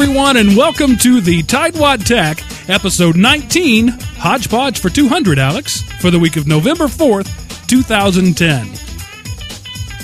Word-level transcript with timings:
everyone, 0.00 0.36
and 0.36 0.56
welcome 0.56 0.94
to 0.94 1.20
the 1.20 1.42
Tightwad 1.42 2.06
Tech, 2.06 2.38
episode 2.70 3.16
19, 3.16 3.88
Hodgepodge 3.88 4.78
for 4.78 4.90
200, 4.90 5.40
Alex, 5.40 5.82
for 6.00 6.12
the 6.12 6.20
week 6.20 6.36
of 6.36 6.46
November 6.46 6.84
4th, 6.84 7.66
2010. 7.66 8.68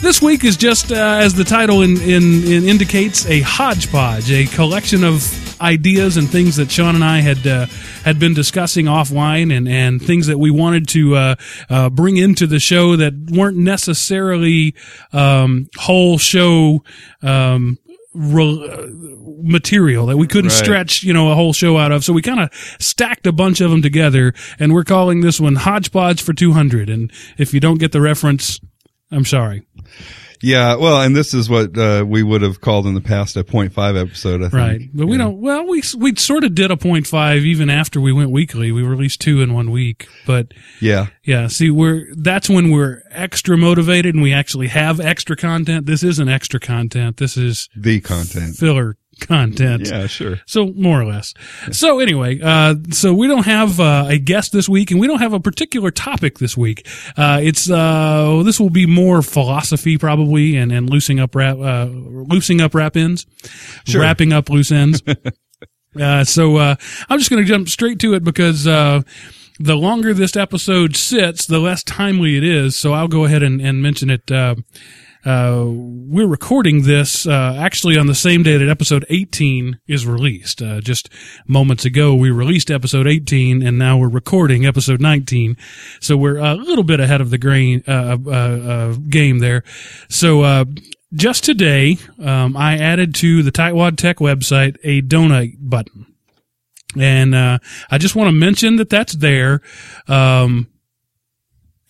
This 0.02 0.20
week 0.20 0.42
is 0.42 0.56
just, 0.56 0.90
uh, 0.90 0.96
as 0.96 1.34
the 1.34 1.44
title 1.44 1.82
in, 1.82 1.96
in, 1.98 2.42
in 2.42 2.64
indicates, 2.64 3.24
a 3.26 3.42
hodgepodge, 3.42 4.32
a 4.32 4.46
collection 4.46 5.04
of 5.04 5.22
ideas 5.60 6.16
and 6.16 6.28
things 6.28 6.56
that 6.56 6.72
Sean 6.72 6.96
and 6.96 7.04
I 7.04 7.20
had 7.20 7.46
uh, 7.46 7.66
had 8.02 8.18
been 8.18 8.34
discussing 8.34 8.86
offline, 8.86 9.56
and, 9.56 9.68
and 9.68 10.02
things 10.02 10.26
that 10.26 10.38
we 10.38 10.50
wanted 10.50 10.88
to 10.88 11.14
uh, 11.14 11.34
uh, 11.70 11.88
bring 11.88 12.16
into 12.16 12.48
the 12.48 12.58
show 12.58 12.96
that 12.96 13.14
weren't 13.30 13.58
necessarily 13.58 14.74
um, 15.12 15.68
whole 15.76 16.18
show. 16.18 16.82
Um, 17.22 17.78
re- 18.14 18.68
uh, 18.72 18.86
material 19.42 20.06
that 20.06 20.16
we 20.16 20.26
couldn't 20.26 20.50
Right. 20.50 20.64
stretch, 20.64 21.02
you 21.02 21.12
know, 21.12 21.30
a 21.30 21.34
whole 21.34 21.52
show 21.52 21.76
out 21.76 21.92
of. 21.92 22.04
So 22.04 22.12
we 22.12 22.22
kind 22.22 22.40
of 22.40 22.50
stacked 22.78 23.26
a 23.26 23.32
bunch 23.32 23.60
of 23.60 23.70
them 23.70 23.82
together, 23.82 24.32
and 24.58 24.72
we're 24.72 24.84
calling 24.84 25.20
this 25.20 25.40
one 25.40 25.56
Hodgepodge 25.56 26.22
for 26.22 26.32
200. 26.32 26.88
And 26.88 27.10
if 27.38 27.52
you 27.52 27.60
don't 27.60 27.78
get 27.78 27.92
the 27.92 28.00
reference, 28.00 28.60
I'm 29.10 29.24
sorry. 29.24 29.62
Yeah, 30.44 30.76
well, 30.76 31.00
and 31.00 31.16
this 31.16 31.32
is 31.34 31.48
what 31.48 31.76
uh, 31.78 32.04
we 32.06 32.22
would 32.22 32.42
have 32.42 32.60
called 32.60 32.86
in 32.86 32.94
the 32.94 33.00
past 33.00 33.36
a 33.36 33.44
point 33.44 33.72
five 33.72 33.96
episode. 33.96 34.40
I 34.42 34.48
think. 34.50 34.52
Right. 34.54 34.80
But 34.92 35.06
we 35.06 35.12
Yeah. 35.16 35.24
don't, 35.24 35.40
well, 35.40 35.66
we, 35.66 35.82
we 35.96 36.14
sort 36.16 36.44
of 36.44 36.54
did 36.54 36.70
a 36.70 36.76
point 36.76 37.06
five 37.06 37.44
even 37.44 37.70
after 37.70 38.00
we 38.00 38.12
went 38.12 38.30
weekly. 38.30 38.70
We 38.72 38.82
released 38.82 39.20
two 39.20 39.40
in 39.40 39.54
one 39.54 39.70
week. 39.70 40.06
But 40.26 40.52
Yeah, 40.80 41.06
yeah, 41.24 41.46
see, 41.46 41.70
we're, 41.70 42.08
that's 42.16 42.48
when 42.50 42.70
we're 42.70 43.02
extra 43.10 43.56
motivated 43.56 44.14
and 44.14 44.22
we 44.22 44.32
actually 44.32 44.68
have 44.68 45.00
extra 45.00 45.34
content. 45.36 45.86
This 45.86 46.02
isn't 46.02 46.28
extra 46.28 46.60
content. 46.60 47.16
This 47.16 47.36
is 47.36 47.68
the 47.76 48.00
content. 48.00 48.56
filler 48.56 48.96
content. 49.20 49.88
Yeah, 49.88 50.06
sure. 50.06 50.40
So 50.46 50.66
more 50.74 51.00
or 51.00 51.04
less. 51.04 51.34
So 51.72 52.00
anyway, 52.00 52.40
uh, 52.42 52.74
so 52.90 53.14
we 53.14 53.26
don't 53.26 53.44
have 53.46 53.80
uh, 53.80 54.06
a 54.08 54.18
guest 54.18 54.52
this 54.52 54.68
week, 54.68 54.90
and 54.90 55.00
we 55.00 55.06
don't 55.06 55.20
have 55.20 55.32
a 55.32 55.40
particular 55.40 55.90
topic 55.90 56.38
this 56.38 56.56
week. 56.56 56.86
Uh, 57.16 57.40
it's 57.42 57.70
uh, 57.70 58.42
this 58.44 58.58
will 58.60 58.70
be 58.70 58.86
more 58.86 59.22
philosophy 59.22 59.98
probably, 59.98 60.56
and 60.56 60.72
and 60.72 60.88
loosening 60.90 61.20
up 61.20 61.34
wrap, 61.34 61.56
uh, 61.58 61.86
loosening 61.86 62.60
up 62.60 62.74
wrap 62.74 62.96
ends, 62.96 63.26
Sure. 63.86 64.00
wrapping 64.02 64.32
up 64.32 64.50
loose 64.50 64.70
ends. 64.72 65.02
uh, 66.00 66.24
so 66.24 66.56
uh, 66.56 66.74
I'm 67.08 67.18
just 67.18 67.30
going 67.30 67.42
to 67.42 67.48
jump 67.48 67.68
straight 67.68 67.98
to 68.00 68.14
it 68.14 68.24
because. 68.24 68.66
Uh, 68.66 69.02
the 69.60 69.76
longer 69.76 70.12
this 70.12 70.34
episode 70.34 70.96
sits, 70.96 71.46
the 71.46 71.60
less 71.60 71.84
timely 71.84 72.36
it 72.36 72.42
is. 72.42 72.74
So 72.74 72.92
I'll 72.92 73.06
go 73.06 73.24
ahead 73.24 73.44
and, 73.44 73.60
and 73.60 73.80
mention 73.80 74.10
it. 74.10 74.28
Uh, 74.28 74.56
uh, 75.24 75.64
we're 75.66 76.26
recording 76.26 76.82
this 76.82 77.26
uh, 77.26 77.56
actually 77.58 77.96
on 77.96 78.06
the 78.06 78.14
same 78.14 78.42
day 78.42 78.56
that 78.58 78.68
episode 78.68 79.06
18 79.08 79.80
is 79.86 80.06
released. 80.06 80.60
Uh, 80.60 80.80
just 80.80 81.08
moments 81.46 81.84
ago, 81.84 82.14
we 82.14 82.30
released 82.30 82.70
episode 82.70 83.06
18, 83.06 83.62
and 83.66 83.78
now 83.78 83.96
we're 83.96 84.08
recording 84.08 84.66
episode 84.66 85.00
19. 85.00 85.56
So 86.00 86.16
we're 86.16 86.36
a 86.36 86.54
little 86.54 86.84
bit 86.84 87.00
ahead 87.00 87.20
of 87.20 87.30
the 87.30 87.38
grain 87.38 87.82
uh, 87.88 88.18
uh, 88.30 88.92
game 89.08 89.38
there. 89.38 89.64
So 90.08 90.42
uh, 90.42 90.64
just 91.14 91.44
today, 91.44 91.98
um, 92.18 92.56
I 92.56 92.76
added 92.76 93.14
to 93.16 93.42
the 93.42 93.52
Tightwad 93.52 93.96
Tech 93.96 94.18
website 94.18 94.76
a 94.84 95.00
donate 95.00 95.56
button. 95.58 96.06
And 96.98 97.34
uh, 97.34 97.58
I 97.90 97.98
just 97.98 98.14
want 98.14 98.28
to 98.28 98.32
mention 98.32 98.76
that 98.76 98.90
that's 98.90 99.14
there. 99.14 99.62
Um, 100.06 100.68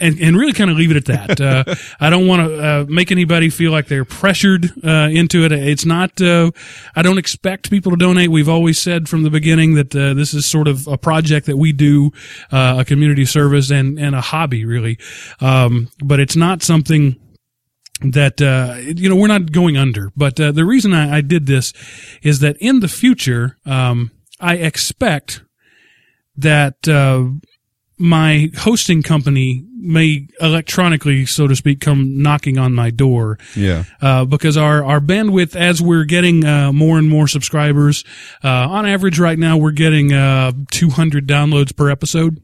and, 0.01 0.19
and 0.21 0.37
really 0.37 0.53
kind 0.53 0.71
of 0.71 0.77
leave 0.77 0.91
it 0.91 0.97
at 0.97 1.05
that. 1.07 1.41
Uh, 1.41 1.75
I 2.01 2.11
don't 2.11 2.27
want 2.27 2.49
to 2.49 2.59
uh, 2.59 2.87
make 2.89 3.13
anybody 3.13 3.49
feel 3.51 3.71
like 3.71 3.87
they're 3.87 4.05
pressured 4.05 4.73
uh, 4.85 5.09
into 5.13 5.45
it. 5.45 5.53
It's 5.53 5.85
not. 5.85 6.21
Uh, 6.21 6.51
I 6.97 7.03
don't 7.03 7.19
expect 7.19 7.71
people 7.71 7.91
to 7.93 7.97
donate. 7.97 8.31
We've 8.31 8.49
always 8.49 8.79
said 8.79 9.09
from 9.09 9.23
the 9.23 9.31
beginning 9.31 9.75
that 9.75 9.95
uh, 9.95 10.15
this 10.15 10.35
is 10.35 10.47
sort 10.47 10.69
of 10.69 10.87
a 10.89 10.99
project 10.99 11.47
that 11.47 11.57
we 11.57 11.73
do, 11.73 12.13
uh, 12.51 12.77
a 12.81 12.85
community 12.85 13.25
service 13.25 13.71
and 13.71 13.99
and 13.99 14.15
a 14.15 14.21
hobby 14.21 14.65
really. 14.65 14.99
Um, 15.41 15.89
but 16.03 16.21
it's 16.21 16.37
not 16.37 16.63
something 16.63 17.17
that 18.01 18.43
uh, 18.43 18.77
you 18.81 19.09
know 19.09 19.17
we're 19.17 19.29
not 19.29 19.53
going 19.53 19.77
under. 19.77 20.11
But 20.17 20.37
the 20.37 20.65
reason 20.65 20.93
I, 20.93 21.19
I 21.19 21.21
did 21.21 21.47
this 21.47 21.73
is 22.23 22.41
that 22.41 22.57
in 22.59 22.81
the 22.81 22.89
future, 22.89 23.59
um, 23.65 24.11
I 24.41 24.57
expect 24.57 25.43
that 26.37 26.89
uh, 26.89 27.27
my 27.99 28.51
hosting 28.59 29.03
company 29.03 29.65
may 29.85 30.27
electronically, 30.41 31.27
so 31.27 31.47
to 31.47 31.55
speak, 31.55 31.81
come 31.81 32.23
knocking 32.23 32.59
on 32.59 32.73
my 32.75 32.91
door 32.91 33.39
Yeah, 33.55 33.85
uh, 34.01 34.25
because 34.25 34.57
our, 34.57 34.83
our 34.85 35.01
bandwidth, 35.01 35.55
as 35.55 35.81
we're 35.83 36.05
getting 36.05 36.45
uh, 36.45 36.73
more 36.73 36.99
and 36.99 37.09
more 37.09 37.29
subscribers, 37.29 38.05
uh, 38.43 38.49
on 38.49 38.87
average 38.87 39.19
right 39.19 39.39
now 39.39 39.57
we're 39.57 39.71
getting 39.73 40.13
uh, 40.13 40.53
200 40.71 41.27
downloads 41.29 41.75
per 41.77 41.91
episode. 41.91 42.41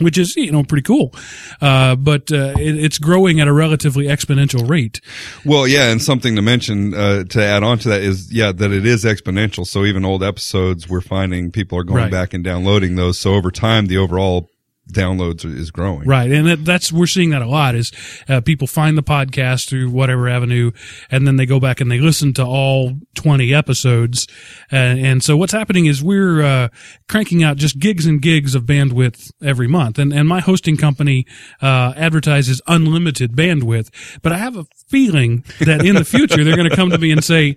Which 0.00 0.18
is, 0.18 0.34
you 0.34 0.50
know, 0.50 0.64
pretty 0.64 0.82
cool. 0.82 1.14
Uh, 1.60 1.94
but, 1.94 2.32
uh, 2.32 2.54
it, 2.58 2.76
it's 2.84 2.98
growing 2.98 3.38
at 3.38 3.46
a 3.46 3.52
relatively 3.52 4.06
exponential 4.06 4.68
rate. 4.68 5.00
well, 5.44 5.68
yeah, 5.68 5.92
and 5.92 6.02
something 6.02 6.34
to 6.34 6.42
mention 6.42 6.92
uh, 6.94 7.22
to 7.22 7.40
add 7.40 7.62
on 7.62 7.78
to 7.78 7.90
that 7.90 8.02
is 8.02 8.32
yeah 8.32 8.50
that 8.50 8.72
it 8.72 8.84
is 8.84 9.04
exponential. 9.04 9.64
So 9.64 9.84
even 9.84 10.04
old 10.04 10.24
episodes, 10.24 10.88
we're 10.88 11.00
finding 11.00 11.52
people 11.52 11.78
are 11.78 11.84
going 11.84 12.02
Right. 12.02 12.10
back 12.10 12.34
and 12.34 12.42
downloading 12.42 12.96
those. 12.96 13.20
So 13.20 13.34
over 13.34 13.52
time, 13.52 13.86
the 13.86 13.98
overall 13.98 14.50
downloads 14.92 15.44
is 15.44 15.70
growing. 15.70 16.06
Right. 16.06 16.30
And 16.30 16.46
that, 16.46 16.64
that's, 16.64 16.92
we're 16.92 17.06
seeing 17.06 17.30
that 17.30 17.42
a 17.42 17.46
lot 17.46 17.74
is, 17.74 17.92
uh, 18.28 18.40
people 18.40 18.66
find 18.66 18.98
the 18.98 19.02
podcast 19.02 19.68
through 19.68 19.90
whatever 19.90 20.28
avenue 20.28 20.72
and 21.10 21.26
then 21.26 21.36
they 21.36 21.46
go 21.46 21.58
back 21.58 21.80
and 21.80 21.90
they 21.90 21.98
listen 21.98 22.34
to 22.34 22.44
all 22.44 22.92
20 23.14 23.54
episodes. 23.54 24.26
And, 24.70 24.98
and 24.98 25.24
so 25.24 25.36
what's 25.36 25.52
happening 25.52 25.86
is 25.86 26.02
we're, 26.02 26.42
uh, 26.42 26.68
cranking 27.08 27.42
out 27.42 27.56
just 27.56 27.78
gigs 27.78 28.06
and 28.06 28.20
gigs 28.20 28.54
of 28.54 28.64
bandwidth 28.64 29.32
every 29.42 29.68
month. 29.68 29.98
And, 29.98 30.12
and 30.12 30.28
my 30.28 30.40
hosting 30.40 30.76
company, 30.76 31.26
uh, 31.62 31.94
advertises 31.96 32.60
unlimited 32.66 33.32
bandwidth, 33.32 34.18
but 34.22 34.32
I 34.32 34.38
have 34.38 34.56
a 34.56 34.66
feeling 34.88 35.44
that 35.60 35.84
in 35.84 35.94
the 35.94 36.04
future 36.04 36.44
they're 36.44 36.56
going 36.56 36.68
to 36.68 36.76
come 36.76 36.90
to 36.90 36.98
me 36.98 37.10
and 37.10 37.24
say, 37.24 37.56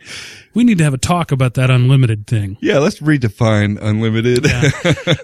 we 0.53 0.63
need 0.63 0.79
to 0.79 0.83
have 0.83 0.93
a 0.93 0.97
talk 0.97 1.31
about 1.31 1.53
that 1.55 1.69
unlimited 1.69 2.25
thing. 2.25 2.57
Yeah, 2.61 2.79
let's 2.79 2.99
redefine 2.99 3.77
unlimited. 3.79 4.45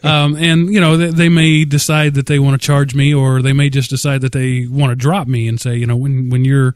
um, 0.06 0.36
and 0.36 0.72
you 0.72 0.80
know 0.80 0.98
they, 0.98 1.10
they 1.10 1.30
may 1.30 1.66
decide 1.66 1.93
that 2.14 2.26
they 2.26 2.40
want 2.40 2.60
to 2.60 2.66
charge 2.66 2.96
me, 2.96 3.14
or 3.14 3.42
they 3.42 3.54
may 3.54 3.70
just 3.70 3.90
decide 3.90 4.22
that 4.22 4.32
they 4.32 4.68
want 4.68 4.92
to 4.92 4.96
drop 4.96 5.28
me 5.28 5.48
and 5.48 5.60
say, 5.60 5.76
you 5.76 5.86
know, 5.86 5.96
when 5.96 6.30
when 6.30 6.46
your 6.46 6.76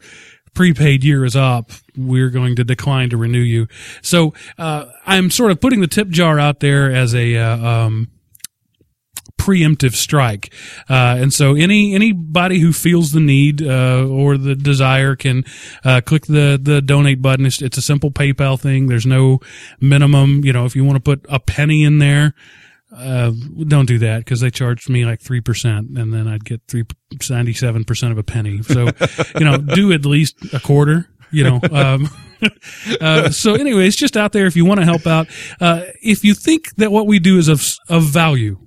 prepaid 0.54 1.04
year 1.04 1.24
is 1.24 1.36
up, 1.36 1.70
we're 1.96 2.30
going 2.30 2.56
to 2.56 2.64
decline 2.64 3.10
to 3.10 3.16
renew 3.16 3.38
you. 3.38 3.68
So 4.02 4.34
uh, 4.58 4.86
I'm 5.06 5.30
sort 5.30 5.52
of 5.52 5.60
putting 5.60 5.80
the 5.80 5.86
tip 5.86 6.08
jar 6.08 6.38
out 6.40 6.60
there 6.60 6.92
as 6.92 7.14
a 7.14 7.36
uh, 7.36 7.56
um, 7.56 8.08
preemptive 9.36 9.94
strike. 9.94 10.52
Uh, 10.90 11.16
and 11.20 11.32
so 11.32 11.54
any, 11.54 11.94
anybody 11.94 12.58
who 12.58 12.72
feels 12.72 13.12
the 13.12 13.20
need, 13.20 13.62
uh, 13.62 14.04
or 14.04 14.36
the 14.36 14.56
desire 14.56 15.14
can, 15.14 15.44
uh, 15.84 16.00
click 16.00 16.26
the, 16.26 16.58
the 16.60 16.82
donate 16.82 17.22
button. 17.22 17.46
It's, 17.46 17.62
it's 17.62 17.78
a 17.78 17.82
simple 17.82 18.10
PayPal 18.10 18.58
thing. 18.58 18.88
There's 18.88 19.06
no 19.06 19.38
minimum, 19.80 20.44
you 20.44 20.52
know, 20.52 20.64
if 20.64 20.74
you 20.74 20.84
want 20.84 20.96
to 20.96 21.00
put 21.00 21.24
a 21.28 21.38
penny 21.38 21.84
in 21.84 21.98
there, 21.98 22.34
uh, 22.98 23.32
don't 23.66 23.86
do 23.86 23.98
that 23.98 24.18
because 24.18 24.40
they 24.40 24.50
charged 24.50 24.88
me 24.88 25.04
like 25.04 25.20
3% 25.20 25.98
and 25.98 26.12
then 26.12 26.26
I'd 26.26 26.44
get 26.44 26.60
three 26.68 26.84
ninety-seven 27.30 27.84
percent 27.84 28.12
of 28.12 28.18
a 28.18 28.22
penny. 28.22 28.62
So, 28.62 28.88
you 29.38 29.44
know, 29.44 29.56
do 29.56 29.92
at 29.92 30.04
least 30.04 30.36
a 30.52 30.60
quarter, 30.60 31.08
you 31.30 31.44
know, 31.44 31.60
um, 31.72 32.08
uh, 33.00 33.30
so 33.30 33.54
anyway, 33.54 33.86
it's 33.86 33.96
just 33.96 34.16
out 34.16 34.32
there 34.32 34.46
if 34.46 34.56
you 34.56 34.64
want 34.64 34.80
to 34.80 34.84
help 34.84 35.06
out. 35.06 35.28
Uh, 35.60 35.84
if 36.02 36.24
you 36.24 36.34
think 36.34 36.74
that 36.76 36.92
what 36.92 37.06
we 37.06 37.18
do 37.18 37.38
is 37.38 37.48
of, 37.48 37.64
of 37.88 38.04
value, 38.04 38.58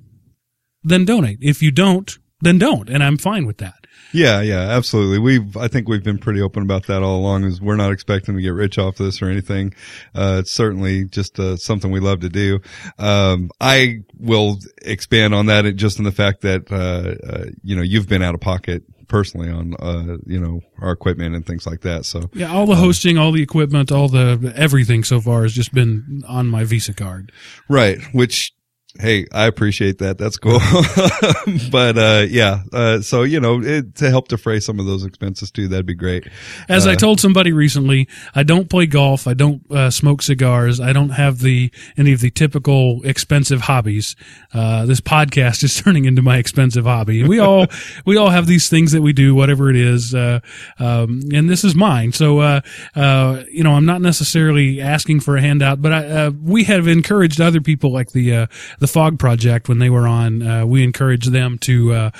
then 0.83 1.05
donate. 1.05 1.39
If 1.41 1.61
you 1.61 1.71
don't, 1.71 2.17
then 2.41 2.57
don't. 2.57 2.89
And 2.89 3.03
I'm 3.03 3.17
fine 3.17 3.45
with 3.45 3.57
that. 3.57 3.80
Yeah, 4.13 4.41
yeah, 4.41 4.61
absolutely. 4.61 5.19
We've, 5.19 5.55
I 5.57 5.67
think 5.67 5.87
we've 5.87 6.03
been 6.03 6.17
pretty 6.17 6.41
open 6.41 6.63
about 6.63 6.87
that 6.87 7.01
all 7.01 7.19
along 7.19 7.45
is 7.45 7.61
we're 7.61 7.75
not 7.75 7.91
expecting 7.91 8.35
to 8.35 8.41
get 8.41 8.49
rich 8.49 8.77
off 8.77 8.97
this 8.97 9.21
or 9.21 9.29
anything. 9.29 9.73
Uh, 10.13 10.37
it's 10.39 10.51
certainly 10.51 11.05
just, 11.05 11.39
uh, 11.39 11.57
something 11.57 11.91
we 11.91 11.99
love 11.99 12.21
to 12.21 12.29
do. 12.29 12.59
Um, 12.97 13.49
I 13.59 13.99
will 14.17 14.59
expand 14.81 15.33
on 15.33 15.47
that 15.47 15.63
just 15.75 15.97
in 15.97 16.05
the 16.05 16.11
fact 16.11 16.41
that, 16.41 16.71
uh, 16.71 17.31
uh, 17.31 17.45
you 17.63 17.75
know, 17.75 17.81
you've 17.81 18.07
been 18.07 18.21
out 18.21 18.35
of 18.35 18.41
pocket 18.41 18.83
personally 19.07 19.49
on, 19.49 19.75
uh, 19.79 20.17
you 20.25 20.39
know, 20.39 20.61
our 20.79 20.91
equipment 20.91 21.35
and 21.35 21.45
things 21.45 21.67
like 21.67 21.81
that. 21.81 22.05
So 22.05 22.29
Yeah, 22.33 22.51
all 22.51 22.65
the 22.65 22.75
hosting, 22.75 23.17
all 23.17 23.31
the 23.31 23.43
equipment, 23.43 23.91
all 23.91 24.07
the 24.07 24.53
everything 24.55 25.03
so 25.03 25.19
far 25.19 25.43
has 25.43 25.53
just 25.53 25.73
been 25.73 26.23
on 26.27 26.47
my 26.47 26.63
Visa 26.63 26.93
card. 26.93 27.31
Right, 27.67 27.99
which 28.13 28.53
hey, 28.99 29.25
I 29.33 29.45
appreciate 29.45 29.99
that. 29.99 30.17
That's 30.17 30.37
cool. 30.37 30.59
but, 31.71 31.97
uh, 31.97 32.25
yeah. 32.29 32.63
Uh, 32.73 33.01
so, 33.01 33.23
you 33.23 33.39
know, 33.39 33.61
it, 33.61 33.95
to 33.95 34.09
help 34.09 34.27
defray 34.27 34.59
some 34.59 34.79
of 34.79 34.85
those 34.85 35.03
expenses 35.05 35.51
too, 35.51 35.67
that'd 35.67 35.85
be 35.85 35.93
great. 35.93 36.27
As 36.67 36.85
Uh, 36.85 36.91
I 36.91 36.95
told 36.95 37.19
somebody 37.19 37.51
recently, 37.53 38.07
I 38.35 38.43
don't 38.43 38.69
play 38.69 38.85
golf. 38.85 39.27
I 39.27 39.33
don't 39.33 39.61
uh, 39.71 39.89
smoke 39.89 40.21
cigars. 40.21 40.79
I 40.79 40.93
don't 40.93 41.09
have 41.11 41.39
the 41.39 41.71
any 41.97 42.11
of 42.11 42.19
the 42.19 42.29
typical 42.31 43.01
expensive 43.03 43.61
hobbies. 43.61 44.15
Uh, 44.53 44.85
this 44.85 45.01
podcast 45.01 45.63
is 45.63 45.75
turning 45.81 46.05
into 46.05 46.21
my 46.21 46.37
expensive 46.37 46.85
hobby. 46.85 47.23
We 47.23 47.39
all 47.39 47.67
we 48.05 48.17
all 48.17 48.29
have 48.29 48.47
these 48.47 48.69
things 48.69 48.91
that 48.91 49.01
we 49.01 49.13
do, 49.13 49.33
whatever 49.35 49.69
it 49.69 49.75
is, 49.75 50.13
uh, 50.13 50.39
um, 50.79 51.21
and 51.33 51.49
this 51.49 51.63
is 51.63 51.75
mine. 51.75 52.11
So 52.11 52.39
uh, 52.39 52.61
uh, 52.95 53.43
you 53.51 53.63
know, 53.63 53.73
I'm 53.73 53.85
not 53.85 54.01
necessarily 54.01 54.81
asking 54.81 55.21
for 55.21 55.37
a 55.37 55.41
handout, 55.41 55.81
but 55.81 55.91
I, 55.93 56.05
uh, 56.07 56.31
we 56.41 56.63
have 56.65 56.87
encouraged 56.87 57.39
other 57.41 57.61
people 57.61 57.91
like 57.91 58.11
the 58.11 58.35
uh, 58.35 58.47
the 58.81 58.87
Fog 58.87 59.17
Project 59.19 59.69
when 59.69 59.77
they 59.79 59.89
were 59.89 60.07
on. 60.07 60.41
Uh, 60.41 60.65
we 60.65 60.83
encouraged 60.83 61.31
them 61.31 61.57
to 61.59 61.93
uh, 61.93 62.11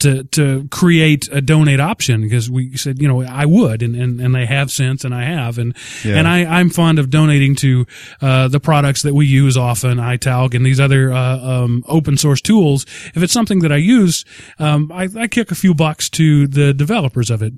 to 0.00 0.24
to 0.24 0.66
create 0.70 1.28
a 1.30 1.40
donate 1.40 1.78
option 1.78 2.22
because 2.22 2.50
we 2.50 2.76
said 2.76 3.00
you 3.00 3.06
know 3.06 3.22
I 3.22 3.44
would 3.44 3.82
and, 3.82 3.94
and, 3.94 4.18
and 4.20 4.34
they 4.34 4.46
have 4.46 4.70
since 4.70 5.04
and 5.04 5.14
I 5.14 5.24
have 5.24 5.58
and 5.58 5.76
Yeah. 6.04 6.16
and 6.16 6.26
I 6.26 6.44
I'm 6.58 6.70
fond 6.70 6.98
of 6.98 7.10
donating 7.10 7.54
to 7.56 7.86
uh, 8.20 8.48
the 8.48 8.58
products 8.60 9.02
that 9.02 9.14
we 9.14 9.26
use 9.26 9.56
often 9.56 9.98
iTalc 9.98 10.54
and 10.54 10.64
these 10.64 10.80
other 10.80 11.12
uh, 11.12 11.38
um, 11.38 11.84
open 11.86 12.16
source 12.16 12.40
tools. 12.40 12.86
If 13.14 13.22
it's 13.22 13.32
something 13.32 13.60
that 13.60 13.70
I 13.70 13.76
use, 13.76 14.24
um, 14.58 14.90
I, 14.92 15.08
I 15.16 15.28
kick 15.28 15.50
a 15.50 15.54
few 15.54 15.74
bucks 15.74 16.08
to 16.10 16.46
the 16.48 16.72
developers 16.72 17.30
of 17.30 17.42
it. 17.42 17.52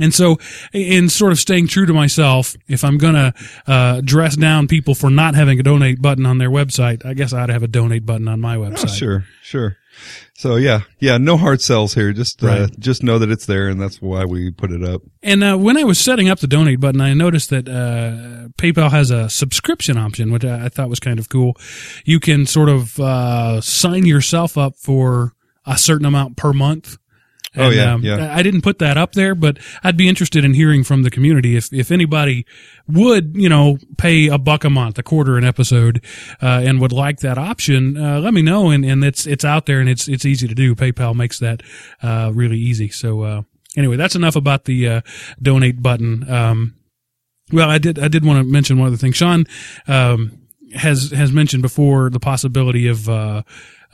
And 0.00 0.12
so, 0.12 0.38
in 0.72 1.08
sort 1.08 1.30
of 1.32 1.38
staying 1.38 1.68
true 1.68 1.86
to 1.86 1.92
myself, 1.92 2.56
if 2.68 2.82
I'm 2.84 2.98
gonna 2.98 3.32
uh, 3.66 4.00
dress 4.00 4.34
down 4.36 4.66
people 4.66 4.94
for 4.94 5.08
not 5.10 5.34
having 5.34 5.60
a 5.60 5.62
donate 5.62 6.02
button 6.02 6.26
on 6.26 6.38
their 6.38 6.50
website, 6.50 7.06
I 7.06 7.14
guess 7.14 7.32
I'd 7.32 7.50
have 7.50 7.62
a 7.62 7.68
donate 7.68 8.04
button 8.04 8.26
on 8.28 8.40
my 8.40 8.56
Oh, 8.56 8.60
website. 8.62 8.96
sure, 8.98 9.24
sure. 9.42 9.76
So 10.36 10.56
yeah, 10.56 10.80
yeah, 10.98 11.18
no 11.18 11.36
hard 11.36 11.60
sells 11.60 11.94
here. 11.94 12.12
Just, 12.12 12.42
uh, 12.42 12.46
Right. 12.48 12.80
just 12.80 13.04
know 13.04 13.20
that 13.20 13.30
it's 13.30 13.46
there 13.46 13.68
and 13.68 13.80
that's 13.80 14.02
why 14.02 14.24
we 14.24 14.50
put 14.50 14.72
it 14.72 14.82
up. 14.82 15.02
And 15.22 15.44
uh, 15.44 15.56
when 15.56 15.76
I 15.76 15.84
was 15.84 16.00
setting 16.00 16.28
up 16.28 16.40
the 16.40 16.48
donate 16.48 16.80
button, 16.80 17.00
I 17.00 17.14
noticed 17.14 17.50
that 17.50 17.68
uh, 17.68 18.48
PayPal 18.60 18.90
has 18.90 19.12
a 19.12 19.30
subscription 19.30 19.96
option, 19.96 20.32
which 20.32 20.44
I, 20.44 20.64
I 20.64 20.68
thought 20.68 20.88
was 20.90 20.98
kind 20.98 21.20
of 21.20 21.28
cool. 21.28 21.54
You 22.04 22.18
can 22.18 22.46
sort 22.46 22.68
of 22.68 22.98
uh, 22.98 23.60
sign 23.60 24.04
yourself 24.06 24.58
up 24.58 24.74
for 24.76 25.34
a 25.64 25.78
certain 25.78 26.06
amount 26.06 26.36
per 26.36 26.52
month. 26.52 26.98
Oh, 27.56 27.70
yeah, 27.70 27.94
um, 27.94 28.02
yeah. 28.02 28.34
I 28.34 28.42
didn't 28.42 28.62
put 28.62 28.78
that 28.80 28.96
up 28.96 29.12
there, 29.12 29.34
but 29.34 29.58
I'd 29.82 29.96
be 29.96 30.08
interested 30.08 30.44
in 30.44 30.54
hearing 30.54 30.82
from 30.82 31.02
the 31.02 31.10
community 31.10 31.56
if 31.56 31.72
if 31.72 31.92
anybody 31.92 32.46
would 32.88 33.36
you 33.36 33.48
know 33.48 33.78
pay 33.96 34.28
a 34.28 34.38
buck 34.38 34.64
a 34.64 34.70
month, 34.70 34.98
a 34.98 35.02
quarter 35.02 35.36
an 35.36 35.44
episode, 35.44 36.04
uh, 36.42 36.62
and 36.64 36.80
would 36.80 36.92
like 36.92 37.20
that 37.20 37.38
option. 37.38 37.96
Uh, 37.96 38.20
let 38.20 38.34
me 38.34 38.42
know, 38.42 38.70
and 38.70 38.84
and 38.84 39.04
it's 39.04 39.26
it's 39.26 39.44
out 39.44 39.66
there 39.66 39.80
and 39.80 39.88
it's 39.88 40.08
it's 40.08 40.24
easy 40.24 40.48
to 40.48 40.54
do. 40.54 40.74
PayPal 40.74 41.14
makes 41.14 41.38
that 41.38 41.62
uh, 42.02 42.30
really 42.34 42.58
easy. 42.58 42.88
So. 42.88 43.22
Uh, 43.22 43.42
Anyway, 43.76 43.96
that's 43.96 44.14
enough 44.14 44.36
about 44.36 44.66
the 44.66 44.88
uh, 44.88 45.00
donate 45.42 45.82
button. 45.82 46.30
Um, 46.30 46.76
well, 47.52 47.68
I 47.68 47.78
did 47.78 47.98
I 47.98 48.08
did 48.08 48.24
want 48.24 48.38
to 48.38 48.44
mention 48.44 48.78
one 48.78 48.88
other 48.88 48.96
thing. 48.96 49.12
Sean 49.12 49.46
um, 49.86 50.46
has 50.74 51.10
has 51.10 51.32
mentioned 51.32 51.62
before 51.62 52.10
the 52.10 52.20
possibility 52.20 52.86
of 52.86 53.08
uh, 53.08 53.42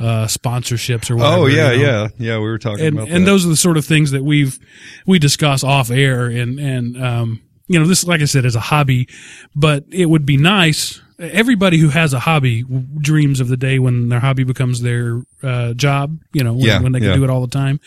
uh, 0.01 0.27
sponsorships 0.27 1.11
or 1.11 1.17
whatever. 1.17 1.43
Oh 1.43 1.47
yeah, 1.47 1.73
you 1.73 1.83
know. 1.87 2.03
yeah, 2.03 2.09
yeah. 2.19 2.37
We 2.39 2.45
were 2.45 2.59
talking 2.59 2.85
And 2.87 2.97
about 2.97 3.09
and 3.11 3.23
that. 3.27 3.31
those 3.31 3.45
are 3.47 3.51
the 3.51 3.57
sort 3.57 3.77
of 3.77 3.85
things 3.85 4.11
that 4.13 4.25
we've 4.25 4.59
we 5.07 5.19
discuss 5.19 5.63
off 5.63 5.91
air 5.91 6.27
and 6.27 6.59
and 6.59 7.03
um, 7.03 7.43
you 7.69 7.79
know 7.79 7.87
this 7.87 8.05
like 8.05 8.21
I 8.21 8.25
said 8.25 8.45
is 8.45 8.57
a 8.57 8.61
hobby, 8.61 9.09
but 9.55 9.85
it 9.91 10.07
would 10.07 10.25
be 10.27 10.37
nice. 10.37 11.01
Everybody 11.21 11.77
who 11.77 11.91
has 11.91 12.15
a 12.15 12.19
hobby 12.21 12.65
dreams 12.99 13.41
of 13.41 13.49
the 13.49 13.57
day 13.59 13.79
when 13.79 14.09
their 14.09 14.21
hobby 14.21 14.43
becomes 14.43 14.81
their 14.81 15.21
uh, 15.43 15.75
job. 15.75 16.19
You 16.33 16.43
know, 16.43 16.55
when, 16.55 16.63
Yeah, 16.65 16.81
when 16.81 16.93
they 16.93 16.99
can 17.01 17.09
yeah. 17.11 17.17
do 17.17 17.25
it 17.25 17.29
all 17.29 17.43
the 17.43 17.47
time, 17.47 17.79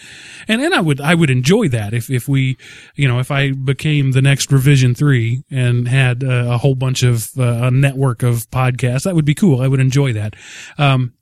and 0.48 0.62
and 0.62 0.71
I 0.71 0.80
would 0.81 1.01
I 1.01 1.15
would 1.15 1.31
enjoy 1.31 1.68
that 1.69 1.95
if 1.95 2.12
if 2.12 2.30
we 2.30 2.57
you 2.94 3.07
know 3.07 3.18
if 3.18 3.31
I 3.31 3.51
became 3.54 4.12
the 4.12 4.21
next 4.21 4.51
revision 4.51 4.94
three 4.94 5.42
and 5.50 5.88
had 5.88 6.24
uh, 6.24 6.45
a 6.54 6.60
whole 6.60 6.75
bunch 6.75 7.01
of 7.01 7.31
uh, 7.36 7.44
a 7.63 7.71
network 7.71 8.21
of 8.21 8.48
podcasts 8.51 9.06
that 9.06 9.15
would 9.15 9.25
be 9.25 9.33
cool. 9.33 9.62
I 9.62 9.68
would 9.68 9.80
enjoy 9.80 10.13
that. 10.13 10.36
Um, 10.77 11.13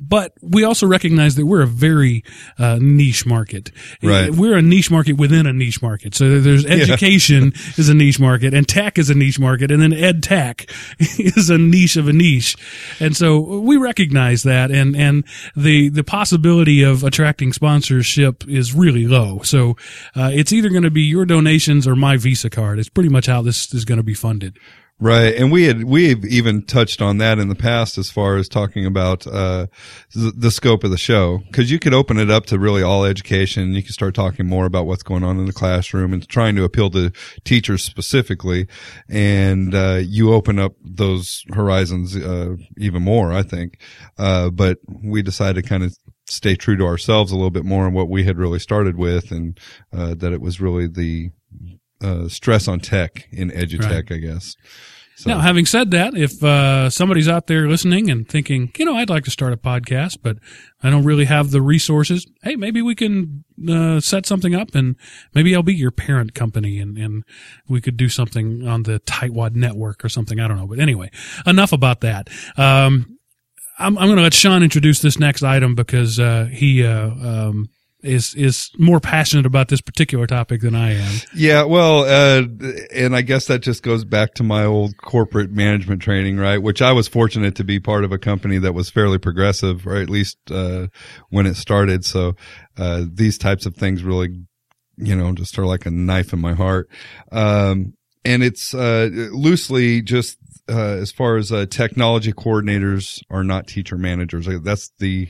but 0.00 0.32
we 0.42 0.64
also 0.64 0.86
recognize 0.86 1.34
that 1.36 1.46
we're 1.46 1.62
a 1.62 1.66
very 1.66 2.24
uh, 2.58 2.78
niche 2.80 3.26
market. 3.26 3.70
Right. 4.02 4.30
We're 4.30 4.56
a 4.56 4.62
niche 4.62 4.90
market 4.90 5.14
within 5.14 5.46
a 5.46 5.52
niche 5.52 5.82
market. 5.82 6.14
So 6.14 6.40
there's 6.40 6.64
education 6.64 7.52
is 7.76 7.88
a 7.88 7.94
niche 7.94 8.20
market, 8.20 8.54
and 8.54 8.68
tech 8.68 8.98
is 8.98 9.10
a 9.10 9.14
niche 9.14 9.38
market, 9.38 9.70
and 9.70 9.82
then 9.82 9.92
ed 9.92 10.22
tech 10.22 10.70
is 10.98 11.50
a 11.50 11.58
niche 11.58 11.96
of 11.96 12.08
a 12.08 12.12
niche. 12.12 12.56
And 13.00 13.16
so 13.16 13.40
we 13.40 13.76
recognize 13.76 14.42
that, 14.44 14.70
and 14.70 14.96
and 14.96 15.24
the 15.54 15.88
the 15.88 16.04
possibility 16.04 16.82
of 16.82 17.04
attracting 17.04 17.52
sponsorship 17.52 18.46
is 18.48 18.74
really 18.74 19.06
low. 19.06 19.40
So 19.42 19.76
uh, 20.14 20.30
it's 20.32 20.52
either 20.52 20.68
going 20.68 20.82
to 20.82 20.90
be 20.90 21.02
your 21.02 21.24
donations 21.24 21.86
or 21.86 21.96
my 21.96 22.16
Visa 22.16 22.50
card. 22.50 22.78
It's 22.78 22.88
pretty 22.88 23.08
much 23.08 23.26
how 23.26 23.42
this 23.42 23.72
is 23.74 23.84
going 23.84 23.98
to 23.98 24.04
be 24.04 24.14
funded. 24.14 24.58
Right. 24.98 25.34
And 25.34 25.52
we 25.52 25.64
had, 25.64 25.84
we've 25.84 26.24
even 26.24 26.62
touched 26.64 27.02
on 27.02 27.18
that 27.18 27.38
in 27.38 27.50
the 27.50 27.54
past 27.54 27.98
as 27.98 28.10
far 28.10 28.36
as 28.36 28.48
talking 28.48 28.86
about, 28.86 29.26
uh, 29.26 29.66
the, 30.14 30.50
scope 30.50 30.84
of 30.84 30.90
the 30.90 30.96
show. 30.96 31.40
Cause 31.52 31.70
you 31.70 31.78
could 31.78 31.92
open 31.92 32.18
it 32.18 32.30
up 32.30 32.46
to 32.46 32.58
really 32.58 32.82
all 32.82 33.04
education. 33.04 33.74
You 33.74 33.82
can 33.82 33.92
start 33.92 34.14
talking 34.14 34.46
more 34.46 34.64
about 34.64 34.86
what's 34.86 35.02
going 35.02 35.22
on 35.22 35.38
in 35.38 35.44
the 35.44 35.52
classroom 35.52 36.14
and 36.14 36.26
trying 36.26 36.56
to 36.56 36.64
appeal 36.64 36.88
to 36.90 37.12
teachers 37.44 37.84
specifically. 37.84 38.68
And, 39.06 39.74
uh, 39.74 40.00
you 40.02 40.32
open 40.32 40.58
up 40.58 40.72
those 40.82 41.44
horizons, 41.52 42.16
uh, 42.16 42.56
even 42.78 43.02
more, 43.02 43.34
I 43.34 43.42
think. 43.42 43.78
Uh, 44.16 44.48
but 44.48 44.78
we 44.88 45.20
decided 45.20 45.62
to 45.62 45.68
kind 45.68 45.82
of 45.82 45.94
stay 46.26 46.56
true 46.56 46.76
to 46.78 46.86
ourselves 46.86 47.32
a 47.32 47.36
little 47.36 47.50
bit 47.50 47.66
more 47.66 47.84
on 47.84 47.92
what 47.92 48.08
we 48.08 48.24
had 48.24 48.38
really 48.38 48.58
started 48.58 48.96
with 48.96 49.30
and, 49.30 49.60
uh, 49.92 50.14
that 50.14 50.32
it 50.32 50.40
was 50.40 50.58
really 50.58 50.86
the, 50.86 51.32
uh, 52.02 52.28
stress 52.28 52.68
on 52.68 52.80
tech 52.80 53.28
in 53.30 53.50
edutech, 53.50 54.12
I 54.12 54.18
guess. 54.18 54.56
So, 55.16 55.30
Now, 55.30 55.38
having 55.38 55.64
said 55.64 55.92
that, 55.92 56.14
if 56.14 56.44
uh, 56.44 56.90
somebody's 56.90 57.26
out 57.26 57.46
there 57.46 57.66
listening 57.70 58.10
and 58.10 58.28
thinking, 58.28 58.70
you 58.76 58.84
know, 58.84 58.96
I'd 58.96 59.08
like 59.08 59.24
to 59.24 59.30
start 59.30 59.54
a 59.54 59.56
podcast, 59.56 60.18
but 60.22 60.36
I 60.82 60.90
don't 60.90 61.04
really 61.04 61.24
have 61.24 61.52
the 61.52 61.62
resources, 61.62 62.26
hey, 62.42 62.54
maybe 62.54 62.82
we 62.82 62.94
can 62.94 63.42
uh, 63.66 64.00
set 64.00 64.26
something 64.26 64.54
up 64.54 64.74
and 64.74 64.94
maybe 65.34 65.56
I'll 65.56 65.62
be 65.62 65.74
your 65.74 65.90
parent 65.90 66.34
company 66.34 66.78
and, 66.78 66.98
and 66.98 67.24
we 67.66 67.80
could 67.80 67.96
do 67.96 68.10
something 68.10 68.68
on 68.68 68.82
the 68.82 69.00
Tightwad 69.00 69.54
network 69.54 70.04
or 70.04 70.10
something. 70.10 70.38
I 70.38 70.48
don't 70.48 70.58
know. 70.58 70.66
But 70.66 70.80
anyway, 70.80 71.10
enough 71.46 71.72
about 71.72 72.02
that. 72.02 72.28
Um, 72.58 73.18
I'm, 73.78 73.96
I'm 73.96 74.08
going 74.08 74.16
to 74.16 74.22
let 74.22 74.34
Sean 74.34 74.62
introduce 74.62 75.00
this 75.00 75.18
next 75.18 75.42
item 75.42 75.74
because 75.74 76.20
uh, 76.20 76.50
he 76.52 76.84
uh, 76.84 77.08
um, 77.08 77.70
is 78.06 78.34
is 78.34 78.70
more 78.78 79.00
passionate 79.00 79.46
about 79.46 79.68
this 79.68 79.80
particular 79.80 80.26
topic 80.26 80.60
than 80.60 80.74
I 80.74 80.94
am. 80.94 81.14
Yeah, 81.34 81.64
well, 81.64 82.04
uh, 82.04 82.44
and 82.94 83.16
I 83.16 83.22
guess 83.22 83.46
that 83.46 83.60
just 83.60 83.82
goes 83.82 84.04
back 84.04 84.34
to 84.34 84.42
my 84.42 84.64
old 84.64 84.96
corporate 84.96 85.50
management 85.50 86.02
training, 86.02 86.36
right? 86.38 86.58
Which 86.58 86.80
I 86.80 86.92
was 86.92 87.08
fortunate 87.08 87.54
to 87.56 87.64
be 87.64 87.80
part 87.80 88.04
of 88.04 88.12
a 88.12 88.18
company 88.18 88.58
that 88.58 88.72
was 88.74 88.90
fairly 88.90 89.18
progressive, 89.18 89.86
or 89.86 89.96
at 89.96 90.08
least, 90.08 90.38
uh, 90.50 90.88
when 91.30 91.46
it 91.46 91.56
started. 91.56 92.04
So, 92.04 92.36
uh, 92.76 93.04
these 93.12 93.38
types 93.38 93.66
of 93.66 93.76
things 93.76 94.02
really, 94.02 94.28
you 94.96 95.16
know, 95.16 95.32
just 95.32 95.58
are 95.58 95.66
like 95.66 95.86
a 95.86 95.90
knife 95.90 96.32
in 96.32 96.40
my 96.40 96.54
heart. 96.54 96.88
Um, 97.32 97.94
and 98.24 98.42
it's, 98.42 98.74
uh, 98.74 99.08
loosely 99.32 100.02
just, 100.02 100.38
uh, 100.68 100.96
as 100.96 101.12
far 101.12 101.36
as, 101.36 101.52
uh, 101.52 101.66
technology 101.66 102.32
coordinators 102.32 103.20
are 103.30 103.44
not 103.44 103.66
teacher 103.66 103.96
managers. 103.96 104.48
That's 104.62 104.90
the, 104.98 105.28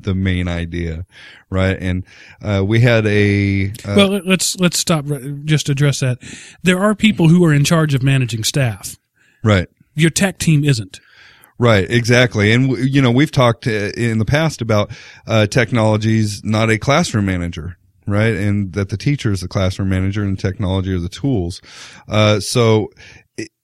the 0.00 0.14
main 0.14 0.48
idea, 0.48 1.06
right? 1.50 1.76
And, 1.80 2.04
uh, 2.42 2.62
we 2.66 2.80
had 2.80 3.06
a, 3.06 3.68
uh, 3.84 3.94
well, 3.96 4.08
let- 4.08 4.26
let's 4.26 4.56
let's 4.58 4.78
stop. 4.78 5.04
Just 5.44 5.68
address 5.68 6.00
that. 6.00 6.18
There 6.62 6.78
are 6.78 6.94
people 6.94 7.28
who 7.28 7.44
are 7.44 7.52
in 7.52 7.64
charge 7.64 7.94
of 7.94 8.02
managing 8.02 8.44
staff. 8.44 8.96
right. 9.42 9.68
Your 9.94 10.10
tech 10.10 10.38
team 10.38 10.62
isn't. 10.64 11.00
Right, 11.58 11.90
exactly. 11.90 12.52
And, 12.52 12.78
you 12.78 13.02
know, 13.02 13.10
we've 13.10 13.32
talked 13.32 13.66
uh, 13.66 13.90
in 13.96 14.18
the 14.18 14.24
past 14.24 14.60
about, 14.62 14.92
uh, 15.26 15.46
technology's 15.48 16.44
not 16.44 16.70
a 16.70 16.78
classroom 16.78 17.26
manager, 17.26 17.76
right? 18.06 18.32
And 18.34 18.72
that 18.74 18.90
the 18.90 18.96
teacher 18.96 19.32
is 19.32 19.40
the 19.40 19.48
classroom 19.48 19.88
manager 19.88 20.22
and 20.22 20.38
technology 20.38 20.92
are 20.94 21.00
the 21.00 21.08
tools. 21.08 21.60
Uh, 22.06 22.38
so 22.38 22.90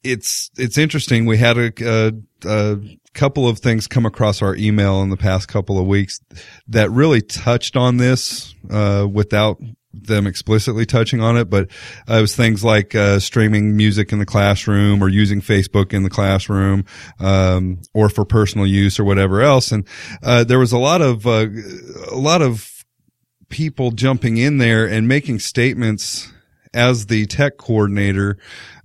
it's, 0.03 0.51
it's 0.57 0.79
interesting. 0.79 1.27
We 1.27 1.39
had 1.39 1.59
a, 1.59 1.73
a, 1.83 2.13
a 2.45 2.79
couple 3.15 3.49
of 3.49 3.59
things 3.59 3.87
come 3.87 4.07
across 4.07 4.43
our 4.43 4.55
email 4.57 5.03
in 5.03 5.11
the 5.11 5.17
past 5.17 5.49
couple 5.49 5.79
of 5.79 5.87
weeks 5.87 6.21
that 6.69 6.91
really 6.91 7.23
touched 7.23 7.77
on 7.77 7.97
this, 7.97 8.55
uh, 8.71 9.07
without 9.11 9.59
them 9.95 10.27
explicitly 10.27 10.85
touching 10.85 11.21
on 11.21 11.37
it, 11.37 11.49
but 11.49 11.71
uh, 12.11 12.15
it 12.15 12.21
was 12.21 12.35
things 12.35 12.65
like 12.65 12.95
uh, 12.95 13.19
streaming 13.21 13.77
music 13.77 14.13
in 14.13 14.19
the 14.19 14.27
classroom 14.27 15.03
or 15.03 15.09
using 15.09 15.41
Facebook 15.41 15.93
in 15.93 16.03
the 16.03 16.11
classroom, 16.11 16.85
um, 17.21 17.81
or 17.93 18.09
for 18.09 18.25
personal 18.25 18.67
use 18.67 18.99
or 18.99 19.05
whatever 19.05 19.41
else. 19.41 19.73
And 19.73 19.87
uh, 20.23 20.45
there 20.45 20.59
was 20.59 20.73
a 20.73 20.79
lot 20.79 21.01
of 21.01 21.27
uh, 21.27 21.47
a 22.11 22.17
lot 22.17 22.43
of 22.43 22.85
people 23.49 23.93
jumping 23.93 24.37
in 24.37 24.59
there 24.59 24.85
and 24.85 25.07
making 25.07 25.39
statements 25.39 26.33
as 26.75 27.07
the 27.07 27.27
tech 27.27 27.57
coordinator, 27.57 28.37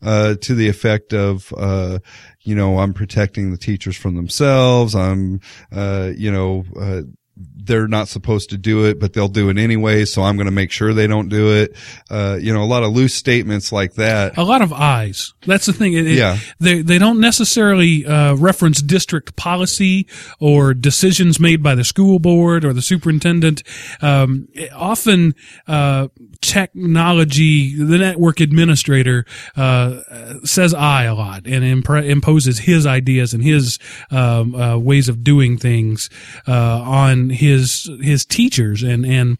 uh, 0.02 0.36
to 0.42 0.56
the 0.56 0.70
effect 0.70 1.14
of, 1.14 1.54
uh, 1.58 2.00
you 2.42 2.56
know, 2.56 2.80
I'm 2.80 2.94
protecting 2.94 3.52
the 3.52 3.58
teachers 3.58 3.98
from 3.98 4.16
themselves. 4.16 4.96
I'm, 4.96 5.42
uh, 5.72 6.12
you 6.16 6.32
know, 6.32 6.64
uh, 6.80 7.02
they're 7.42 7.88
not 7.88 8.10
supposed 8.10 8.50
to 8.50 8.58
do 8.58 8.86
it, 8.86 9.00
but 9.00 9.14
they'll 9.14 9.30
do 9.30 9.48
it 9.50 9.58
anyway. 9.58 10.04
So 10.04 10.24
I'm 10.24 10.36
going 10.36 10.48
to 10.48 10.52
make 10.52 10.72
sure 10.72 10.94
they 10.94 11.08
don't 11.08 11.30
do 11.30 11.54
it. 11.56 11.74
Uh, 12.10 12.38
you 12.42 12.54
know, 12.54 12.62
a 12.64 12.66
lot 12.66 12.84
of 12.84 12.92
loose 12.92 13.14
statements 13.14 13.72
like 13.72 13.94
that. 13.94 14.38
A 14.38 14.44
lot 14.44 14.62
of 14.62 14.74
eyes. 14.74 15.34
That's 15.46 15.66
the 15.66 15.72
thing. 15.72 15.94
It, 15.94 16.06
it- 16.06 16.18
Yeah. 16.18 16.38
They, 16.60 16.82
they 16.82 16.98
don't 16.98 17.22
necessarily, 17.22 18.06
uh, 18.06 18.34
reference 18.36 18.82
district 18.82 19.38
policy 19.38 20.06
or 20.42 20.74
decisions 20.74 21.40
made 21.40 21.64
by 21.64 21.76
the 21.76 21.86
school 21.86 22.20
board 22.20 22.66
or 22.66 22.74
the 22.74 22.82
superintendent. 22.82 23.64
Um, 24.02 24.50
often, 24.74 25.34
uh, 25.66 26.10
technology, 26.42 27.76
the 27.76 27.98
network 27.98 28.40
administrator, 28.40 29.26
uh, 29.56 30.02
says 30.44 30.74
I 30.74 31.04
a 31.04 31.16
lot 31.16 31.46
and 31.46 31.64
imposes 31.64 32.60
his 32.60 32.86
ideas 32.86 33.34
and 33.34 33.44
his, 33.44 33.78
um, 34.12 34.56
uh, 34.56 34.78
ways 34.78 35.10
of 35.10 35.24
doing 35.24 35.58
things, 35.58 36.10
uh, 36.48 36.82
on 36.82 37.30
his, 37.30 37.90
his 38.02 38.26
teachers. 38.26 38.84
And, 38.84 39.06
and 39.06 39.38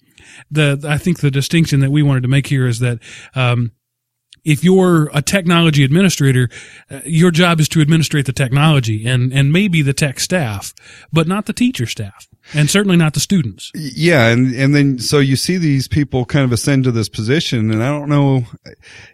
the, 0.52 0.84
I 0.88 0.98
think 0.98 1.20
the 1.20 1.32
distinction 1.32 1.80
that 1.80 1.92
we 1.92 2.04
wanted 2.04 2.24
to 2.24 2.30
make 2.30 2.48
here 2.48 2.68
is 2.68 2.80
that, 2.80 3.00
um, 3.36 3.72
if 4.46 4.64
you're 4.64 5.10
a 5.14 5.22
technology 5.22 5.84
administrator, 5.84 6.50
uh, 6.90 7.02
your 7.06 7.30
job 7.30 7.60
is 7.60 7.68
to 7.70 7.82
administrate 7.82 8.26
the 8.26 8.34
technology 8.34 9.06
and, 9.06 9.34
and 9.34 9.52
maybe 9.52 9.82
the 9.82 9.94
tech 9.94 10.20
staff, 10.20 10.74
but 11.12 11.28
not 11.28 11.46
the 11.46 11.54
teacher 11.54 11.86
staff 11.86 12.28
and 12.54 12.70
certainly 12.70 12.98
not 12.98 13.14
the 13.14 13.20
students. 13.20 13.72
Yeah, 13.76 14.28
and 14.28 14.54
and 14.54 14.74
then 14.74 15.00
so 15.00 15.20
you 15.20 15.36
see 15.36 15.58
these 15.58 15.88
people 15.88 16.26
kind 16.26 16.46
of 16.46 16.52
ascend 16.52 16.84
to 16.86 16.92
this 16.92 17.10
position, 17.10 17.72
and 17.72 17.84
I 17.84 17.90
don't 17.90 18.10
know, 18.10 18.46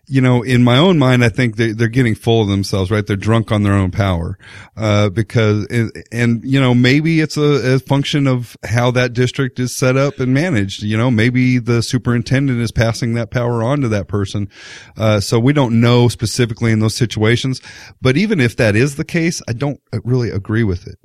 you 0.08 0.22
know, 0.22 0.42
in 0.42 0.63
my 0.63 0.77
own 0.77 0.98
mind, 0.98 1.24
I 1.24 1.30
think 1.30 1.56
they 1.56 1.72
they're 1.72 1.88
getting 1.88 2.15
full 2.15 2.42
of 2.42 2.48
themselves, 2.48 2.92
right? 2.92 3.06
They're 3.06 3.15
drunk 3.15 3.51
on 3.51 3.63
their 3.63 3.74
own 3.74 3.92
power, 3.92 4.38
uh, 4.77 5.10
because 5.10 5.65
and, 5.68 5.92
and 6.12 6.44
you 6.46 6.60
know 6.60 6.74
maybe 6.74 7.20
it's 7.20 7.38
a, 7.38 7.75
a 7.75 7.80
function 7.80 8.27
of 8.27 8.56
how 8.63 8.92
that 8.92 9.13
district 9.13 9.60
is 9.60 9.75
set 9.75 9.98
up 9.98 10.20
and 10.20 10.34
managed. 10.34 10.84
You 10.84 10.98
know, 10.98 11.12
maybe 11.12 11.58
the 11.58 11.82
superintendent 11.82 12.62
is 12.62 12.72
passing 12.72 13.13
that 13.15 13.32
power 13.32 13.63
on 13.63 13.82
to 13.82 13.88
that 13.89 14.08
person, 14.08 14.50
uh, 14.98 15.20
so 15.20 15.39
we 15.39 15.54
don't 15.54 15.80
know 15.82 16.08
specifically 16.08 16.72
in 16.72 16.80
those 16.80 16.96
situations. 16.96 17.62
But 18.01 18.18
even 18.18 18.39
if 18.39 18.56
that 18.58 18.75
is 18.75 18.96
the 18.96 19.06
case, 19.06 19.42
I 19.48 19.54
don't 19.54 19.82
really 20.04 20.30
agree 20.30 20.63
with 20.63 20.88
it. 20.88 20.98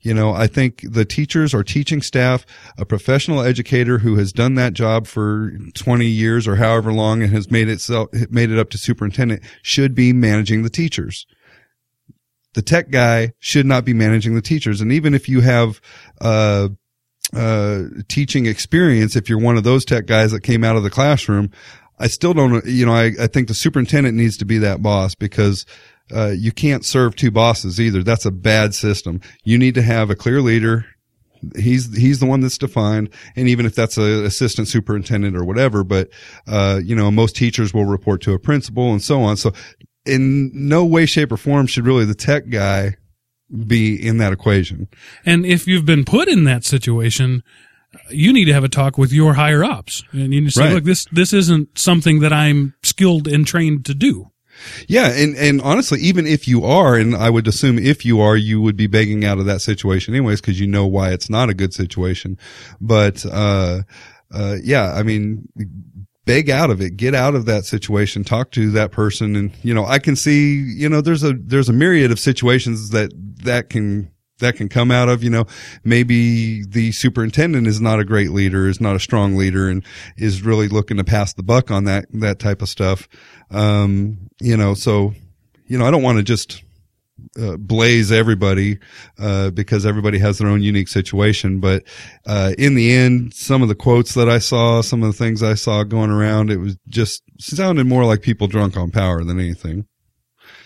You 0.00 0.14
know, 0.14 0.32
I 0.32 0.46
think 0.46 0.84
the 0.88 1.04
teachers 1.04 1.52
or 1.52 1.64
teaching 1.64 2.02
staff, 2.02 2.46
a 2.76 2.84
professional 2.84 3.40
educator 3.40 3.98
who 3.98 4.16
has 4.16 4.32
done 4.32 4.54
that 4.54 4.72
job 4.72 5.08
for 5.08 5.52
20 5.74 6.06
years 6.06 6.46
or 6.46 6.56
however 6.56 6.92
long 6.92 7.22
and 7.22 7.32
has 7.32 7.50
made 7.50 7.68
it 7.68 7.80
so, 7.80 8.08
made 8.30 8.50
it 8.50 8.58
up 8.58 8.70
to 8.70 8.78
superintendent 8.78 9.42
should 9.62 9.94
be 9.94 10.12
managing 10.12 10.62
the 10.62 10.70
teachers. 10.70 11.26
The 12.54 12.62
tech 12.62 12.90
guy 12.90 13.32
should 13.40 13.66
not 13.66 13.84
be 13.84 13.92
managing 13.92 14.34
the 14.34 14.40
teachers. 14.40 14.80
And 14.80 14.92
even 14.92 15.14
if 15.14 15.28
you 15.28 15.40
have, 15.40 15.80
uh, 16.20 16.68
uh, 17.34 17.82
teaching 18.08 18.46
experience, 18.46 19.16
if 19.16 19.28
you're 19.28 19.40
one 19.40 19.58
of 19.58 19.64
those 19.64 19.84
tech 19.84 20.06
guys 20.06 20.32
that 20.32 20.42
came 20.42 20.64
out 20.64 20.76
of 20.76 20.82
the 20.82 20.90
classroom, 20.90 21.50
I 21.98 22.06
still 22.06 22.32
don't, 22.32 22.64
you 22.64 22.86
know, 22.86 22.94
I, 22.94 23.12
I 23.20 23.26
think 23.26 23.48
the 23.48 23.54
superintendent 23.54 24.16
needs 24.16 24.36
to 24.38 24.44
be 24.44 24.58
that 24.58 24.82
boss 24.82 25.14
because 25.14 25.66
uh, 26.14 26.32
you 26.36 26.52
can't 26.52 26.84
serve 26.84 27.16
two 27.16 27.30
bosses 27.30 27.80
either. 27.80 28.02
That's 28.02 28.24
a 28.24 28.30
bad 28.30 28.74
system. 28.74 29.20
You 29.44 29.58
need 29.58 29.74
to 29.74 29.82
have 29.82 30.10
a 30.10 30.14
clear 30.14 30.40
leader. 30.40 30.86
He's 31.56 31.96
he's 31.96 32.18
the 32.18 32.26
one 32.26 32.40
that's 32.40 32.58
defined, 32.58 33.10
and 33.36 33.48
even 33.48 33.64
if 33.64 33.74
that's 33.74 33.96
an 33.96 34.24
assistant 34.24 34.66
superintendent 34.66 35.36
or 35.36 35.44
whatever, 35.44 35.84
but 35.84 36.08
uh, 36.48 36.80
you 36.82 36.96
know 36.96 37.10
most 37.12 37.36
teachers 37.36 37.72
will 37.72 37.84
report 37.84 38.20
to 38.22 38.32
a 38.32 38.38
principal 38.40 38.90
and 38.90 39.00
so 39.00 39.22
on. 39.22 39.36
So, 39.36 39.52
in 40.04 40.50
no 40.52 40.84
way, 40.84 41.06
shape, 41.06 41.30
or 41.30 41.36
form 41.36 41.68
should 41.68 41.86
really 41.86 42.04
the 42.04 42.14
tech 42.16 42.48
guy 42.48 42.96
be 43.66 43.94
in 43.94 44.18
that 44.18 44.32
equation. 44.32 44.88
And 45.24 45.46
if 45.46 45.66
you've 45.66 45.86
been 45.86 46.04
put 46.04 46.28
in 46.28 46.44
that 46.44 46.64
situation, 46.64 47.42
you 48.10 48.32
need 48.32 48.44
to 48.46 48.52
have 48.52 48.64
a 48.64 48.68
talk 48.68 48.98
with 48.98 49.12
your 49.12 49.34
higher 49.34 49.64
ups 49.64 50.04
and 50.12 50.34
you 50.34 50.40
need 50.42 50.48
to 50.48 50.50
say, 50.50 50.64
Right. 50.64 50.74
look, 50.74 50.84
this, 50.84 51.06
this 51.12 51.32
isn't 51.32 51.78
something 51.78 52.20
that 52.20 52.32
I'm 52.32 52.74
skilled 52.82 53.26
and 53.26 53.46
trained 53.46 53.86
to 53.86 53.94
do. 53.94 54.30
Yeah, 54.86 55.12
and 55.12 55.36
and 55.36 55.60
honestly, 55.60 56.00
even 56.00 56.26
if 56.26 56.48
you 56.48 56.64
are, 56.64 56.96
and 56.96 57.14
I 57.14 57.30
would 57.30 57.46
assume 57.46 57.78
if 57.78 58.04
you 58.04 58.20
are, 58.20 58.36
you 58.36 58.60
would 58.60 58.76
be 58.76 58.86
begging 58.86 59.24
out 59.24 59.38
of 59.38 59.46
that 59.46 59.60
situation 59.60 60.14
anyways, 60.14 60.40
because 60.40 60.60
you 60.60 60.66
know 60.66 60.86
why 60.86 61.10
it's 61.10 61.30
not 61.30 61.48
a 61.48 61.54
good 61.54 61.74
situation. 61.74 62.38
But 62.80 63.24
uh, 63.26 63.82
uh, 64.32 64.56
yeah, 64.62 64.92
I 64.94 65.02
mean, 65.02 65.48
beg 66.24 66.50
out 66.50 66.70
of 66.70 66.80
it, 66.80 66.96
get 66.96 67.14
out 67.14 67.34
of 67.34 67.46
that 67.46 67.64
situation, 67.64 68.24
talk 68.24 68.50
to 68.52 68.70
that 68.72 68.92
person, 68.92 69.36
and 69.36 69.52
you 69.62 69.74
know, 69.74 69.86
I 69.86 69.98
can 69.98 70.16
see, 70.16 70.56
you 70.56 70.88
know, 70.88 71.00
there's 71.00 71.24
a 71.24 71.32
there's 71.32 71.68
a 71.68 71.72
myriad 71.72 72.10
of 72.10 72.18
situations 72.18 72.90
that 72.90 73.12
that 73.44 73.70
can 73.70 74.10
that 74.38 74.56
can 74.56 74.68
come 74.68 74.90
out 74.90 75.08
of, 75.08 75.22
you 75.22 75.30
know, 75.30 75.46
maybe 75.84 76.64
the 76.64 76.92
superintendent 76.92 77.66
is 77.66 77.80
not 77.80 78.00
a 78.00 78.04
great 78.04 78.30
leader, 78.30 78.68
is 78.68 78.80
not 78.80 78.96
a 78.96 79.00
strong 79.00 79.36
leader 79.36 79.68
and 79.68 79.84
is 80.16 80.42
really 80.42 80.68
looking 80.68 80.96
to 80.96 81.04
pass 81.04 81.32
the 81.32 81.42
buck 81.42 81.70
on 81.70 81.84
that, 81.84 82.06
that 82.12 82.38
type 82.38 82.62
of 82.62 82.68
stuff. 82.68 83.08
Um, 83.50 84.28
you 84.40 84.56
know, 84.56 84.74
so, 84.74 85.14
you 85.66 85.78
know, 85.78 85.86
I 85.86 85.90
don't 85.90 86.02
want 86.02 86.18
to 86.18 86.24
just, 86.24 86.62
uh, 87.40 87.56
blaze 87.56 88.12
everybody, 88.12 88.78
uh, 89.18 89.50
because 89.50 89.84
everybody 89.84 90.18
has 90.18 90.38
their 90.38 90.48
own 90.48 90.62
unique 90.62 90.88
situation. 90.88 91.58
But, 91.58 91.82
uh, 92.26 92.52
in 92.58 92.74
the 92.74 92.92
end, 92.92 93.34
some 93.34 93.60
of 93.60 93.68
the 93.68 93.74
quotes 93.74 94.14
that 94.14 94.28
I 94.28 94.38
saw, 94.38 94.82
some 94.82 95.02
of 95.02 95.08
the 95.10 95.18
things 95.18 95.42
I 95.42 95.54
saw 95.54 95.82
going 95.82 96.10
around, 96.10 96.50
it 96.50 96.58
was 96.58 96.76
just 96.88 97.22
sounded 97.40 97.86
more 97.86 98.04
like 98.04 98.22
people 98.22 98.46
drunk 98.46 98.76
on 98.76 98.90
power 98.90 99.24
than 99.24 99.40
anything. 99.40 99.86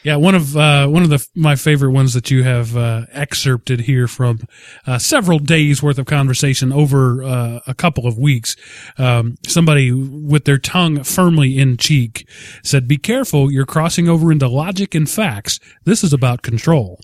Yeah, 0.04 0.16
one 0.16 0.34
of 0.34 0.56
uh, 0.56 0.88
one 0.88 1.04
of 1.04 1.10
the 1.10 1.24
my 1.34 1.54
favorite 1.54 1.92
ones 1.92 2.14
that 2.14 2.30
you 2.30 2.42
have 2.42 2.76
uh, 2.76 3.06
excerpted 3.12 3.80
here 3.80 4.08
from 4.08 4.40
uh, 4.84 4.98
several 4.98 5.38
days 5.38 5.80
worth 5.80 5.98
of 5.98 6.06
conversation 6.06 6.72
over 6.72 7.22
uh, 7.22 7.60
a 7.68 7.74
couple 7.74 8.08
of 8.08 8.18
weeks. 8.18 8.56
Um, 8.98 9.36
somebody 9.46 9.92
with 9.92 10.44
their 10.44 10.58
tongue 10.58 11.04
firmly 11.04 11.56
in 11.56 11.76
cheek 11.76 12.28
said, 12.64 12.88
"Be 12.88 12.98
careful, 12.98 13.52
you're 13.52 13.64
crossing 13.64 14.08
over 14.08 14.32
into 14.32 14.48
logic 14.48 14.96
and 14.96 15.08
facts. 15.08 15.60
This 15.84 16.02
is 16.02 16.12
about 16.12 16.42
control." 16.42 16.98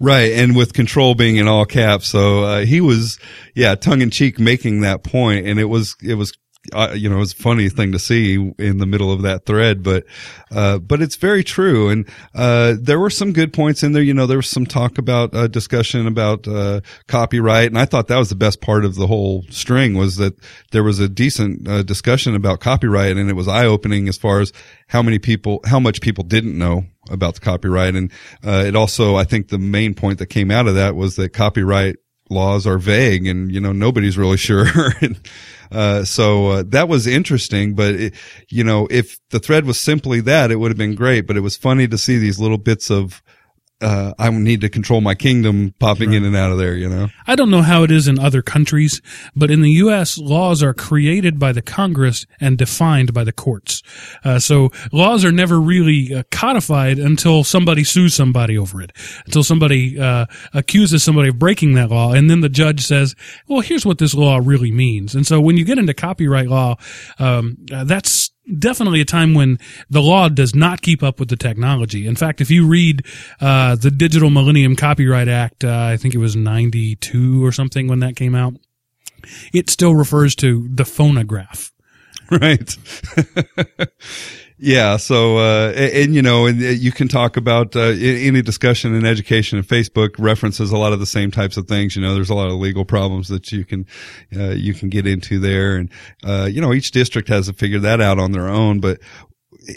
Right. 0.00 0.32
And 0.32 0.56
with 0.56 0.72
control 0.72 1.14
being 1.14 1.36
in 1.36 1.46
all 1.46 1.64
caps. 1.64 2.08
So, 2.08 2.42
uh, 2.42 2.64
he 2.64 2.80
was, 2.80 3.18
yeah, 3.54 3.74
tongue 3.76 4.00
in 4.00 4.10
cheek 4.10 4.40
making 4.40 4.80
that 4.80 5.04
point, 5.04 5.46
And 5.46 5.60
it 5.60 5.66
was, 5.66 5.94
it 6.02 6.14
was, 6.14 6.32
you 6.94 7.08
know, 7.08 7.16
it 7.16 7.20
was 7.20 7.32
a 7.32 7.36
funny 7.36 7.68
thing 7.68 7.92
to 7.92 7.98
see 7.98 8.34
in 8.58 8.78
the 8.78 8.86
middle 8.86 9.12
of 9.12 9.22
that 9.22 9.46
thread, 9.46 9.82
but, 9.82 10.04
uh, 10.52 10.78
but 10.78 11.02
it's 11.02 11.16
very 11.16 11.42
true. 11.42 11.88
And, 11.88 12.08
uh, 12.34 12.74
there 12.80 13.00
were 13.00 13.10
some 13.10 13.32
good 13.32 13.52
points 13.52 13.82
in 13.82 13.92
there. 13.92 14.02
You 14.02 14.14
know, 14.14 14.26
there 14.26 14.36
was 14.36 14.48
some 14.48 14.66
talk 14.66 14.96
about, 14.96 15.34
uh, 15.34 15.48
discussion 15.48 16.06
about, 16.06 16.46
uh, 16.46 16.80
copyright. 17.08 17.66
And 17.66 17.78
I 17.78 17.84
thought 17.84 18.06
that 18.08 18.18
was 18.18 18.28
the 18.28 18.36
best 18.36 18.60
part 18.60 18.84
of 18.84 18.94
the 18.94 19.08
whole 19.08 19.44
string 19.50 19.94
was 19.94 20.16
that 20.16 20.34
there 20.70 20.84
was 20.84 21.00
a 21.00 21.08
decent, 21.08 21.66
uh, 21.68 21.82
discussion 21.82 22.36
about 22.36 22.60
copyright 22.60 23.16
and 23.16 23.28
it 23.28 23.34
was 23.34 23.48
eye 23.48 23.66
opening 23.66 24.08
as 24.08 24.16
far 24.16 24.40
as 24.40 24.52
how 24.86 25.02
many 25.02 25.18
people, 25.18 25.60
how 25.64 25.80
much 25.80 26.00
people 26.00 26.22
didn't 26.22 26.56
know 26.56 26.84
about 27.10 27.34
the 27.34 27.40
copyright. 27.40 27.96
And, 27.96 28.12
uh, 28.46 28.64
it 28.66 28.76
also, 28.76 29.16
I 29.16 29.24
think 29.24 29.48
the 29.48 29.58
main 29.58 29.94
point 29.94 30.20
that 30.20 30.26
came 30.26 30.52
out 30.52 30.68
of 30.68 30.76
that 30.76 30.94
was 30.94 31.16
that 31.16 31.30
copyright 31.30 31.96
laws 32.32 32.66
are 32.66 32.78
vague 32.78 33.26
and, 33.26 33.52
you 33.52 33.60
know, 33.60 33.72
nobody's 33.72 34.18
really 34.18 34.36
sure. 34.36 34.66
and, 35.00 35.20
uh, 35.70 36.04
so, 36.04 36.48
uh, 36.48 36.62
that 36.66 36.88
was 36.88 37.06
interesting, 37.06 37.74
but 37.74 37.94
it, 37.94 38.14
you 38.48 38.64
know, 38.64 38.86
if 38.90 39.18
the 39.30 39.38
thread 39.38 39.64
was 39.64 39.80
simply 39.80 40.20
that, 40.20 40.50
it 40.50 40.56
would 40.56 40.70
have 40.70 40.78
been 40.78 40.94
great, 40.94 41.26
but 41.26 41.36
it 41.36 41.40
was 41.40 41.56
funny 41.56 41.88
to 41.88 41.96
see 41.96 42.18
these 42.18 42.38
little 42.38 42.58
bits 42.58 42.90
of, 42.90 43.22
uh, 43.82 44.14
I 44.18 44.30
need 44.30 44.60
to 44.62 44.68
control 44.68 45.00
my 45.00 45.14
kingdom 45.14 45.74
popping 45.78 46.12
in 46.12 46.24
and 46.24 46.36
out 46.36 46.52
of 46.52 46.58
there, 46.58 46.74
you 46.74 46.88
know? 46.88 47.08
I 47.26 47.36
don't 47.36 47.50
know 47.50 47.62
how 47.62 47.82
it 47.82 47.90
is 47.90 48.08
in 48.08 48.18
other 48.18 48.42
countries, 48.42 49.00
but 49.34 49.50
in 49.50 49.62
the 49.62 49.70
U.S., 49.70 50.18
laws 50.18 50.62
are 50.62 50.74
created 50.74 51.38
by 51.38 51.52
the 51.52 51.62
Congress 51.62 52.26
and 52.40 52.58
defined 52.58 53.12
by 53.12 53.24
the 53.24 53.32
courts. 53.32 53.82
Uh, 54.24 54.38
so 54.38 54.70
laws 54.92 55.24
are 55.24 55.32
never 55.32 55.60
really 55.60 56.14
uh, 56.14 56.22
codified 56.30 56.98
until 56.98 57.44
somebody 57.44 57.84
sues 57.84 58.14
somebody 58.14 58.56
over 58.58 58.82
it, 58.82 58.92
until 59.26 59.42
somebody 59.42 59.98
uh, 59.98 60.26
accuses 60.54 61.02
somebody 61.02 61.28
of 61.28 61.38
breaking 61.38 61.74
that 61.74 61.90
law, 61.90 62.12
and 62.12 62.30
then 62.30 62.40
the 62.40 62.48
judge 62.48 62.80
says, 62.80 63.14
"Well, 63.48 63.60
here's 63.60 63.86
what 63.86 63.98
this 63.98 64.14
law 64.14 64.40
really 64.42 64.72
means." 64.72 65.14
And 65.14 65.26
so 65.26 65.40
when 65.40 65.56
you 65.56 65.64
get 65.64 65.78
into 65.78 65.94
copyright 65.94 66.48
law, 66.48 66.76
um, 67.18 67.56
uh, 67.72 67.84
that's 67.84 68.31
definitely 68.58 69.00
a 69.00 69.04
time 69.04 69.34
when 69.34 69.58
the 69.88 70.02
law 70.02 70.28
does 70.28 70.54
not 70.54 70.82
keep 70.82 71.02
up 71.02 71.20
with 71.20 71.28
the 71.28 71.36
technology. 71.36 72.06
In 72.06 72.16
fact, 72.16 72.40
if 72.40 72.50
you 72.50 72.66
read 72.66 73.04
uh, 73.40 73.76
the 73.76 73.90
Digital 73.90 74.30
Millennium 74.30 74.76
Copyright 74.76 75.28
Act, 75.28 75.64
uh, 75.64 75.90
I 75.92 75.96
think 75.96 76.14
it 76.14 76.18
was 76.18 76.36
92 76.36 77.44
or 77.44 77.52
something 77.52 77.88
when 77.88 78.00
that 78.00 78.16
came 78.16 78.34
out, 78.34 78.54
it 79.52 79.70
still 79.70 79.94
refers 79.94 80.34
to 80.36 80.68
the 80.72 80.84
phonograph. 80.84 81.72
Right. 82.30 82.76
Yeah. 84.64 84.96
So, 84.96 85.38
uh, 85.38 85.72
and, 85.74 85.92
and, 85.92 86.14
you 86.14 86.22
know, 86.22 86.46
and 86.46 86.60
you 86.60 86.92
can 86.92 87.08
talk 87.08 87.36
about, 87.36 87.74
uh, 87.74 87.80
any 87.80 88.42
discussion 88.42 88.94
in 88.94 89.04
education 89.04 89.58
and 89.58 89.66
Facebook 89.66 90.14
references 90.20 90.70
a 90.70 90.76
lot 90.76 90.92
of 90.92 91.00
the 91.00 91.06
same 91.06 91.32
types 91.32 91.56
of 91.56 91.66
things. 91.66 91.96
You 91.96 92.02
know, 92.02 92.14
there's 92.14 92.30
a 92.30 92.34
lot 92.36 92.46
of 92.46 92.60
legal 92.60 92.84
problems 92.84 93.26
that 93.26 93.50
you 93.50 93.64
can, 93.64 93.86
uh, 94.36 94.50
you 94.50 94.72
can 94.72 94.88
get 94.88 95.04
into 95.04 95.40
there. 95.40 95.74
And, 95.74 95.90
uh, 96.22 96.48
you 96.48 96.60
know, 96.60 96.72
each 96.72 96.92
district 96.92 97.26
has 97.26 97.46
to 97.48 97.54
figure 97.54 97.80
that 97.80 98.00
out 98.00 98.20
on 98.20 98.30
their 98.30 98.48
own. 98.48 98.78
But 98.78 99.00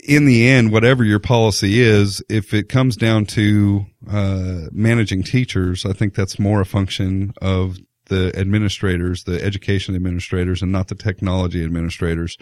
in 0.08 0.26
the 0.26 0.48
end, 0.48 0.72
whatever 0.72 1.04
your 1.04 1.20
policy 1.20 1.82
is, 1.82 2.22
if 2.30 2.54
it 2.54 2.70
comes 2.70 2.96
down 2.96 3.26
to, 3.26 3.88
uh, 4.08 4.68
managing 4.72 5.24
teachers, 5.24 5.84
I 5.84 5.94
think 5.94 6.14
that's 6.14 6.38
more 6.38 6.62
a 6.62 6.66
function 6.66 7.34
of 7.42 7.80
the 8.06 8.32
administrators, 8.38 9.24
the 9.24 9.44
education 9.44 9.96
administrators 9.96 10.62
and 10.62 10.72
not 10.72 10.90
the 10.90 10.96
technology 10.96 11.64
administrators 11.64 12.38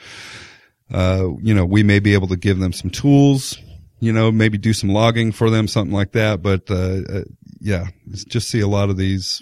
uh, 0.93 1.29
you 1.41 1.53
know, 1.53 1.65
we 1.65 1.83
may 1.83 1.99
be 1.99 2.13
able 2.13 2.27
to 2.27 2.37
give 2.37 2.59
them 2.59 2.71
some 2.71 2.89
tools, 2.89 3.57
you 3.99 4.13
know, 4.13 4.31
maybe 4.31 4.57
do 4.57 4.73
some 4.73 4.89
logging 4.89 5.31
for 5.31 5.49
them, 5.49 5.67
something 5.67 5.93
like 5.93 6.11
that. 6.11 6.41
But, 6.41 6.69
uh, 6.69 7.01
uh, 7.09 7.23
yeah, 7.59 7.87
just 8.11 8.49
see 8.49 8.59
a 8.59 8.67
lot 8.67 8.89
of 8.89 8.97
these 8.97 9.41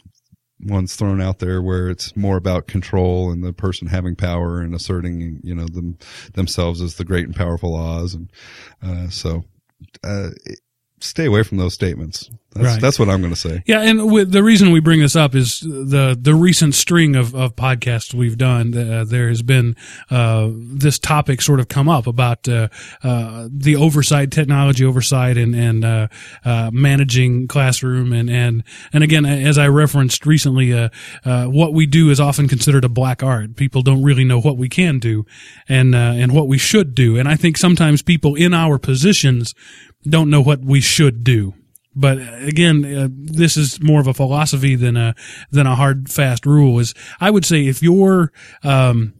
ones 0.63 0.95
thrown 0.95 1.19
out 1.19 1.39
there 1.39 1.61
where 1.61 1.89
it's 1.89 2.15
more 2.15 2.37
about 2.37 2.67
control 2.67 3.31
and 3.31 3.43
the 3.43 3.51
person 3.51 3.87
having 3.87 4.15
power 4.15 4.61
and 4.61 4.75
asserting, 4.75 5.39
you 5.43 5.55
know, 5.55 5.65
them, 5.65 5.97
themselves 6.33 6.81
as 6.81 6.95
the 6.95 7.05
great 7.05 7.25
and 7.25 7.35
powerful 7.35 7.75
Oz. 7.75 8.13
And, 8.13 8.31
uh, 8.81 9.09
so, 9.09 9.43
uh, 10.03 10.29
stay 11.03 11.25
away 11.25 11.43
from 11.43 11.57
those 11.57 11.73
statements. 11.73 12.29
That's, 12.53 12.65
right. 12.65 12.81
that's 12.81 12.99
what 12.99 13.07
I'm 13.09 13.21
going 13.21 13.33
to 13.33 13.39
say. 13.39 13.63
Yeah, 13.65 13.79
and 13.79 14.11
with, 14.11 14.33
the 14.33 14.43
reason 14.43 14.71
we 14.71 14.81
bring 14.81 14.99
this 14.99 15.15
up 15.15 15.35
is 15.35 15.61
the 15.61 16.17
the 16.19 16.35
recent 16.35 16.75
string 16.75 17.15
of, 17.15 17.33
of 17.33 17.55
podcasts 17.55 18.13
we've 18.13 18.37
done. 18.37 18.77
Uh, 18.77 19.05
there 19.05 19.29
has 19.29 19.41
been 19.41 19.77
uh, 20.09 20.49
this 20.51 20.99
topic 20.99 21.41
sort 21.41 21.61
of 21.61 21.69
come 21.69 21.87
up 21.87 22.07
about 22.07 22.49
uh, 22.49 22.67
uh 23.03 23.47
the 23.49 23.77
oversight, 23.77 24.31
technology 24.31 24.83
oversight, 24.83 25.37
and 25.37 25.55
and 25.55 25.85
uh, 25.85 26.07
uh, 26.43 26.71
managing 26.73 27.47
classroom, 27.47 28.11
and 28.11 28.29
and 28.29 28.65
and 28.91 29.01
again, 29.01 29.25
as 29.25 29.57
I 29.57 29.69
referenced 29.69 30.25
recently, 30.25 30.73
what 31.23 31.73
we 31.73 31.85
do 31.85 32.09
is 32.09 32.19
often 32.19 32.49
considered 32.49 32.83
a 32.83 32.89
black 32.89 33.23
art. 33.23 33.55
People 33.55 33.81
don't 33.81 34.03
really 34.03 34.25
know 34.25 34.41
what 34.41 34.57
we 34.57 34.67
can 34.67 34.99
do, 34.99 35.25
and 35.69 35.95
and 35.95 36.33
what 36.33 36.49
we 36.49 36.57
should 36.57 36.95
do, 36.95 37.17
and 37.17 37.29
I 37.29 37.37
think 37.37 37.55
sometimes 37.55 38.01
people 38.01 38.35
in 38.35 38.53
our 38.53 38.77
positions 38.77 39.55
don't 40.03 40.29
know 40.29 40.41
what 40.41 40.61
we 40.61 40.81
should 40.81 41.23
do. 41.23 41.53
But 41.93 42.19
again, 42.19 42.85
uh, 42.85 43.07
this 43.11 43.57
is 43.57 43.81
more 43.81 43.99
of 43.99 44.07
a 44.07 44.13
philosophy 44.13 44.75
than 44.75 44.95
a 44.95 45.13
than 45.51 45.67
a 45.67 45.75
hard 45.75 46.09
fast 46.09 46.45
rule. 46.45 46.79
Is 46.79 46.93
I 47.19 47.29
would 47.29 47.45
say 47.45 47.67
if 47.67 47.83
you're 47.83 48.31
um, 48.63 49.13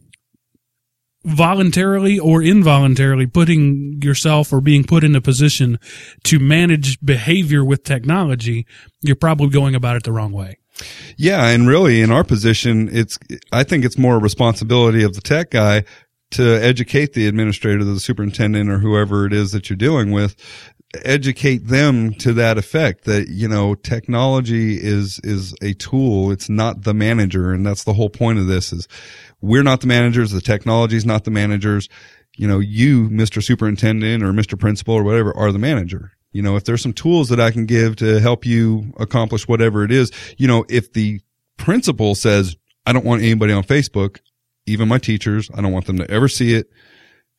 voluntarily 1.24 2.18
or 2.18 2.42
involuntarily 2.42 3.26
putting 3.26 4.00
yourself 4.02 4.52
or 4.52 4.60
being 4.60 4.84
put 4.84 5.04
in 5.04 5.14
a 5.14 5.20
position 5.20 5.78
to 6.24 6.38
manage 6.38 6.98
behavior 7.00 7.64
with 7.64 7.84
technology, 7.84 8.66
you're 9.02 9.16
probably 9.16 9.50
going 9.50 9.74
about 9.74 9.96
it 9.96 10.04
the 10.04 10.12
wrong 10.12 10.32
way. 10.32 10.56
Yeah, 11.18 11.48
and 11.48 11.68
really 11.68 12.00
in 12.00 12.10
our 12.10 12.24
position, 12.24 12.88
it's 12.90 13.18
I 13.52 13.64
think 13.64 13.84
it's 13.84 13.98
more 13.98 14.16
a 14.16 14.20
responsibility 14.20 15.02
of 15.02 15.14
the 15.14 15.20
tech 15.20 15.50
guy 15.50 15.84
to 16.32 16.54
educate 16.62 17.12
the 17.12 17.26
administrator, 17.26 17.84
the 17.84 18.00
superintendent, 18.00 18.70
or 18.70 18.78
whoever 18.78 19.26
it 19.26 19.34
is 19.34 19.52
that 19.52 19.68
you're 19.68 19.76
dealing 19.76 20.10
with 20.10 20.34
educate 21.04 21.66
them 21.66 22.12
to 22.14 22.32
that 22.34 22.58
effect 22.58 23.04
that 23.04 23.28
you 23.28 23.48
know 23.48 23.74
technology 23.74 24.76
is 24.76 25.20
is 25.24 25.54
a 25.62 25.74
tool. 25.74 26.30
It's 26.30 26.48
not 26.48 26.82
the 26.82 26.94
manager. 26.94 27.52
And 27.52 27.64
that's 27.64 27.84
the 27.84 27.94
whole 27.94 28.10
point 28.10 28.38
of 28.38 28.46
this 28.46 28.72
is 28.72 28.88
we're 29.40 29.62
not 29.62 29.80
the 29.80 29.86
managers. 29.86 30.30
The 30.30 30.40
technology 30.40 30.96
is 30.96 31.06
not 31.06 31.24
the 31.24 31.30
managers. 31.30 31.88
You 32.36 32.48
know 32.48 32.58
you 32.58 33.08
mr 33.08 33.42
superintendent 33.42 34.22
or 34.22 34.32
mr 34.32 34.58
principal 34.58 34.94
or 34.94 35.02
whatever 35.02 35.36
are 35.36 35.52
the 35.52 35.58
manager. 35.58 36.12
You 36.32 36.42
know 36.42 36.56
if 36.56 36.64
there's 36.64 36.82
some 36.82 36.94
tools 36.94 37.28
that 37.28 37.40
i 37.40 37.50
can 37.50 37.66
give 37.66 37.96
to 37.96 38.18
help 38.20 38.46
you 38.46 38.92
accomplish 38.98 39.46
whatever 39.46 39.84
it 39.84 39.92
is 39.92 40.10
you 40.38 40.48
know 40.48 40.64
if 40.70 40.92
the 40.94 41.20
principal 41.58 42.14
says 42.14 42.56
i 42.86 42.92
don't 42.92 43.04
want 43.04 43.20
anybody 43.20 43.52
on 43.52 43.62
facebook 43.62 44.20
even 44.64 44.88
my 44.88 44.96
teachers 44.96 45.50
i 45.54 45.60
don't 45.60 45.72
want 45.72 45.84
them 45.84 45.98
to 45.98 46.10
ever 46.10 46.28
see 46.28 46.54
it 46.54 46.70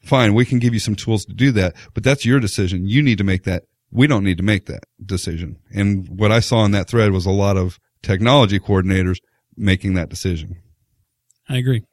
fine, 0.03 0.33
we 0.33 0.45
can 0.45 0.59
give 0.59 0.73
you 0.73 0.79
some 0.79 0.95
tools 0.95 1.25
to 1.25 1.33
do 1.33 1.51
that, 1.53 1.75
but 1.93 2.03
that's 2.03 2.25
your 2.25 2.39
decision. 2.39 2.87
You 2.87 3.01
need 3.01 3.17
to 3.17 3.23
make 3.23 3.43
that. 3.43 3.63
We 3.91 4.07
don't 4.07 4.23
need 4.23 4.37
to 4.37 4.43
make 4.43 4.65
that 4.65 4.83
decision. 5.03 5.57
And 5.73 6.07
what 6.09 6.31
I 6.31 6.39
saw 6.39 6.65
in 6.65 6.71
that 6.71 6.87
thread 6.87 7.11
was 7.11 7.25
a 7.25 7.31
lot 7.31 7.57
of 7.57 7.79
technology 8.01 8.59
coordinators 8.59 9.19
making 9.55 9.93
that 9.95 10.09
decision. 10.09 10.57
I 11.47 11.57
agree. 11.57 11.83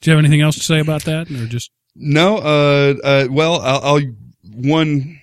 Do 0.00 0.10
you 0.10 0.16
have 0.16 0.24
anything 0.24 0.40
else 0.40 0.56
to 0.56 0.62
say 0.62 0.80
about 0.80 1.04
that 1.04 1.30
or 1.30 1.46
just? 1.46 1.70
No, 1.94 2.36
uh, 2.36 2.94
uh, 3.02 3.26
well, 3.30 3.60
I'll, 3.60 3.96
I'll, 3.96 4.02
one 4.44 5.18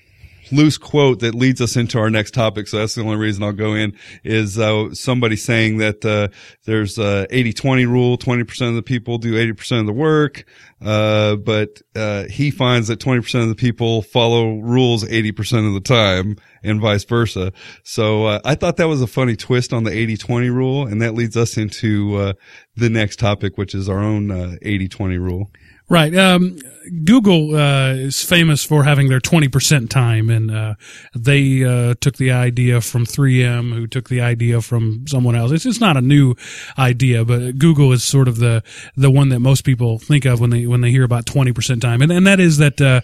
loose 0.52 0.78
quote 0.78 1.20
that 1.20 1.36
leads 1.36 1.62
us 1.62 1.76
into 1.76 1.98
our 2.00 2.10
next 2.10 2.34
topic. 2.34 2.68
So 2.68 2.78
that's 2.78 2.96
the 2.96 3.02
only 3.02 3.18
reason 3.18 3.44
I'll 3.44 3.54
go 3.54 3.74
in 3.74 3.94
is, 4.24 4.60
uh, 4.60 4.94
somebody 4.94 5.36
saying 5.36 5.78
that, 5.78 6.04
uh, 6.06 6.28
there's 6.66 6.98
a 6.98 7.28
80-20 7.32 7.88
rule. 7.88 8.18
20% 8.18 8.70
of 8.70 8.76
the 8.76 8.82
people 8.82 9.18
do 9.18 9.34
80% 9.34 9.80
of 9.80 9.86
the 9.86 9.94
work. 9.94 10.46
Uh, 10.84 11.38
but, 11.38 11.82
uh, 11.96 12.26
he 12.26 12.52
finds 12.52 12.90
that 12.90 13.00
20% 13.00 13.42
of 13.44 13.50
the 13.50 13.56
people 13.56 14.02
follow 14.02 14.58
rules 14.60 15.06
80% 15.06 15.68
of 15.68 15.74
the 15.74 15.80
time 15.80 16.36
and 16.62 16.82
vice 16.82 17.06
versa. 17.06 17.54
So, 17.84 18.26
uh, 18.26 18.40
I 18.44 18.56
thought 18.56 18.78
that 18.78 18.88
was 18.88 19.02
a 19.02 19.08
funny 19.08 19.36
twist 19.36 19.72
on 19.72 19.86
the 19.86 19.92
80-20 19.92 20.50
rule. 20.54 20.86
And 20.86 21.02
that 21.02 21.14
leads 21.14 21.38
us 21.38 21.58
into, 21.58 22.16
uh, 22.18 22.34
the 22.76 22.90
next 22.90 23.20
topic, 23.20 23.58
which 23.58 23.74
is 23.74 23.88
our 23.88 24.00
own, 24.00 24.28
80-20 24.62 25.18
rule. 25.20 25.52
Right. 25.94 26.16
Um, 26.16 26.58
Google 27.06 27.56
uh, 27.56 27.94
is 27.94 28.24
famous 28.24 28.64
for 28.64 28.84
having 28.84 29.10
their 29.10 29.20
20% 29.20 29.92
time, 29.92 30.32
and 30.32 30.50
uh, 30.50 30.74
they 31.14 31.64
uh, 31.64 31.94
took 32.02 32.18
the 32.18 32.32
idea 32.32 32.82
from 32.82 33.06
3M, 33.06 33.76
who 33.76 33.86
took 33.86 34.10
the 34.10 34.20
idea 34.20 34.60
from 34.62 35.06
someone 35.08 35.36
else. 35.36 35.52
It's, 35.52 35.68
it's 35.68 35.80
not 35.80 35.96
a 35.96 36.02
new 36.02 36.34
idea, 36.80 37.24
but 37.24 37.60
Google 37.60 37.92
is 37.92 38.04
sort 38.04 38.28
of 38.28 38.38
the 38.38 38.64
the 38.98 39.12
one 39.12 39.30
that 39.30 39.40
most 39.40 39.66
people 39.66 40.00
think 40.00 40.26
of 40.26 40.42
when 40.42 40.50
they 40.50 40.66
when 40.66 40.82
they 40.82 40.90
hear 40.90 41.04
about 41.04 41.26
20% 41.26 41.80
time, 41.80 42.02
and 42.02 42.12
and 42.12 42.26
that 42.26 42.40
is 42.40 42.58
that 42.58 42.82
uh, 42.82 43.02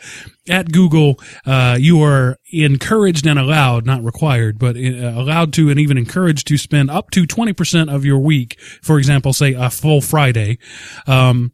at 0.50 0.72
Google 0.72 1.20
uh, 1.46 1.78
you 1.80 2.02
are 2.02 2.38
encouraged 2.52 3.28
and 3.28 3.38
allowed, 3.38 3.86
not 3.86 4.04
required, 4.04 4.58
but 4.58 4.76
uh, 4.76 5.14
allowed 5.16 5.54
to 5.54 5.70
and 5.70 5.80
even 5.80 5.96
encouraged 5.96 6.48
to 6.48 6.58
spend 6.58 6.90
up 6.90 7.12
to 7.12 7.28
20% 7.28 7.94
of 7.94 8.04
your 8.04 8.18
week, 8.18 8.60
for 8.82 8.98
example, 8.98 9.32
say 9.32 9.54
a 9.54 9.70
full 9.70 10.02
Friday. 10.02 10.58
Um, 11.06 11.52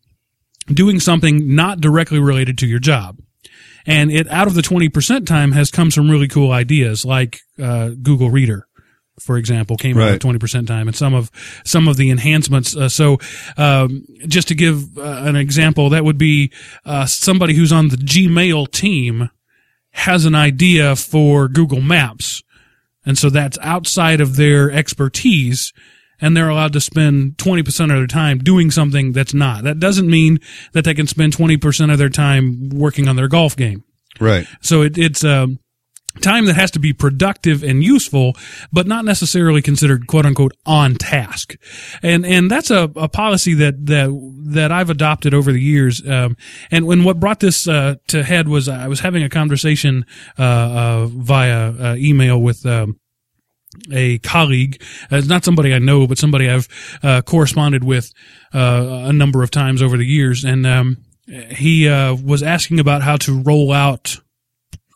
doing 0.68 1.00
something 1.00 1.56
not 1.56 1.82
directly 1.82 2.20
related 2.20 2.58
to 2.60 2.68
your 2.68 2.80
job. 2.80 3.20
And 3.86 4.12
it 4.12 4.28
out 4.30 4.48
of 4.48 4.56
the 4.56 4.62
20% 4.62 5.28
time 5.28 5.52
has 5.52 5.70
come 5.70 5.92
some 5.92 6.10
really 6.10 6.28
cool 6.28 6.52
ideas 6.52 7.06
like 7.06 7.40
uh, 7.62 7.90
Google 7.90 8.32
Reader 8.32 8.68
for 9.20 9.38
example, 9.38 9.78
came 9.78 9.98
right. 9.98 10.10
out 10.10 10.14
at 10.16 10.22
twenty 10.22 10.40
percent 10.40 10.68
time, 10.68 10.88
and 10.88 10.96
some 10.96 11.14
of 11.14 11.32
some 11.64 11.88
of 11.88 11.98
the 11.98 12.10
enhancements. 12.10 12.76
Uh, 12.76 12.90
so, 12.90 13.18
um, 13.58 14.06
just 14.28 14.48
to 14.50 14.56
give 14.56 14.98
uh, 14.98 15.02
an 15.02 15.36
example, 15.36 15.90
that 15.90 16.04
would 16.04 16.18
be 16.18 16.52
uh, 16.86 17.06
somebody 17.06 17.54
who's 17.54 17.72
on 17.72 17.90
the 17.90 17.98
Gmail 17.98 18.70
team 18.72 19.30
has 19.92 20.26
an 20.26 20.36
idea 20.36 20.96
for 20.96 21.48
Google 21.48 21.82
Maps, 21.82 22.44
and 23.06 23.18
so 23.18 23.30
that's 23.30 23.58
outside 23.62 24.20
of 24.20 24.36
their 24.36 24.70
expertise 24.70 25.72
and 26.22 26.36
they're 26.36 26.50
allowed 26.50 26.74
to 26.74 26.82
spend 26.82 27.38
20% 27.38 27.84
of 27.84 27.90
their 27.90 28.08
time 28.08 28.40
doing 28.40 28.72
something 28.72 29.12
that's 29.12 29.34
not. 29.34 29.64
That 29.64 29.80
doesn't 29.80 30.10
mean 30.10 30.40
that 30.74 30.86
they 30.86 30.94
can 30.94 31.08
spend 31.08 31.36
20% 31.36 31.92
of 31.92 31.98
their 31.98 32.10
time 32.10 32.70
working 32.70 33.08
on 33.08 33.16
their 33.16 33.28
golf 33.28 33.56
game. 33.56 33.84
Right. 34.20 34.48
So 34.62 34.82
it, 34.82 34.98
it's, 34.98 35.24
um, 35.24 35.60
time 36.22 36.46
that 36.46 36.56
has 36.56 36.72
to 36.72 36.80
be 36.80 36.94
productive 36.94 37.64
and 37.64 37.84
useful, 37.84 38.36
but 38.72 38.88
not 38.88 39.06
necessarily 39.06 39.62
considered 39.62 40.08
quote 40.08 40.26
unquote 40.26 40.54
on 40.66 40.96
task. 40.96 41.56
And, 42.02 42.26
and 42.26 42.50
that's 42.50 42.72
a, 42.72 42.92
a 42.96 43.10
policy 43.10 43.54
that, 43.56 43.86
that, 43.88 44.44
that 44.54 44.72
I've 44.72 44.90
adopted 44.90 45.34
over 45.34 45.52
the 45.52 45.62
years. 45.62 46.06
Um, 46.08 46.38
and 46.72 46.86
when 46.86 47.04
what 47.04 47.20
brought 47.20 47.40
this, 47.40 47.68
uh, 47.68 47.96
to 48.08 48.24
head 48.24 48.48
was 48.48 48.68
I 48.68 48.88
was 48.88 49.02
having 49.02 49.24
a 49.24 49.30
conversation, 49.30 50.06
uh, 50.40 50.44
uh, 50.44 51.06
via, 51.08 51.72
uh, 51.72 51.96
email 51.98 52.42
with, 52.42 52.66
um, 52.66 53.00
a 53.92 54.20
colleague. 54.20 54.82
Uh, 55.12 55.22
not 55.26 55.46
somebody 55.46 55.74
I 55.74 55.80
know, 55.80 56.08
but 56.08 56.18
somebody 56.18 56.50
I've 56.50 56.68
uh, 57.04 57.22
corresponded 57.22 57.84
with 57.84 58.12
uh, 58.54 59.06
a 59.06 59.14
number 59.14 59.44
of 59.44 59.52
times 59.52 59.82
over 59.82 59.98
the 59.98 60.06
years. 60.06 60.44
And 60.44 60.66
um, 60.66 60.98
he 61.28 61.88
uh, 61.88 62.16
was 62.16 62.44
asking 62.44 62.80
about 62.80 63.02
how 63.02 63.18
to 63.18 63.42
roll 63.42 63.72
out 63.72 64.18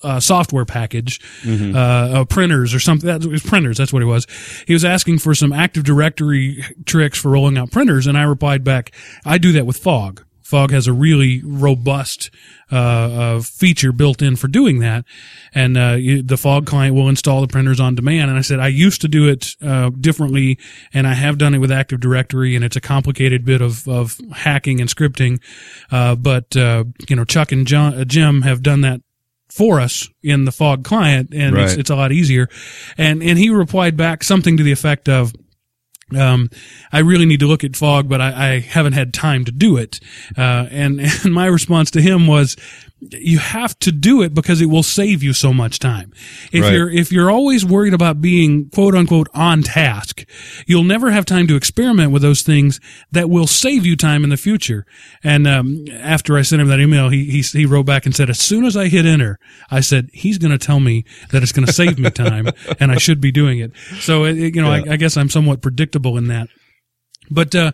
a 0.03 0.21
software 0.21 0.65
package, 0.65 1.19
mm-hmm. 1.41 1.75
Uh, 1.75 2.25
printers 2.25 2.73
or 2.73 2.79
something. 2.79 3.07
That 3.07 3.25
was 3.25 3.43
printers. 3.43 3.77
That's 3.77 3.91
what 3.91 4.01
it 4.01 4.05
was. 4.05 4.27
He 4.65 4.73
was 4.73 4.85
asking 4.85 5.19
for 5.19 5.35
some 5.35 5.51
Active 5.51 5.83
Directory 5.83 6.63
tricks 6.85 7.19
for 7.19 7.29
rolling 7.29 7.57
out 7.57 7.71
printers, 7.71 8.07
and 8.07 8.17
I 8.17 8.23
replied 8.23 8.63
back, 8.63 8.91
"I 9.25 9.37
do 9.37 9.51
that 9.53 9.65
with 9.65 9.77
Fog." 9.77 10.23
Fog 10.49 10.71
has 10.71 10.87
a 10.87 10.93
really 10.93 11.43
robust 11.45 12.31
uh, 12.71 12.75
uh, 12.75 13.41
feature 13.41 13.91
built 13.91 14.23
in 14.23 14.35
for 14.35 14.47
doing 14.47 14.79
that, 14.79 15.05
and 15.53 15.77
uh, 15.77 15.91
you, 15.91 16.23
the 16.23 16.37
Fog 16.37 16.65
client 16.65 16.95
will 16.95 17.07
install 17.07 17.41
the 17.41 17.47
printers 17.47 17.79
on 17.79 17.93
demand. 17.93 18.31
And 18.31 18.39
I 18.39 18.41
said 18.41 18.59
I 18.59 18.69
used 18.69 19.01
to 19.01 19.07
do 19.07 19.27
it 19.27 19.55
uh, 19.61 19.91
differently, 19.91 20.57
and 20.91 21.05
I 21.05 21.13
have 21.13 21.37
done 21.37 21.53
it 21.53 21.59
with 21.59 21.71
Active 21.71 21.99
Directory, 21.99 22.55
and 22.55 22.65
it's 22.65 22.75
a 22.75 22.81
complicated 22.81 23.45
bit 23.45 23.61
of, 23.61 23.87
of 23.87 24.19
hacking 24.33 24.81
and 24.81 24.89
scripting. 24.89 25.39
Uh, 25.91 26.15
but 26.15 26.57
uh, 26.57 26.85
you 27.07 27.15
know, 27.15 27.25
Chuck 27.25 27.51
and 27.51 27.67
John, 27.67 28.07
Jim 28.07 28.41
have 28.41 28.63
done 28.63 28.81
that 28.81 29.01
for 29.49 29.79
us 29.79 30.09
in 30.23 30.45
the 30.45 30.51
Fog 30.51 30.83
client, 30.83 31.31
and 31.31 31.55
it's, 31.57 31.73
it's 31.73 31.89
a 31.91 31.95
lot 31.95 32.11
easier. 32.11 32.49
And 32.97 33.21
and 33.21 33.37
he 33.37 33.51
replied 33.51 33.95
back 33.97 34.23
something 34.23 34.57
to 34.57 34.63
the 34.63 34.71
effect 34.71 35.07
of. 35.07 35.31
Um, 36.17 36.49
I 36.91 36.99
really 36.99 37.25
need 37.25 37.39
to 37.41 37.47
look 37.47 37.63
at 37.63 37.75
fog, 37.75 38.09
but 38.09 38.21
I, 38.21 38.55
I 38.55 38.59
haven't 38.59 38.93
had 38.93 39.13
time 39.13 39.45
to 39.45 39.51
do 39.51 39.77
it. 39.77 39.99
Uh, 40.37 40.67
and, 40.71 40.99
and 41.23 41.33
my 41.33 41.45
response 41.45 41.91
to 41.91 42.01
him 42.01 42.27
was, 42.27 42.55
you 43.01 43.39
have 43.39 43.79
to 43.79 43.91
do 43.91 44.21
it 44.21 44.33
because 44.33 44.61
it 44.61 44.65
will 44.65 44.83
save 44.83 45.23
you 45.23 45.31
so 45.31 45.53
much 45.53 45.79
time. 45.79 46.11
If 46.51 46.63
Right. 46.63 46.73
you're, 46.73 46.89
if 46.89 47.11
you're 47.11 47.31
always 47.31 47.63
worried 47.65 47.93
about 47.93 48.19
being 48.21 48.69
quote 48.69 48.93
unquote 48.93 49.29
on 49.33 49.63
task, 49.63 50.25
you'll 50.67 50.83
never 50.83 51.11
have 51.11 51.23
time 51.25 51.47
to 51.47 51.55
experiment 51.55 52.11
with 52.11 52.21
those 52.21 52.41
things 52.41 52.79
that 53.11 53.29
will 53.29 53.47
save 53.47 53.85
you 53.85 53.95
time 53.95 54.23
in 54.25 54.29
the 54.29 54.37
future. 54.37 54.85
And, 55.23 55.47
um, 55.47 55.85
after 55.93 56.37
I 56.37 56.41
sent 56.41 56.61
him 56.61 56.67
that 56.67 56.79
email, 56.81 57.07
he, 57.09 57.25
he, 57.31 57.41
he 57.41 57.65
wrote 57.65 57.85
back 57.85 58.05
and 58.05 58.13
said, 58.13 58.29
as 58.29 58.39
soon 58.39 58.65
as 58.65 58.75
I 58.75 58.87
hit 58.87 59.05
enter, 59.05 59.39
I 59.71 59.79
said, 59.79 60.09
he's 60.11 60.37
going 60.37 60.51
to 60.51 60.57
tell 60.57 60.79
me 60.81 61.05
that 61.31 61.41
it's 61.41 61.53
going 61.53 61.65
to 61.67 61.73
save 61.73 61.97
me 61.99 62.09
time 62.11 62.47
and 62.81 62.91
I 62.91 62.97
should 62.97 63.21
be 63.21 63.31
doing 63.31 63.59
it. 63.59 63.71
So, 64.01 64.25
it, 64.25 64.37
it- 64.37 64.55
you 64.55 64.61
know, 64.61 64.73
Yeah. 64.75 64.83
I, 64.91 64.93
I 64.93 64.97
guess 64.97 65.15
I'm 65.15 65.29
somewhat 65.29 65.61
predictable 65.61 66.17
in 66.17 66.27
that. 66.27 66.49
But 67.31 67.53
uh, 67.55 67.71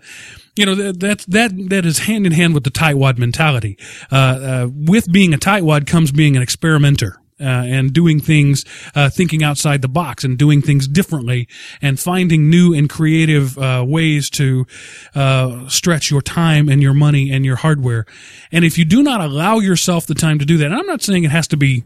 you 0.56 0.66
know 0.66 0.76
that 0.76 1.20
that 1.28 1.70
that 1.70 1.86
is 1.86 2.00
hand 2.00 2.26
in 2.26 2.32
hand 2.32 2.54
with 2.54 2.64
the 2.64 2.72
tightwad 2.72 3.18
mentality. 3.18 3.78
Uh, 4.12 4.16
uh, 4.16 4.70
with 4.72 5.12
being 5.12 5.34
a 5.34 5.38
tightwad 5.38 5.88
comes 5.88 6.12
being 6.12 6.36
an 6.36 6.42
experimenter. 6.42 7.20
Uh, 7.38 7.44
and 7.44 7.92
doing 7.92 8.22
things, 8.22 8.64
uh, 8.96 9.10
thinking 9.10 9.44
outside 9.44 9.82
the 9.82 9.90
box 9.90 10.24
and 10.24 10.38
doing 10.38 10.62
things 10.62 10.88
differently 10.88 11.50
and 11.82 12.00
finding 12.00 12.50
new 12.50 12.74
and 12.74 12.90
creative, 12.90 13.58
uh, 13.58 13.84
ways 13.86 14.30
to, 14.30 14.66
uh, 15.16 15.68
stretch 15.68 16.10
your 16.10 16.22
time 16.22 16.70
and 16.70 16.82
your 16.82 16.94
money 16.94 17.30
and 17.30 17.44
your 17.44 17.58
hardware. 17.58 18.06
And 18.54 18.64
if 18.64 18.78
you 18.78 18.86
do 18.86 19.04
not 19.04 19.20
allow 19.20 19.60
yourself 19.60 20.08
the 20.08 20.16
time 20.16 20.40
to 20.40 20.46
do 20.46 20.56
that, 20.60 20.72
I'm 20.72 20.88
not 20.88 21.02
saying 21.02 21.26
it 21.26 21.32
has 21.32 21.50
to 21.50 21.58
be 21.58 21.84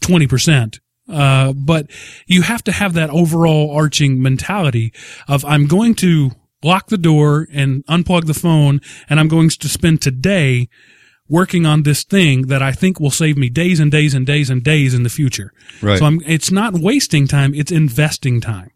20%. 0.00 0.80
Uh, 1.10 1.52
but 1.52 1.90
you 2.26 2.40
have 2.40 2.64
to 2.64 2.72
have 2.72 2.94
that 2.94 3.10
overall 3.10 3.76
arching 3.76 4.22
mentality 4.22 4.94
of 5.28 5.44
I'm 5.44 5.66
going 5.66 5.94
to 5.96 6.30
lock 6.62 6.88
the 6.88 6.98
door 6.98 7.48
and 7.52 7.84
unplug 7.86 8.26
the 8.26 8.34
phone 8.34 8.80
and 9.08 9.18
I'm 9.18 9.28
going 9.28 9.48
to 9.50 9.68
spend 9.68 10.02
today 10.02 10.68
working 11.28 11.64
on 11.64 11.84
this 11.84 12.02
thing 12.02 12.48
that 12.48 12.60
I 12.60 12.72
think 12.72 12.98
will 12.98 13.10
save 13.10 13.38
me 13.38 13.48
days 13.48 13.78
and 13.80 13.90
days 13.90 14.14
and 14.14 14.26
days 14.26 14.50
and 14.50 14.62
days 14.62 14.92
in 14.92 15.04
the 15.04 15.08
future. 15.08 15.52
Right. 15.80 15.98
So 15.98 16.04
I'm, 16.04 16.20
it's 16.26 16.50
not 16.50 16.74
wasting 16.74 17.28
time. 17.28 17.54
It's 17.54 17.70
investing 17.70 18.40
time. 18.40 18.70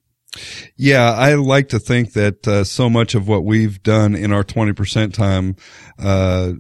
Yeah, 0.77 1.13
I 1.13 1.35
like 1.35 1.69
to 1.71 1.79
think 1.79 2.13
that 2.15 2.47
uh, 2.47 2.65
so 2.65 2.89
much 2.89 3.15
of 3.15 3.29
what 3.29 3.45
we've 3.45 3.83
done 3.83 4.15
in 4.15 4.33
our 4.33 4.45
20% 4.45 5.13
time 5.13 5.57
uh, 5.99 6.53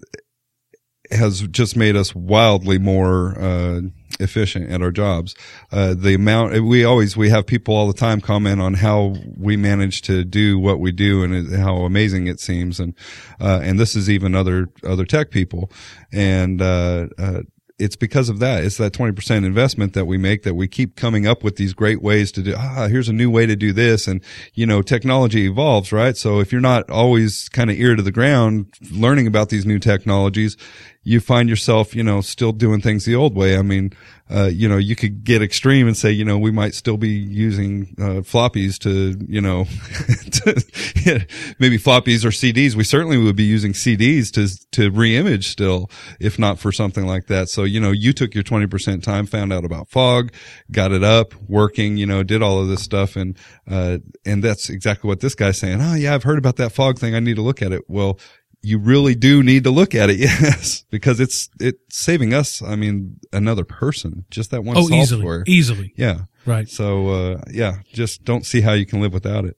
has 1.10 1.42
just 1.48 1.76
made 1.76 1.96
us 1.96 2.14
wildly 2.14 2.78
more 2.78 3.38
uh, 3.38 3.80
efficient 4.20 4.70
at 4.70 4.82
our 4.82 4.90
jobs. 4.90 5.34
Uh, 5.72 5.94
the 5.94 6.14
amount 6.14 6.62
we 6.64 6.84
always 6.84 7.16
we 7.16 7.30
have 7.30 7.46
people 7.46 7.74
all 7.74 7.86
the 7.86 7.98
time 7.98 8.20
comment 8.20 8.60
on 8.60 8.74
how 8.74 9.14
we 9.36 9.56
manage 9.56 10.02
to 10.02 10.24
do 10.24 10.58
what 10.58 10.80
we 10.80 10.92
do 10.92 11.22
and 11.22 11.54
how 11.56 11.78
amazing 11.78 12.26
it 12.26 12.40
seems, 12.40 12.80
and 12.80 12.94
uh, 13.40 13.60
and 13.62 13.78
this 13.78 13.96
is 13.96 14.08
even 14.08 14.34
other 14.34 14.68
other 14.84 15.04
tech 15.04 15.30
people, 15.30 15.70
and 16.12 16.62
uh, 16.62 17.08
uh, 17.18 17.40
it's 17.78 17.96
because 17.96 18.28
of 18.28 18.38
that. 18.38 18.64
It's 18.64 18.76
that 18.76 18.92
20% 18.92 19.44
investment 19.44 19.94
that 19.94 20.04
we 20.04 20.16
make 20.16 20.44
that 20.44 20.54
we 20.54 20.68
keep 20.68 20.94
coming 20.94 21.26
up 21.26 21.42
with 21.42 21.56
these 21.56 21.74
great 21.74 22.00
ways 22.02 22.30
to 22.32 22.42
do, 22.42 22.54
ah, 22.56 22.86
here's 22.88 23.08
a 23.08 23.12
new 23.12 23.30
way 23.30 23.46
to 23.46 23.56
do 23.56 23.72
this. 23.72 24.06
And, 24.06 24.22
you 24.54 24.64
know, 24.64 24.80
technology 24.80 25.46
evolves, 25.46 25.92
right? 25.92 26.16
So 26.16 26.38
if 26.38 26.52
you're 26.52 26.60
not 26.60 26.88
always 26.88 27.48
kind 27.48 27.70
of 27.70 27.78
ear 27.78 27.96
to 27.96 28.02
the 28.02 28.12
ground 28.12 28.72
learning 28.92 29.26
about 29.26 29.48
these 29.48 29.66
new 29.66 29.80
technologies, 29.80 30.56
you 31.04 31.20
find 31.20 31.48
yourself, 31.48 31.94
you 31.94 32.02
know, 32.02 32.22
still 32.22 32.52
doing 32.52 32.80
things 32.80 33.04
the 33.04 33.14
old 33.14 33.36
way. 33.36 33.58
I 33.58 33.62
mean, 33.62 33.92
uh, 34.30 34.50
you 34.50 34.66
know, 34.66 34.78
you 34.78 34.96
could 34.96 35.22
get 35.22 35.42
extreme 35.42 35.86
and 35.86 35.94
say, 35.94 36.10
you 36.10 36.24
know, 36.24 36.38
we 36.38 36.50
might 36.50 36.72
still 36.72 36.96
be 36.96 37.10
using, 37.10 37.94
uh, 37.98 38.22
floppies 38.22 38.78
to, 38.78 39.22
you 39.28 39.40
know, 39.42 39.64
to, 40.30 41.26
maybe 41.58 41.76
floppies 41.76 42.24
or 42.24 42.30
CDs. 42.30 42.74
We 42.74 42.84
certainly 42.84 43.18
would 43.18 43.36
be 43.36 43.44
using 43.44 43.74
CDs 43.74 44.32
to, 44.32 44.48
to 44.72 44.90
re-image 44.90 45.48
still, 45.48 45.90
if 46.20 46.38
not 46.38 46.58
for 46.58 46.72
something 46.72 47.06
like 47.06 47.26
that. 47.26 47.50
So, 47.50 47.64
you 47.64 47.80
know, 47.80 47.90
you 47.90 48.14
took 48.14 48.34
your 48.34 48.44
20% 48.44 49.02
time, 49.02 49.26
found 49.26 49.52
out 49.52 49.66
about 49.66 49.90
fog, 49.90 50.32
got 50.72 50.90
it 50.90 51.04
up, 51.04 51.34
working, 51.46 51.98
you 51.98 52.06
know, 52.06 52.22
did 52.22 52.40
all 52.40 52.58
of 52.58 52.68
this 52.68 52.82
stuff. 52.82 53.16
And, 53.16 53.36
uh, 53.70 53.98
and 54.24 54.42
that's 54.42 54.70
exactly 54.70 55.06
what 55.06 55.20
this 55.20 55.34
guy's 55.34 55.58
saying. 55.58 55.82
Oh 55.82 55.94
yeah, 55.94 56.14
I've 56.14 56.22
heard 56.22 56.38
about 56.38 56.56
that 56.56 56.72
fog 56.72 56.98
thing. 56.98 57.14
I 57.14 57.20
need 57.20 57.36
to 57.36 57.42
look 57.42 57.60
at 57.60 57.72
it. 57.72 57.82
Well, 57.88 58.18
you 58.64 58.78
really 58.78 59.14
do 59.14 59.42
need 59.42 59.64
to 59.64 59.70
look 59.70 59.94
at 59.94 60.10
it. 60.10 60.18
Yes. 60.20 60.84
Because 60.90 61.20
it's, 61.20 61.48
it's 61.60 61.78
saving 61.90 62.32
us. 62.34 62.62
I 62.62 62.76
mean, 62.76 63.18
another 63.32 63.64
person, 63.64 64.24
just 64.30 64.50
that 64.50 64.64
one 64.64 64.76
Oh, 64.76 64.88
easily, 64.90 65.04
software. 65.06 65.44
easily. 65.46 65.92
Yeah. 65.96 66.22
Right. 66.46 66.68
So, 66.68 67.08
uh, 67.08 67.40
yeah, 67.50 67.78
just 67.92 68.24
don't 68.24 68.44
see 68.44 68.60
how 68.62 68.72
you 68.72 68.86
can 68.86 69.00
live 69.00 69.12
without 69.12 69.44
it. 69.44 69.56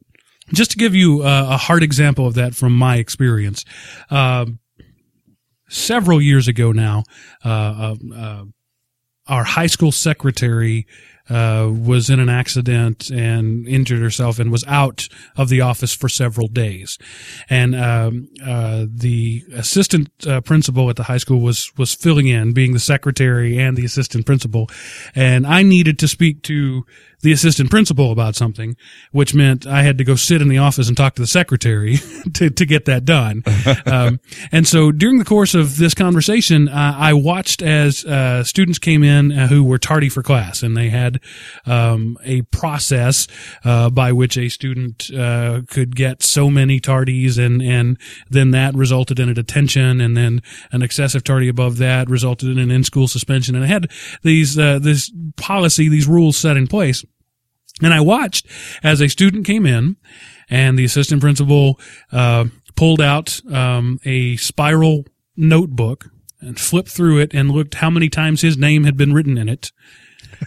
just 0.52 0.72
to 0.72 0.76
give 0.76 0.94
you 0.94 1.22
uh, 1.22 1.48
a 1.50 1.56
hard 1.56 1.82
example 1.82 2.26
of 2.26 2.34
that 2.34 2.54
from 2.54 2.72
my 2.76 2.96
experience, 2.96 3.64
um, 4.10 4.58
several 5.68 6.20
years 6.22 6.48
ago 6.48 6.72
now, 6.72 7.02
uh, 7.44 7.48
uh, 7.48 7.94
uh, 8.14 8.44
our 9.26 9.44
high 9.44 9.66
school 9.66 9.90
secretary 9.92 10.86
uh, 11.28 11.70
was 11.72 12.08
in 12.08 12.20
an 12.20 12.28
accident 12.28 13.10
and 13.10 13.66
injured 13.66 14.00
herself 14.00 14.38
and 14.38 14.50
was 14.52 14.64
out 14.66 15.08
of 15.36 15.48
the 15.48 15.60
office 15.60 15.94
for 15.94 16.08
several 16.08 16.48
days. 16.48 16.98
And 17.50 17.74
um, 17.74 18.28
uh, 18.44 18.86
the 18.88 19.44
assistant 19.54 20.10
uh, 20.26 20.40
principal 20.40 20.88
at 20.90 20.96
the 20.96 21.04
high 21.04 21.18
school 21.18 21.40
was 21.40 21.72
was 21.76 21.94
filling 21.94 22.28
in, 22.28 22.52
being 22.52 22.72
the 22.72 22.80
secretary 22.80 23.58
and 23.58 23.76
the 23.76 23.84
assistant 23.84 24.26
principal. 24.26 24.68
And 25.14 25.46
I 25.46 25.62
needed 25.62 25.98
to 26.00 26.08
speak 26.08 26.42
to 26.42 26.84
the 27.26 27.32
assistant 27.32 27.68
principal 27.70 28.12
about 28.12 28.36
something, 28.36 28.76
which 29.10 29.34
meant 29.34 29.66
I 29.66 29.82
had 29.82 29.98
to 29.98 30.04
go 30.04 30.14
sit 30.14 30.40
in 30.40 30.46
the 30.46 30.58
office 30.58 30.86
and 30.86 30.96
talk 30.96 31.16
to 31.16 31.22
the 31.22 31.26
secretary 31.26 31.96
to, 32.34 32.50
to 32.50 32.64
get 32.64 32.84
that 32.84 33.04
done. 33.04 33.42
um, 33.86 34.20
and 34.52 34.64
so 34.64 34.92
during 34.92 35.18
the 35.18 35.24
course 35.24 35.52
of 35.52 35.76
this 35.76 35.92
conversation, 35.92 36.68
uh, 36.68 36.94
I 36.96 37.14
watched 37.14 37.62
as 37.62 38.04
uh, 38.04 38.44
students 38.44 38.78
came 38.78 39.02
in 39.02 39.32
uh, 39.32 39.48
who 39.48 39.64
were 39.64 39.76
tardy 39.76 40.08
for 40.08 40.22
class, 40.22 40.62
and 40.62 40.76
they 40.76 40.88
had 40.88 41.18
um, 41.64 42.16
a 42.22 42.42
process 42.42 43.26
uh, 43.64 43.90
by 43.90 44.12
which 44.12 44.38
a 44.38 44.48
student 44.48 45.10
uh, 45.12 45.62
could 45.66 45.96
get 45.96 46.22
so 46.22 46.48
many 46.48 46.78
tardies, 46.78 47.44
and 47.44 47.60
and 47.60 47.98
then 48.30 48.52
that 48.52 48.72
resulted 48.76 49.18
in 49.18 49.28
a 49.28 49.34
detention, 49.34 50.00
and 50.00 50.16
then 50.16 50.42
an 50.70 50.80
excessive 50.80 51.24
tardy 51.24 51.48
above 51.48 51.78
that 51.78 52.08
resulted 52.08 52.50
in 52.50 52.60
an 52.60 52.70
in-school 52.70 53.08
suspension, 53.08 53.56
and 53.56 53.64
it 53.64 53.68
had 53.68 53.90
these 54.22 54.56
uh, 54.56 54.78
this 54.78 55.10
policy, 55.36 55.88
these 55.88 56.06
rules 56.06 56.36
set 56.36 56.56
in 56.56 56.68
place. 56.68 57.04
And 57.82 57.92
I 57.92 58.00
watched 58.00 58.46
as 58.82 59.00
a 59.00 59.08
student 59.08 59.46
came 59.46 59.66
in 59.66 59.96
and 60.48 60.78
the 60.78 60.84
assistant 60.84 61.20
principal, 61.20 61.78
uh, 62.12 62.46
pulled 62.74 63.00
out, 63.00 63.40
um, 63.52 63.98
a 64.04 64.36
spiral 64.36 65.04
notebook 65.36 66.10
and 66.40 66.58
flipped 66.58 66.88
through 66.88 67.18
it 67.18 67.34
and 67.34 67.50
looked 67.50 67.76
how 67.76 67.90
many 67.90 68.08
times 68.08 68.40
his 68.40 68.56
name 68.56 68.84
had 68.84 68.96
been 68.96 69.12
written 69.12 69.36
in 69.36 69.48
it 69.48 69.72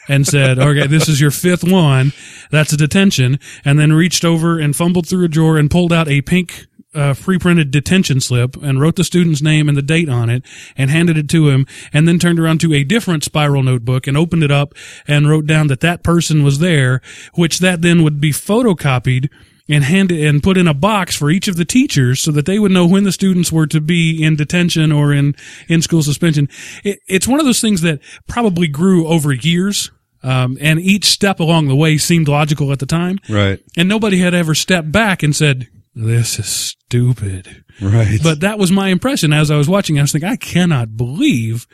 and 0.08 0.26
said, 0.26 0.58
okay, 0.60 0.88
this 0.88 1.08
is 1.08 1.22
your 1.22 1.32
fifth 1.32 1.64
one. 1.64 2.14
That's 2.52 2.74
a 2.74 2.78
detention. 2.78 3.40
And 3.66 3.80
then 3.80 3.94
reached 3.94 4.26
over 4.26 4.60
and 4.60 4.76
fumbled 4.76 5.08
through 5.08 5.26
a 5.26 5.30
drawer 5.30 5.58
and 5.58 5.70
pulled 5.70 5.94
out 5.94 6.08
a 6.08 6.22
pink 6.22 6.66
uh, 6.94 7.14
pre-printed 7.14 7.72
detention 7.72 8.20
slip 8.20 8.56
and 8.58 8.82
wrote 8.82 8.96
the 8.96 9.04
student's 9.04 9.42
name 9.42 9.68
and 9.68 9.78
the 9.78 9.82
date 9.82 10.10
on 10.10 10.30
it 10.30 10.44
and 10.76 10.90
handed 10.90 11.18
it 11.18 11.30
to 11.30 11.50
him 11.50 11.68
and 11.94 12.08
then 12.08 12.18
turned 12.18 12.40
around 12.40 12.60
to 12.62 12.74
a 12.74 12.84
different 12.84 13.24
spiral 13.24 13.62
notebook 13.62 14.08
and 14.08 14.18
opened 14.18 14.44
it 14.44 14.52
up 14.52 14.74
and 15.08 15.30
wrote 15.30 15.46
down 15.46 15.68
that 15.68 15.82
that 15.82 16.04
person 16.04 16.44
was 16.44 16.60
there, 16.60 17.02
which 17.36 17.60
that 17.60 17.82
then 17.82 18.04
would 18.04 18.20
be 18.20 18.32
photocopied 18.32 19.30
and 19.70 19.84
handed 19.84 20.26
and 20.26 20.42
put 20.42 20.58
in 20.58 20.68
a 20.68 20.74
box 20.74 21.16
for 21.16 21.30
each 21.30 21.48
of 21.48 21.56
the 21.56 21.66
teachers 21.66 22.20
so 22.20 22.32
that 22.32 22.48
they 22.48 22.58
would 22.58 22.72
know 22.72 22.88
when 22.88 23.04
the 23.04 23.12
students 23.12 23.52
were 23.52 23.68
to 23.68 23.80
be 23.80 24.24
in 24.24 24.36
detention 24.36 24.92
or 24.92 25.14
in 25.14 25.36
in 25.68 25.82
school 25.82 26.02
suspension. 26.02 26.50
It, 26.84 27.00
it's 27.08 27.28
one 27.28 27.40
of 27.40 27.46
those 27.46 27.62
things 27.62 27.82
that 27.82 28.00
probably 28.28 28.68
grew 28.68 29.08
over 29.08 29.32
years. 29.32 29.92
Um, 30.22 30.58
and 30.60 30.82
each 30.82 31.06
step 31.06 31.40
along 31.40 31.70
the 31.70 31.78
way 31.78 31.98
seemed 31.98 32.28
logical 32.28 32.74
at 32.74 32.80
the 32.80 32.86
time. 32.86 33.20
Right. 33.30 33.64
And 33.78 33.88
nobody 33.88 34.20
had 34.20 34.34
ever 34.34 34.54
stepped 34.54 34.92
back 34.92 35.24
and 35.24 35.34
said, 35.34 35.70
this 36.06 36.40
is 36.40 36.48
stupid. 36.48 37.64
Right. 37.82 38.20
But 38.22 38.40
that 38.42 38.58
was 38.58 38.72
my 38.72 38.90
impression 38.90 39.34
as 39.34 39.52
I 39.52 39.58
was 39.58 39.68
watching. 39.68 39.98
I 39.98 40.02
was 40.02 40.12
thinking, 40.12 40.30
I 40.30 40.36
cannot 40.38 40.96
believe 40.96 41.68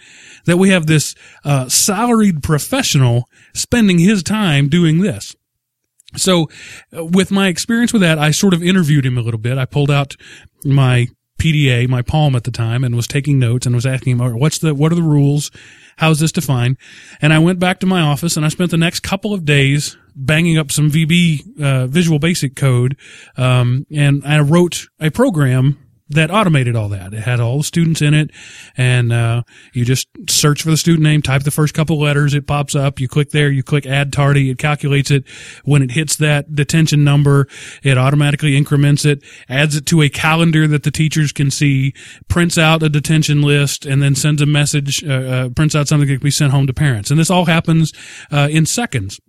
that 0.45 0.57
we 0.57 0.69
have 0.69 0.87
this 0.87 1.15
uh, 1.43 1.69
salaried 1.69 2.41
professional 2.41 3.29
spending 3.53 3.99
his 3.99 4.23
time 4.23 4.67
doing 4.67 4.99
this. 4.99 5.35
So, 6.15 6.49
uh, 6.95 7.05
with 7.05 7.31
my 7.31 7.47
experience 7.47 7.91
with 7.91 8.01
that, 8.01 8.17
I 8.17 8.31
sort 8.31 8.53
of 8.53 8.63
interviewed 8.63 9.05
him 9.05 9.17
a 9.17 9.21
little 9.21 9.39
bit. 9.39 9.57
I 9.57 9.65
pulled 9.65 9.91
out 9.91 10.15
my 10.63 11.07
PDA, 11.39 11.87
my 11.87 12.01
palm 12.01 12.35
at 12.35 12.43
the 12.43 12.51
time, 12.51 12.83
and 12.83 12.95
was 12.95 13.07
taking 13.07 13.39
notes 13.39 13.65
and 13.65 13.75
was 13.75 13.85
asking 13.85 14.17
him, 14.19 14.39
"What's 14.39 14.59
the 14.59 14.73
what 14.73 14.91
are 14.91 14.95
the 14.95 15.03
rules? 15.03 15.51
How's 15.97 16.19
this 16.19 16.31
defined?" 16.31 16.77
And 17.21 17.33
I 17.33 17.39
went 17.39 17.59
back 17.59 17.79
to 17.81 17.85
my 17.85 18.01
office 18.01 18.37
and 18.37 18.45
I 18.45 18.49
spent 18.49 18.71
the 18.71 18.77
next 18.77 19.01
couple 19.01 19.33
of 19.33 19.45
days 19.45 19.97
banging 20.15 20.57
up 20.57 20.71
some 20.71 20.89
VB 20.89 21.61
uh, 21.61 21.87
Visual 21.87 22.19
Basic 22.19 22.55
code, 22.55 22.97
um, 23.37 23.85
and 23.93 24.23
I 24.25 24.39
wrote 24.39 24.87
a 24.99 25.09
program 25.11 25.77
that 26.09 26.29
automated 26.29 26.75
all 26.75 26.89
that. 26.89 27.13
It 27.13 27.21
had 27.21 27.39
all 27.39 27.59
the 27.59 27.63
students 27.63 28.01
in 28.01 28.13
it, 28.13 28.29
and 28.77 29.11
uh, 29.11 29.43
you 29.73 29.85
just 29.85 30.07
search 30.29 30.61
for 30.61 30.69
the 30.69 30.77
student 30.77 31.03
name, 31.03 31.21
type 31.21 31.43
the 31.43 31.51
first 31.51 31.73
couple 31.73 31.99
letters, 31.99 32.33
it 32.33 32.45
pops 32.45 32.75
up. 32.75 32.99
You 32.99 33.07
click 33.07 33.31
there, 33.31 33.49
you 33.49 33.63
click 33.63 33.85
add 33.87 34.13
tardy, 34.13 34.51
it 34.51 34.59
calculates 34.59 35.09
it. 35.09 35.27
When 35.63 35.81
it 35.81 35.91
hits 35.91 36.15
that 36.17 36.53
detention 36.53 37.03
number, 37.03 37.47
it 37.81 37.97
automatically 37.97 38.55
increments 38.55 39.03
it, 39.03 39.23
adds 39.49 39.75
it 39.75 39.85
to 39.87 40.01
a 40.03 40.09
calendar 40.09 40.67
that 40.67 40.83
the 40.83 40.91
teachers 40.91 41.31
can 41.31 41.49
see, 41.49 41.93
prints 42.27 42.57
out 42.57 42.83
a 42.83 42.89
detention 42.89 43.41
list, 43.41 43.85
and 43.85 44.01
then 44.01 44.13
sends 44.13 44.41
a 44.41 44.45
message, 44.45 45.03
uh, 45.03 45.07
uh, 45.07 45.49
prints 45.49 45.75
out 45.75 45.87
something 45.87 46.07
that 46.07 46.15
can 46.15 46.23
be 46.23 46.31
sent 46.31 46.51
home 46.51 46.67
to 46.67 46.73
parents. 46.73 47.09
And 47.09 47.19
this 47.19 47.31
all 47.31 47.45
happens 47.45 47.93
uh, 48.31 48.47
in 48.51 48.67
seconds. 48.67 49.19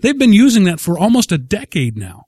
They've 0.00 0.18
been 0.18 0.32
using 0.32 0.64
that 0.64 0.80
for 0.80 0.98
almost 0.98 1.30
a 1.30 1.38
decade 1.38 1.96
now. 1.96 2.24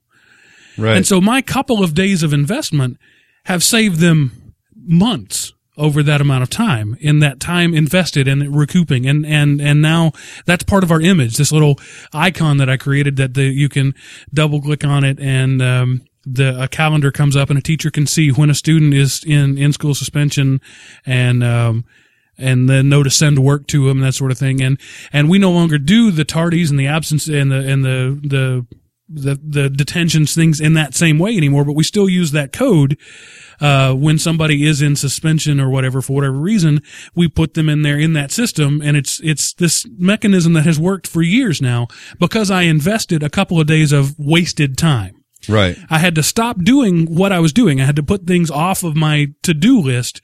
Right. 0.77 0.95
And 0.95 1.05
so 1.05 1.19
my 1.19 1.41
couple 1.41 1.83
of 1.83 1.93
days 1.93 2.23
of 2.23 2.33
investment 2.33 2.97
have 3.45 3.63
saved 3.63 3.99
them 3.99 4.53
months 4.75 5.53
over 5.77 6.01
that 6.03 6.21
amount 6.21 6.41
of 6.41 6.49
time 6.49 6.95
in 7.01 7.19
that 7.19 7.39
time 7.39 7.73
invested 7.73 8.27
in 8.27 8.53
recouping. 8.53 9.05
And 9.05 9.25
and 9.25 9.59
and 9.59 9.81
now 9.81 10.13
that's 10.45 10.63
part 10.63 10.83
of 10.83 10.91
our 10.91 11.01
image 11.01 11.37
this 11.37 11.51
little 11.51 11.77
icon 12.13 12.57
that 12.57 12.69
i 12.69 12.77
created 12.77 13.17
that 13.17 13.33
the, 13.33 13.43
you 13.43 13.67
can 13.67 13.93
double 14.33 14.61
click 14.61 14.85
on 14.85 15.03
it 15.03 15.19
and 15.19 15.61
um, 15.61 16.05
the 16.25 16.61
a 16.61 16.67
calendar 16.67 17.11
comes 17.11 17.35
up 17.35 17.49
and 17.49 17.59
a 17.59 17.61
teacher 17.61 17.91
can 17.91 18.07
see 18.07 18.29
when 18.29 18.49
a 18.49 18.55
student 18.55 18.93
is 18.93 19.23
in 19.25 19.57
in 19.57 19.73
school 19.73 19.93
suspension 19.93 20.61
and 21.05 21.43
um, 21.43 21.85
and 22.37 22.69
then 22.69 22.89
know 22.89 23.03
to 23.03 23.09
send 23.09 23.39
work 23.39 23.67
to 23.67 23.87
them 23.87 23.99
and 23.99 24.07
that 24.07 24.13
sort 24.13 24.31
of 24.31 24.37
thing. 24.37 24.61
And 24.61 24.79
and 25.13 25.29
we 25.29 25.39
no 25.39 25.51
longer 25.51 25.77
do 25.77 26.11
the 26.11 26.25
tardies 26.25 26.69
and 26.69 26.79
the 26.79 26.87
absence 26.87 27.27
and 27.27 27.51
the 27.51 27.57
and 27.57 27.83
the 27.83 28.19
the 28.23 28.65
the 29.07 29.39
the 29.41 29.69
detentions 29.69 30.33
things 30.33 30.59
in 30.59 30.73
that 30.73 30.95
same 30.95 31.19
way 31.19 31.37
anymore, 31.37 31.63
but 31.65 31.75
we 31.75 31.83
still 31.83 32.09
use 32.09 32.31
that 32.31 32.51
code 32.51 32.97
uh, 33.61 33.93
when 33.93 34.17
somebody 34.17 34.65
is 34.65 34.81
in 34.81 34.95
suspension 34.95 35.59
or 35.59 35.69
whatever 35.69 36.01
for 36.01 36.13
whatever 36.13 36.37
reason. 36.37 36.81
We 37.13 37.27
put 37.27 37.53
them 37.53 37.69
in 37.69 37.83
there 37.83 37.99
in 37.99 38.13
that 38.13 38.31
system, 38.31 38.81
and 38.81 38.97
it's 38.97 39.19
it's 39.23 39.53
this 39.53 39.85
mechanism 39.97 40.53
that 40.53 40.65
has 40.65 40.79
worked 40.79 41.07
for 41.07 41.21
years 41.21 41.61
now 41.61 41.87
because 42.19 42.49
I 42.49 42.63
invested 42.63 43.23
a 43.23 43.29
couple 43.29 43.59
of 43.59 43.67
days 43.67 43.91
of 43.91 44.15
wasted 44.17 44.77
time. 44.77 45.23
right. 45.47 45.77
I 45.89 45.99
had 45.99 46.15
to 46.15 46.23
stop 46.23 46.63
doing 46.63 47.05
what 47.05 47.31
I 47.31 47.39
was 47.39 47.53
doing. 47.53 47.79
I 47.79 47.85
had 47.85 47.95
to 47.97 48.03
put 48.03 48.25
things 48.25 48.49
off 48.49 48.83
of 48.83 48.95
my 48.95 49.27
to 49.43 49.53
do 49.53 49.79
list 49.79 50.21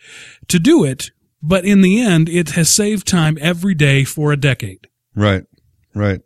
to 0.47 0.59
do 0.59 0.83
it. 0.83 1.11
But 1.43 1.65
in 1.65 1.81
the 1.81 1.99
end, 1.99 2.29
it 2.29 2.51
has 2.51 2.69
saved 2.69 3.07
time 3.07 3.37
every 3.41 3.73
day 3.73 4.03
for 4.03 4.31
a 4.31 4.37
decade. 4.37 4.87
Right. 5.15 5.43
Right. 5.95 6.21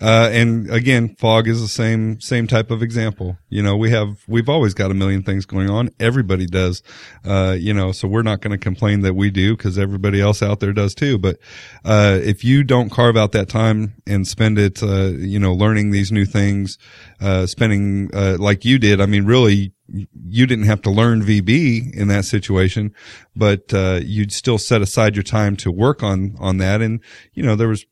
Uh, 0.00 0.30
and 0.32 0.70
again, 0.70 1.14
fog 1.16 1.48
is 1.48 1.60
the 1.60 1.68
same, 1.68 2.20
same 2.20 2.46
type 2.46 2.70
of 2.70 2.82
example. 2.82 3.36
You 3.48 3.62
know, 3.62 3.76
we 3.76 3.90
have, 3.90 4.22
we've 4.28 4.48
always 4.48 4.74
got 4.74 4.90
a 4.90 4.94
million 4.94 5.22
things 5.22 5.44
going 5.44 5.68
on. 5.68 5.90
Everybody 5.98 6.46
does. 6.46 6.82
Uh, 7.24 7.56
you 7.58 7.74
know, 7.74 7.90
so 7.92 8.06
we're 8.06 8.22
not 8.22 8.40
going 8.40 8.52
to 8.52 8.58
complain 8.58 9.00
that 9.00 9.14
we 9.14 9.30
do 9.30 9.56
because 9.56 9.78
everybody 9.78 10.20
else 10.20 10.42
out 10.42 10.60
there 10.60 10.72
does 10.72 10.94
too. 10.94 11.18
But, 11.18 11.38
uh, 11.84 12.18
if 12.22 12.44
you 12.44 12.62
don't 12.62 12.90
carve 12.90 13.16
out 13.16 13.32
that 13.32 13.48
time 13.48 13.94
and 14.06 14.26
spend 14.26 14.58
it, 14.58 14.82
uh, 14.82 15.10
you 15.18 15.38
know, 15.38 15.52
learning 15.52 15.90
these 15.90 16.12
new 16.12 16.24
things, 16.24 16.78
uh, 17.20 17.46
spending, 17.46 18.10
uh, 18.14 18.36
like 18.38 18.64
you 18.64 18.78
did, 18.78 19.00
I 19.00 19.06
mean, 19.06 19.24
really, 19.24 19.72
you 19.88 20.46
didn't 20.46 20.66
have 20.66 20.82
to 20.82 20.90
learn 20.90 21.22
VB 21.22 21.94
in 21.94 22.08
that 22.08 22.24
situation, 22.24 22.94
but, 23.34 23.72
uh, 23.74 24.00
you'd 24.02 24.32
still 24.32 24.58
set 24.58 24.82
aside 24.82 25.16
your 25.16 25.22
time 25.22 25.56
to 25.56 25.72
work 25.72 26.02
on, 26.02 26.36
on 26.38 26.58
that. 26.58 26.82
And, 26.82 27.00
you 27.32 27.42
know, 27.42 27.56
there 27.56 27.68
was 27.68 27.84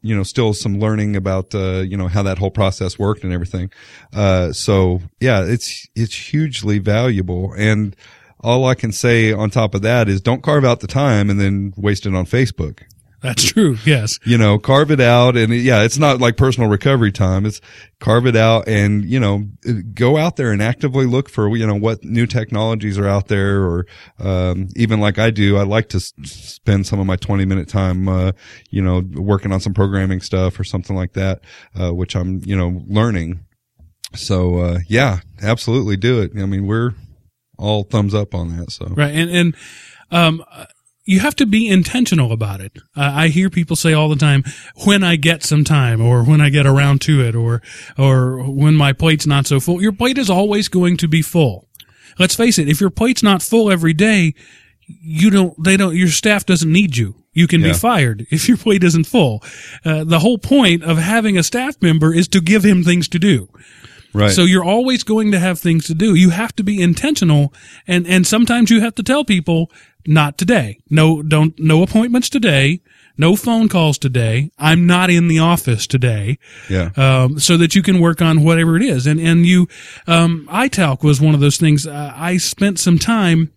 you 0.00 0.16
know, 0.16 0.22
still 0.22 0.54
some 0.54 0.78
learning 0.78 1.16
about, 1.16 1.54
uh, 1.54 1.80
you 1.80 1.96
know, 1.96 2.08
how 2.08 2.22
that 2.22 2.38
whole 2.38 2.50
process 2.50 2.98
worked 2.98 3.24
and 3.24 3.32
everything. 3.32 3.70
Uh, 4.12 4.52
so 4.52 5.00
yeah, 5.20 5.44
it's, 5.44 5.88
it's 5.94 6.14
hugely 6.14 6.78
valuable. 6.78 7.52
And 7.56 7.94
all 8.40 8.64
I 8.64 8.74
can 8.74 8.92
say 8.92 9.32
on 9.32 9.50
top 9.50 9.74
of 9.74 9.82
that 9.82 10.08
is 10.08 10.20
don't 10.20 10.42
carve 10.42 10.64
out 10.64 10.80
the 10.80 10.86
time 10.86 11.30
and 11.30 11.40
then 11.40 11.72
waste 11.76 12.06
it 12.06 12.14
on 12.14 12.26
Facebook. 12.26 12.82
That's 13.22 13.44
true. 13.44 13.76
Yes. 13.86 14.18
You 14.24 14.36
know, 14.36 14.58
carve 14.58 14.90
it 14.90 15.00
out 15.00 15.36
and 15.36 15.52
yeah, 15.54 15.82
it's 15.82 15.96
not 15.98 16.20
like 16.20 16.36
personal 16.36 16.68
recovery 16.68 17.12
time. 17.12 17.46
It's 17.46 17.60
carve 18.00 18.26
it 18.26 18.34
out 18.34 18.66
and, 18.66 19.04
you 19.04 19.20
know, 19.20 19.48
go 19.94 20.16
out 20.16 20.34
there 20.36 20.50
and 20.50 20.60
actively 20.60 21.06
look 21.06 21.28
for, 21.28 21.56
you 21.56 21.66
know, 21.66 21.76
what 21.76 22.02
new 22.02 22.26
technologies 22.26 22.98
are 22.98 23.06
out 23.06 23.28
there 23.28 23.62
or, 23.62 23.86
um, 24.18 24.68
even 24.74 24.98
like 25.00 25.18
I 25.18 25.30
do, 25.30 25.56
I 25.56 25.62
like 25.62 25.88
to 25.90 25.98
s- 25.98 26.12
spend 26.24 26.86
some 26.86 26.98
of 26.98 27.06
my 27.06 27.16
20 27.16 27.44
minute 27.44 27.68
time, 27.68 28.08
uh, 28.08 28.32
you 28.70 28.82
know, 28.82 29.02
working 29.14 29.52
on 29.52 29.60
some 29.60 29.72
programming 29.72 30.20
stuff 30.20 30.58
or 30.58 30.64
something 30.64 30.96
like 30.96 31.12
that, 31.12 31.40
uh, 31.80 31.94
which 31.94 32.16
I'm, 32.16 32.40
you 32.44 32.56
know, 32.56 32.82
learning. 32.88 33.44
So, 34.14 34.58
uh, 34.58 34.78
yeah, 34.88 35.20
absolutely 35.40 35.96
do 35.96 36.20
it. 36.20 36.32
I 36.36 36.44
mean, 36.46 36.66
we're 36.66 36.94
all 37.56 37.84
thumbs 37.84 38.14
up 38.14 38.34
on 38.34 38.56
that. 38.56 38.72
So, 38.72 38.86
Right. 38.86 39.14
And, 39.14 39.30
and, 39.30 39.56
um, 40.10 40.44
you 41.04 41.20
have 41.20 41.34
to 41.36 41.46
be 41.46 41.68
intentional 41.68 42.32
about 42.32 42.60
it. 42.60 42.78
Uh, 42.96 43.10
I 43.14 43.28
hear 43.28 43.50
people 43.50 43.76
say 43.76 43.92
all 43.92 44.08
the 44.08 44.16
time, 44.16 44.44
when 44.84 45.02
I 45.02 45.16
get 45.16 45.42
some 45.42 45.64
time 45.64 46.00
or 46.00 46.22
when 46.22 46.40
I 46.40 46.48
get 46.48 46.66
around 46.66 47.00
to 47.02 47.20
it 47.20 47.34
or, 47.34 47.60
or 47.98 48.42
when 48.48 48.74
my 48.74 48.92
plate's 48.92 49.26
not 49.26 49.46
so 49.46 49.58
full. 49.58 49.82
Your 49.82 49.92
plate 49.92 50.18
is 50.18 50.30
always 50.30 50.68
going 50.68 50.96
to 50.98 51.08
be 51.08 51.22
full. 51.22 51.68
Let's 52.18 52.36
face 52.36 52.58
it. 52.58 52.68
If 52.68 52.80
your 52.80 52.90
plate's 52.90 53.22
not 53.22 53.42
full 53.42 53.70
every 53.70 53.94
day, 53.94 54.34
you 54.86 55.30
don't, 55.30 55.54
they 55.62 55.76
don't, 55.76 55.96
your 55.96 56.08
staff 56.08 56.46
doesn't 56.46 56.70
need 56.70 56.96
you. 56.96 57.16
You 57.32 57.46
can 57.46 57.62
be 57.62 57.72
fired 57.72 58.26
if 58.30 58.46
your 58.46 58.58
plate 58.58 58.84
isn't 58.84 59.04
full. 59.04 59.42
Uh, 59.84 60.04
the 60.04 60.18
whole 60.18 60.38
point 60.38 60.84
of 60.84 60.98
having 60.98 61.38
a 61.38 61.42
staff 61.42 61.80
member 61.80 62.14
is 62.14 62.28
to 62.28 62.40
give 62.40 62.64
him 62.64 62.84
things 62.84 63.08
to 63.08 63.18
do. 63.18 63.48
Right. 64.14 64.30
So 64.30 64.42
you're 64.42 64.64
always 64.64 65.02
going 65.04 65.32
to 65.32 65.38
have 65.38 65.58
things 65.58 65.86
to 65.86 65.94
do. 65.94 66.14
You 66.14 66.30
have 66.30 66.54
to 66.56 66.64
be 66.64 66.82
intentional 66.82 67.52
and, 67.86 68.06
and 68.06 68.26
sometimes 68.26 68.70
you 68.70 68.80
have 68.80 68.94
to 68.96 69.02
tell 69.02 69.24
people, 69.24 69.70
not 70.06 70.36
today. 70.36 70.80
No, 70.90 71.22
don't, 71.22 71.58
no 71.58 71.82
appointments 71.82 72.28
today. 72.28 72.80
No 73.16 73.36
phone 73.36 73.68
calls 73.68 73.98
today. 73.98 74.50
I'm 74.58 74.86
not 74.86 75.10
in 75.10 75.28
the 75.28 75.38
office 75.38 75.86
today. 75.86 76.38
yeah. 76.68 76.90
Um, 76.96 77.38
so 77.38 77.56
that 77.58 77.74
you 77.74 77.82
can 77.82 78.00
work 78.00 78.22
on 78.22 78.42
whatever 78.42 78.76
it 78.76 78.82
is. 78.82 79.06
And, 79.06 79.20
and 79.20 79.46
you, 79.46 79.68
um, 80.06 80.48
iTalc 80.50 81.02
was 81.04 81.20
one 81.20 81.34
of 81.34 81.40
those 81.40 81.58
things. 81.58 81.86
Uh, 81.86 82.12
I 82.16 82.38
spent 82.38 82.78
some 82.78 82.98
time 82.98 83.52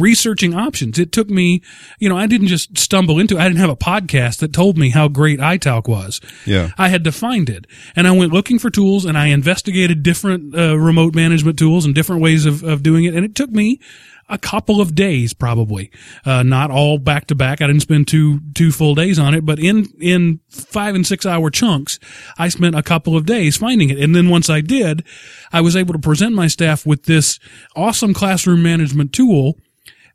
researching 0.00 0.54
options. 0.54 0.98
It 0.98 1.12
took 1.12 1.28
me, 1.30 1.62
you 1.98 2.08
know, 2.08 2.16
I 2.16 2.26
didn't 2.26 2.48
just 2.48 2.78
stumble 2.78 3.18
into 3.18 3.36
it. 3.36 3.40
I 3.40 3.48
didn't 3.48 3.60
have 3.60 3.70
a 3.70 3.76
podcast 3.76 4.38
that 4.38 4.52
told 4.52 4.78
me 4.78 4.90
how 4.90 5.08
great 5.08 5.38
iTalc 5.38 5.88
was. 5.88 6.20
Yeah. 6.46 6.70
I 6.78 6.88
had 6.88 7.04
to 7.04 7.12
find 7.12 7.48
it. 7.48 7.66
And 7.94 8.08
I 8.08 8.12
went 8.12 8.32
looking 8.32 8.58
for 8.58 8.70
tools 8.70 9.04
and 9.04 9.16
I 9.16 9.26
investigated 9.26 10.02
different 10.02 10.56
uh, 10.56 10.78
remote 10.78 11.14
management 11.14 11.58
tools 11.58 11.84
and 11.84 11.94
different 11.94 12.22
ways 12.22 12.46
of, 12.46 12.62
of 12.62 12.82
doing 12.82 13.04
it. 13.04 13.14
And 13.14 13.24
it 13.24 13.34
took 13.34 13.50
me 13.50 13.80
a 14.30 14.38
couple 14.38 14.80
of 14.80 14.94
days 14.94 15.34
probably, 15.34 15.90
uh, 16.24 16.42
not 16.42 16.70
all 16.70 16.98
back 16.98 17.26
to 17.26 17.34
back. 17.34 17.60
I 17.60 17.66
didn't 17.66 17.82
spend 17.82 18.08
two, 18.08 18.40
two 18.54 18.70
full 18.70 18.94
days 18.94 19.18
on 19.18 19.34
it, 19.34 19.44
but 19.44 19.58
in, 19.58 19.86
in 20.00 20.40
five 20.48 20.94
and 20.94 21.06
six 21.06 21.26
hour 21.26 21.50
chunks, 21.50 21.98
I 22.38 22.48
spent 22.48 22.76
a 22.76 22.82
couple 22.82 23.16
of 23.16 23.26
days 23.26 23.56
finding 23.56 23.90
it. 23.90 23.98
And 23.98 24.14
then 24.14 24.28
once 24.28 24.48
I 24.48 24.60
did, 24.60 25.04
I 25.52 25.60
was 25.60 25.76
able 25.76 25.92
to 25.94 25.98
present 25.98 26.34
my 26.34 26.46
staff 26.46 26.86
with 26.86 27.04
this 27.04 27.40
awesome 27.74 28.14
classroom 28.14 28.62
management 28.62 29.12
tool 29.12 29.58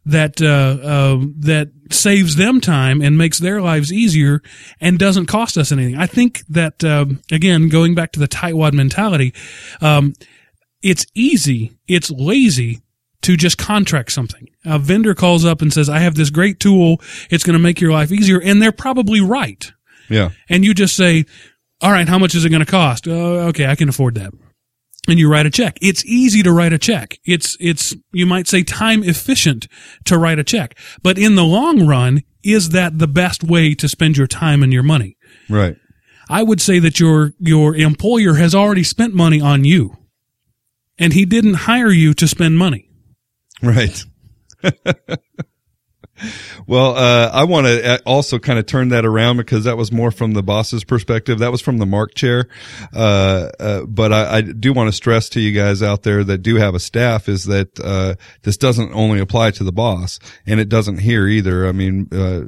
that 0.05 0.41
uh, 0.41 0.45
uh, 0.45 1.25
that 1.39 1.71
saves 1.91 2.35
them 2.35 2.61
time 2.61 3.01
and 3.01 3.17
makes 3.17 3.39
their 3.39 3.61
lives 3.61 3.91
easier 3.91 4.41
and 4.79 4.99
doesn't 4.99 5.25
cost 5.25 5.57
us 5.57 5.71
anything. 5.71 5.97
I 5.97 6.05
think 6.05 6.43
that 6.49 6.83
um, 6.83 7.21
again, 7.31 7.69
going 7.69 7.95
back 7.95 8.11
to 8.13 8.19
the 8.19 8.27
tightwad 8.27 8.73
mentality, 8.73 9.33
um, 9.81 10.13
it's 10.81 11.05
easy, 11.15 11.71
it's 11.87 12.11
lazy 12.11 12.81
to 13.23 13.35
just 13.35 13.57
contract 13.57 14.11
something. 14.11 14.47
A 14.65 14.77
vendor 14.77 15.15
calls 15.15 15.43
up 15.43 15.61
and 15.61 15.73
says, 15.73 15.89
"I 15.89 15.99
have 15.99 16.15
this 16.15 16.29
great 16.29 16.59
tool. 16.59 17.01
It's 17.31 17.43
going 17.43 17.57
to 17.57 17.63
make 17.63 17.81
your 17.81 17.91
life 17.91 18.11
easier," 18.11 18.39
and 18.39 18.61
they're 18.61 18.71
probably 18.71 19.21
right. 19.21 19.71
Yeah. 20.07 20.29
And 20.49 20.63
you 20.63 20.75
just 20.75 20.95
say, 20.95 21.25
"All 21.81 21.91
right, 21.91 22.07
how 22.07 22.19
much 22.19 22.35
is 22.35 22.45
it 22.45 22.49
going 22.49 22.63
to 22.63 22.71
cost?" 22.71 23.07
Uh, 23.07 23.47
okay, 23.49 23.65
I 23.65 23.75
can 23.75 23.89
afford 23.89 24.15
that 24.15 24.33
and 25.07 25.19
you 25.19 25.29
write 25.29 25.45
a 25.45 25.51
check. 25.51 25.77
It's 25.81 26.05
easy 26.05 26.43
to 26.43 26.51
write 26.51 26.73
a 26.73 26.77
check. 26.77 27.17
It's, 27.25 27.57
it's, 27.59 27.95
you 28.11 28.25
might 28.25 28.47
say 28.47 28.63
time 28.63 29.03
efficient 29.03 29.67
to 30.05 30.17
write 30.17 30.39
a 30.39 30.43
check. 30.43 30.77
But 31.03 31.17
in 31.17 31.35
the 31.35 31.43
long 31.43 31.85
run, 31.85 32.23
is 32.43 32.69
that 32.69 32.99
the 32.99 33.07
best 33.07 33.43
way 33.43 33.73
to 33.75 33.87
spend 33.87 34.17
your 34.17 34.27
time 34.27 34.63
and 34.63 34.71
your 34.71 34.83
money? 34.83 35.17
Right. 35.49 35.75
I 36.29 36.43
would 36.43 36.61
say 36.61 36.79
that 36.79 36.99
your, 36.99 37.33
your 37.39 37.75
employer 37.75 38.35
has 38.35 38.55
already 38.55 38.83
spent 38.83 39.13
money 39.13 39.39
on 39.39 39.63
you 39.63 39.97
and 40.97 41.13
he 41.13 41.25
didn't 41.25 41.53
hire 41.53 41.91
you 41.91 42.13
to 42.15 42.27
spend 42.27 42.57
money. 42.57 42.89
Right. 43.61 44.03
Well, 46.65 46.95
uh, 46.95 47.29
I 47.33 47.43
want 47.43 47.67
to 47.67 48.01
also 48.05 48.39
kind 48.39 48.57
of 48.57 48.65
turn 48.65 48.89
that 48.89 49.05
around 49.05 49.37
because 49.37 49.65
that 49.65 49.77
was 49.77 49.91
more 49.91 50.11
from 50.11 50.33
the 50.33 50.41
boss's 50.41 50.83
perspective. 50.83 51.39
That 51.39 51.51
was 51.51 51.61
from 51.61 51.77
the 51.77 51.85
Mark 51.85 52.15
chair. 52.15 52.47
Uh, 52.93 53.49
uh, 53.59 53.85
but 53.85 54.13
I, 54.13 54.37
I, 54.37 54.41
do 54.41 54.71
want 54.71 54.87
to 54.87 54.93
stress 54.93 55.27
to 55.29 55.41
you 55.41 55.51
guys 55.51 55.83
out 55.83 56.03
there 56.03 56.23
that 56.23 56.39
do 56.39 56.55
have 56.55 56.73
a 56.73 56.79
staff 56.79 57.27
is 57.27 57.45
that, 57.45 57.79
uh, 57.79 58.15
this 58.43 58.57
doesn't 58.57 58.93
only 58.93 59.19
apply 59.19 59.51
to 59.51 59.63
the 59.63 59.73
boss 59.73 60.19
and 60.45 60.59
it 60.59 60.69
doesn't 60.69 60.99
here 60.99 61.27
either. 61.27 61.67
I 61.67 61.73
mean, 61.73 62.07
uh, 62.11 62.43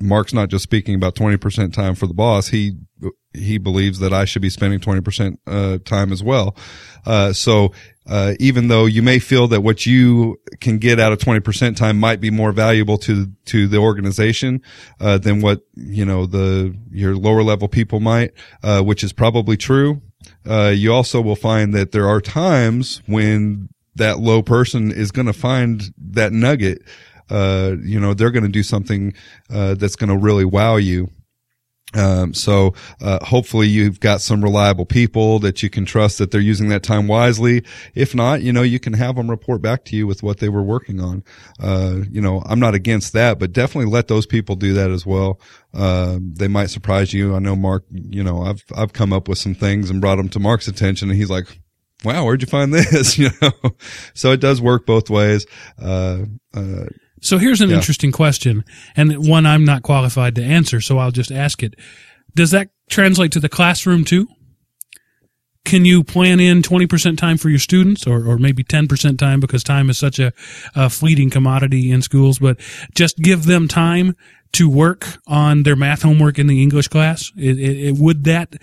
Mark's 0.00 0.32
not 0.32 0.48
just 0.48 0.62
speaking 0.62 0.94
about 0.94 1.14
20% 1.14 1.72
time 1.72 1.94
for 1.94 2.06
the 2.06 2.14
boss. 2.14 2.48
He, 2.48 2.72
he 3.34 3.58
believes 3.58 3.98
that 3.98 4.12
I 4.12 4.24
should 4.24 4.42
be 4.42 4.50
spending 4.50 4.80
20% 4.80 5.38
uh, 5.46 5.78
time 5.84 6.12
as 6.12 6.22
well. 6.22 6.56
Uh, 7.04 7.32
so 7.32 7.72
uh, 8.06 8.34
even 8.38 8.68
though 8.68 8.86
you 8.86 9.02
may 9.02 9.18
feel 9.18 9.48
that 9.48 9.62
what 9.62 9.86
you 9.86 10.40
can 10.60 10.78
get 10.78 11.00
out 11.00 11.12
of 11.12 11.18
20% 11.18 11.76
time 11.76 11.98
might 11.98 12.20
be 12.20 12.30
more 12.30 12.52
valuable 12.52 12.98
to, 12.98 13.30
to 13.46 13.66
the 13.66 13.78
organization, 13.78 14.62
uh, 15.00 15.18
than 15.18 15.40
what, 15.40 15.62
you 15.74 16.04
know, 16.04 16.26
the, 16.26 16.76
your 16.90 17.16
lower 17.16 17.42
level 17.42 17.68
people 17.68 18.00
might, 18.00 18.32
uh, 18.62 18.82
which 18.82 19.02
is 19.02 19.12
probably 19.12 19.56
true. 19.56 20.02
Uh, 20.48 20.72
you 20.74 20.92
also 20.92 21.20
will 21.20 21.36
find 21.36 21.74
that 21.74 21.92
there 21.92 22.08
are 22.08 22.20
times 22.20 23.02
when 23.06 23.68
that 23.96 24.18
low 24.18 24.42
person 24.42 24.90
is 24.90 25.10
going 25.10 25.26
to 25.26 25.32
find 25.32 25.94
that 25.98 26.32
nugget. 26.32 26.82
Uh, 27.30 27.76
you 27.82 27.98
know, 27.98 28.12
they're 28.12 28.30
going 28.30 28.44
to 28.44 28.50
do 28.50 28.62
something, 28.62 29.14
uh, 29.50 29.74
that's 29.74 29.96
going 29.96 30.10
to 30.10 30.16
really 30.16 30.44
wow 30.44 30.76
you. 30.76 31.10
Um, 31.94 32.34
so 32.34 32.74
uh, 33.00 33.24
hopefully 33.24 33.68
you've 33.68 34.00
got 34.00 34.20
some 34.20 34.42
reliable 34.42 34.86
people 34.86 35.38
that 35.40 35.62
you 35.62 35.70
can 35.70 35.84
trust 35.84 36.18
that 36.18 36.30
they're 36.30 36.40
using 36.40 36.68
that 36.68 36.82
time 36.82 37.06
wisely. 37.06 37.64
If 37.94 38.14
not, 38.14 38.42
you 38.42 38.52
know 38.52 38.62
you 38.62 38.80
can 38.80 38.94
have 38.94 39.16
them 39.16 39.30
report 39.30 39.62
back 39.62 39.84
to 39.86 39.96
you 39.96 40.06
with 40.06 40.22
what 40.22 40.38
they 40.38 40.48
were 40.48 40.62
working 40.62 41.00
on. 41.00 41.22
Uh, 41.60 42.00
you 42.10 42.20
know 42.20 42.42
I'm 42.46 42.60
not 42.60 42.74
against 42.74 43.12
that, 43.12 43.38
but 43.38 43.52
definitely 43.52 43.90
let 43.90 44.08
those 44.08 44.26
people 44.26 44.56
do 44.56 44.74
that 44.74 44.90
as 44.90 45.06
well. 45.06 45.40
Uh, 45.72 46.18
they 46.20 46.48
might 46.48 46.70
surprise 46.70 47.12
you. 47.12 47.34
I 47.34 47.38
know 47.38 47.56
Mark. 47.56 47.84
You 47.90 48.24
know 48.24 48.42
I've 48.42 48.64
I've 48.74 48.92
come 48.92 49.12
up 49.12 49.28
with 49.28 49.38
some 49.38 49.54
things 49.54 49.90
and 49.90 50.00
brought 50.00 50.16
them 50.16 50.28
to 50.30 50.40
Mark's 50.40 50.68
attention, 50.68 51.10
and 51.10 51.18
he's 51.18 51.30
like, 51.30 51.60
"Wow, 52.04 52.24
where'd 52.24 52.42
you 52.42 52.48
find 52.48 52.72
this?" 52.74 53.18
you 53.18 53.30
know, 53.40 53.52
so 54.14 54.32
it 54.32 54.40
does 54.40 54.60
work 54.60 54.86
both 54.86 55.10
ways. 55.10 55.46
Uh, 55.80 56.24
uh, 56.54 56.86
so 57.24 57.38
here's 57.38 57.62
an 57.62 57.70
yeah. 57.70 57.76
interesting 57.76 58.12
question, 58.12 58.64
and 58.94 59.26
one 59.26 59.46
I'm 59.46 59.64
not 59.64 59.82
qualified 59.82 60.34
to 60.34 60.44
answer, 60.44 60.80
so 60.82 60.98
I'll 60.98 61.10
just 61.10 61.32
ask 61.32 61.62
it. 61.62 61.74
Does 62.34 62.50
that 62.50 62.68
translate 62.90 63.32
to 63.32 63.40
the 63.40 63.48
classroom 63.48 64.04
too? 64.04 64.28
Can 65.64 65.86
you 65.86 66.04
plan 66.04 66.40
in 66.40 66.60
20% 66.60 67.16
time 67.16 67.38
for 67.38 67.48
your 67.48 67.58
students 67.58 68.06
or, 68.06 68.28
or 68.28 68.36
maybe 68.36 68.62
10% 68.62 69.16
time 69.16 69.40
because 69.40 69.64
time 69.64 69.88
is 69.88 69.96
such 69.96 70.18
a, 70.18 70.34
a 70.74 70.90
fleeting 70.90 71.30
commodity 71.30 71.90
in 71.90 72.02
schools, 72.02 72.38
but 72.38 72.60
just 72.94 73.16
give 73.16 73.44
them 73.46 73.68
time 73.68 74.14
to 74.52 74.68
work 74.68 75.16
on 75.26 75.62
their 75.62 75.76
math 75.76 76.02
homework 76.02 76.38
in 76.38 76.48
the 76.48 76.60
English 76.60 76.88
class? 76.88 77.32
It, 77.38 77.58
it, 77.58 77.78
it, 77.78 77.94
would 77.98 78.24
that, 78.24 78.54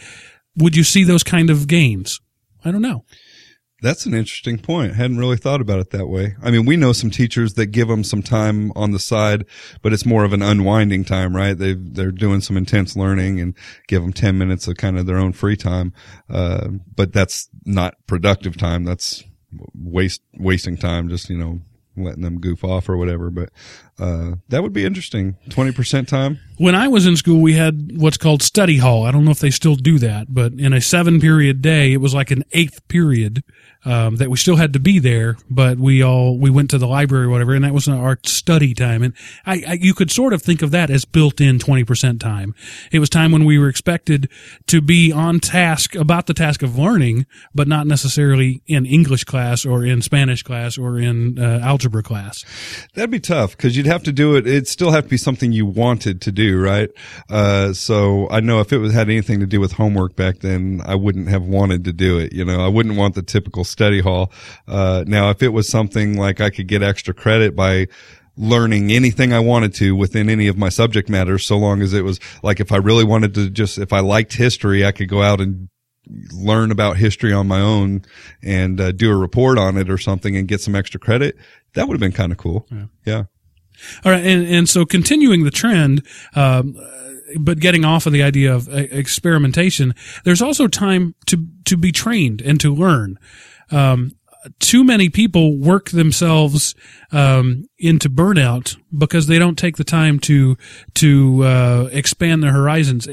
would 0.55 0.75
you 0.75 0.83
see 0.83 1.03
those 1.03 1.23
kind 1.23 1.49
of 1.49 1.67
gains? 1.67 2.19
I 2.63 2.69
don't 2.69 2.83
know. 2.83 3.05
That's 3.81 4.05
an 4.05 4.13
interesting 4.13 4.59
point. 4.59 4.91
I 4.91 4.95
hadn't 4.95 5.17
really 5.17 5.37
thought 5.37 5.59
about 5.59 5.79
it 5.79 5.89
that 5.89 6.07
way. 6.07 6.35
I 6.43 6.51
mean, 6.51 6.65
we 6.65 6.77
know 6.77 6.93
some 6.93 7.09
teachers 7.09 7.55
that 7.55 7.67
give 7.67 7.87
them 7.87 8.03
some 8.03 8.21
time 8.21 8.71
on 8.75 8.91
the 8.91 8.99
side, 8.99 9.45
but 9.81 9.91
it's 9.91 10.05
more 10.05 10.23
of 10.23 10.33
an 10.33 10.43
unwinding 10.43 11.03
time, 11.03 11.35
right? 11.35 11.57
They 11.57 11.73
they're 11.73 12.11
doing 12.11 12.41
some 12.41 12.57
intense 12.57 12.95
learning 12.95 13.39
and 13.39 13.55
give 13.87 14.03
them 14.03 14.13
10 14.13 14.37
minutes 14.37 14.67
of 14.67 14.77
kind 14.77 14.99
of 14.99 15.07
their 15.07 15.17
own 15.17 15.33
free 15.33 15.57
time. 15.57 15.93
Uh, 16.29 16.67
but 16.95 17.11
that's 17.11 17.49
not 17.65 17.95
productive 18.05 18.55
time. 18.55 18.83
That's 18.83 19.23
waste 19.73 20.21
wasting 20.37 20.77
time 20.77 21.09
just, 21.09 21.29
you 21.29 21.37
know, 21.37 21.61
letting 21.97 22.21
them 22.21 22.39
goof 22.39 22.63
off 22.63 22.87
or 22.87 22.97
whatever. 22.97 23.31
But 23.31 23.49
uh, 24.01 24.35
that 24.49 24.63
would 24.63 24.73
be 24.73 24.83
interesting. 24.83 25.37
Twenty 25.49 25.71
percent 25.71 26.09
time. 26.09 26.39
When 26.57 26.75
I 26.75 26.87
was 26.87 27.05
in 27.05 27.17
school, 27.17 27.41
we 27.41 27.53
had 27.53 27.91
what's 27.95 28.17
called 28.17 28.43
study 28.43 28.77
hall. 28.77 29.03
I 29.03 29.11
don't 29.11 29.25
know 29.25 29.31
if 29.31 29.39
they 29.39 29.49
still 29.49 29.75
do 29.75 29.97
that, 29.99 30.27
but 30.29 30.53
in 30.53 30.73
a 30.73 30.81
seven 30.81 31.19
period 31.19 31.61
day, 31.61 31.93
it 31.93 31.97
was 31.97 32.13
like 32.13 32.31
an 32.31 32.43
eighth 32.51 32.87
period 32.87 33.43
um, 33.83 34.17
that 34.17 34.29
we 34.29 34.37
still 34.37 34.57
had 34.57 34.73
to 34.73 34.79
be 34.79 34.99
there, 34.99 35.37
but 35.49 35.77
we 35.77 36.03
all 36.03 36.37
we 36.37 36.49
went 36.49 36.69
to 36.71 36.77
the 36.77 36.87
library 36.87 37.25
or 37.25 37.29
whatever, 37.29 37.53
and 37.53 37.63
that 37.63 37.73
was 37.73 37.87
our 37.87 38.19
study 38.25 38.73
time. 38.73 39.01
And 39.01 39.13
I, 39.45 39.63
I 39.67 39.73
you 39.73 39.93
could 39.93 40.11
sort 40.11 40.33
of 40.33 40.41
think 40.41 40.61
of 40.61 40.71
that 40.71 40.89
as 40.89 41.05
built-in 41.05 41.59
twenty 41.59 41.83
percent 41.83 42.21
time. 42.21 42.53
It 42.91 42.99
was 42.99 43.09
time 43.09 43.31
when 43.31 43.45
we 43.45 43.57
were 43.57 43.69
expected 43.69 44.29
to 44.67 44.81
be 44.81 45.11
on 45.11 45.39
task 45.39 45.95
about 45.95 46.27
the 46.27 46.33
task 46.33 46.61
of 46.61 46.77
learning, 46.77 47.25
but 47.55 47.67
not 47.67 47.87
necessarily 47.87 48.61
in 48.67 48.85
English 48.85 49.23
class 49.23 49.65
or 49.65 49.83
in 49.85 50.01
Spanish 50.01 50.43
class 50.43 50.77
or 50.77 50.99
in 50.99 51.39
uh, 51.39 51.59
algebra 51.63 52.03
class. 52.03 52.43
That'd 52.93 53.09
be 53.09 53.19
tough 53.19 53.57
because 53.57 53.75
you'd 53.75 53.87
have 53.91 54.03
to 54.03 54.11
do 54.11 54.35
it. 54.35 54.47
It'd 54.47 54.67
still 54.67 54.91
have 54.91 55.03
to 55.03 55.09
be 55.09 55.17
something 55.17 55.51
you 55.51 55.65
wanted 55.65 56.21
to 56.21 56.31
do, 56.31 56.59
right? 56.59 56.89
Uh, 57.29 57.73
so 57.73 58.29
I 58.29 58.39
know 58.39 58.59
if 58.59 58.71
it 58.71 58.77
was 58.77 58.93
had 58.93 59.09
anything 59.09 59.39
to 59.41 59.45
do 59.45 59.59
with 59.59 59.73
homework 59.73 60.15
back 60.15 60.39
then, 60.39 60.81
I 60.85 60.95
wouldn't 60.95 61.27
have 61.27 61.43
wanted 61.43 61.83
to 61.85 61.93
do 61.93 62.17
it. 62.17 62.33
You 62.33 62.45
know, 62.45 62.61
I 62.61 62.67
wouldn't 62.67 62.97
want 62.97 63.15
the 63.15 63.21
typical 63.21 63.63
study 63.63 63.99
hall. 63.99 64.31
Uh, 64.67 65.03
now 65.07 65.29
if 65.29 65.43
it 65.43 65.49
was 65.49 65.67
something 65.67 66.17
like 66.17 66.41
I 66.41 66.49
could 66.49 66.67
get 66.67 66.81
extra 66.81 67.13
credit 67.13 67.55
by 67.55 67.87
learning 68.37 68.91
anything 68.91 69.33
I 69.33 69.39
wanted 69.39 69.73
to 69.75 69.95
within 69.95 70.29
any 70.29 70.47
of 70.47 70.57
my 70.57 70.69
subject 70.69 71.09
matters, 71.09 71.45
so 71.45 71.57
long 71.57 71.81
as 71.81 71.93
it 71.93 72.03
was 72.03 72.19
like 72.43 72.59
if 72.59 72.71
I 72.71 72.77
really 72.77 73.03
wanted 73.03 73.33
to 73.35 73.49
just, 73.49 73.77
if 73.77 73.91
I 73.93 73.99
liked 73.99 74.33
history, 74.33 74.85
I 74.85 74.91
could 74.91 75.09
go 75.09 75.21
out 75.21 75.41
and 75.41 75.69
learn 76.33 76.71
about 76.71 76.97
history 76.97 77.33
on 77.33 77.47
my 77.47 77.59
own 77.59 78.03
and 78.41 78.79
uh, 78.81 78.91
do 78.91 79.11
a 79.11 79.15
report 79.15 79.57
on 79.57 79.77
it 79.77 79.89
or 79.89 79.97
something 79.97 80.35
and 80.35 80.47
get 80.47 80.61
some 80.61 80.75
extra 80.75 80.99
credit. 80.99 81.35
That 81.73 81.87
would 81.87 81.93
have 81.93 82.01
been 82.01 82.11
kind 82.11 82.31
of 82.31 82.37
cool. 82.37 82.67
Yeah. 82.71 82.85
yeah. 83.05 83.23
All 84.05 84.11
right. 84.11 84.25
And, 84.25 84.47
and 84.47 84.69
so 84.69 84.85
continuing 84.85 85.43
the 85.43 85.51
trend, 85.51 86.05
um, 86.35 86.77
but 87.39 87.59
getting 87.59 87.85
off 87.85 88.05
of 88.05 88.13
the 88.13 88.23
idea 88.23 88.53
of 88.53 88.67
uh, 88.67 88.73
experimentation, 88.91 89.95
there's 90.23 90.41
also 90.41 90.67
time 90.67 91.15
to, 91.27 91.47
to 91.65 91.77
be 91.77 91.91
trained 91.91 92.41
and 92.41 92.59
to 92.59 92.73
learn. 92.73 93.17
Um, 93.71 94.11
too 94.59 94.83
many 94.83 95.09
people 95.09 95.57
work 95.57 95.89
themselves 95.89 96.75
um, 97.11 97.65
into 97.77 98.09
burnout 98.09 98.77
because 98.95 99.27
they 99.27 99.37
don't 99.37 99.57
take 99.57 99.77
the 99.77 99.83
time 99.83 100.19
to 100.19 100.57
to 100.95 101.43
uh, 101.43 101.89
expand 101.91 102.43
their 102.43 102.51
horizons. 102.51 103.07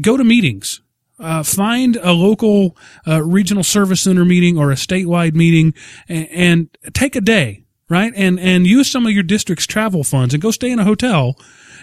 Go 0.00 0.16
to 0.16 0.24
meetings. 0.24 0.80
Uh, 1.18 1.42
find 1.42 1.96
a 1.96 2.12
local 2.12 2.76
uh, 3.06 3.22
regional 3.22 3.62
service 3.62 4.00
center 4.00 4.24
meeting 4.24 4.58
or 4.58 4.72
a 4.72 4.74
statewide 4.74 5.34
meeting 5.34 5.72
and, 6.08 6.28
and 6.30 6.78
take 6.94 7.14
a 7.14 7.20
day, 7.20 7.61
right? 7.92 8.12
And 8.16 8.40
and 8.40 8.66
use 8.66 8.90
some 8.90 9.06
of 9.06 9.12
your 9.12 9.22
district's 9.22 9.66
travel 9.66 10.02
funds 10.02 10.34
and 10.34 10.42
go 10.42 10.50
stay 10.50 10.70
in 10.70 10.78
a 10.78 10.84
hotel 10.84 11.36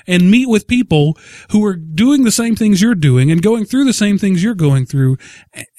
and 0.07 0.31
meet 0.31 0.49
with 0.49 0.67
people 0.67 1.17
who 1.51 1.63
are 1.65 1.75
doing 1.75 2.23
the 2.23 2.31
same 2.31 2.55
things 2.55 2.81
you're 2.81 2.95
doing 2.95 3.31
and 3.31 3.43
going 3.43 3.63
through 3.63 3.85
the 3.85 3.93
same 3.93 4.17
things 4.17 4.43
you're 4.43 4.55
going 4.55 4.85
through 4.85 5.17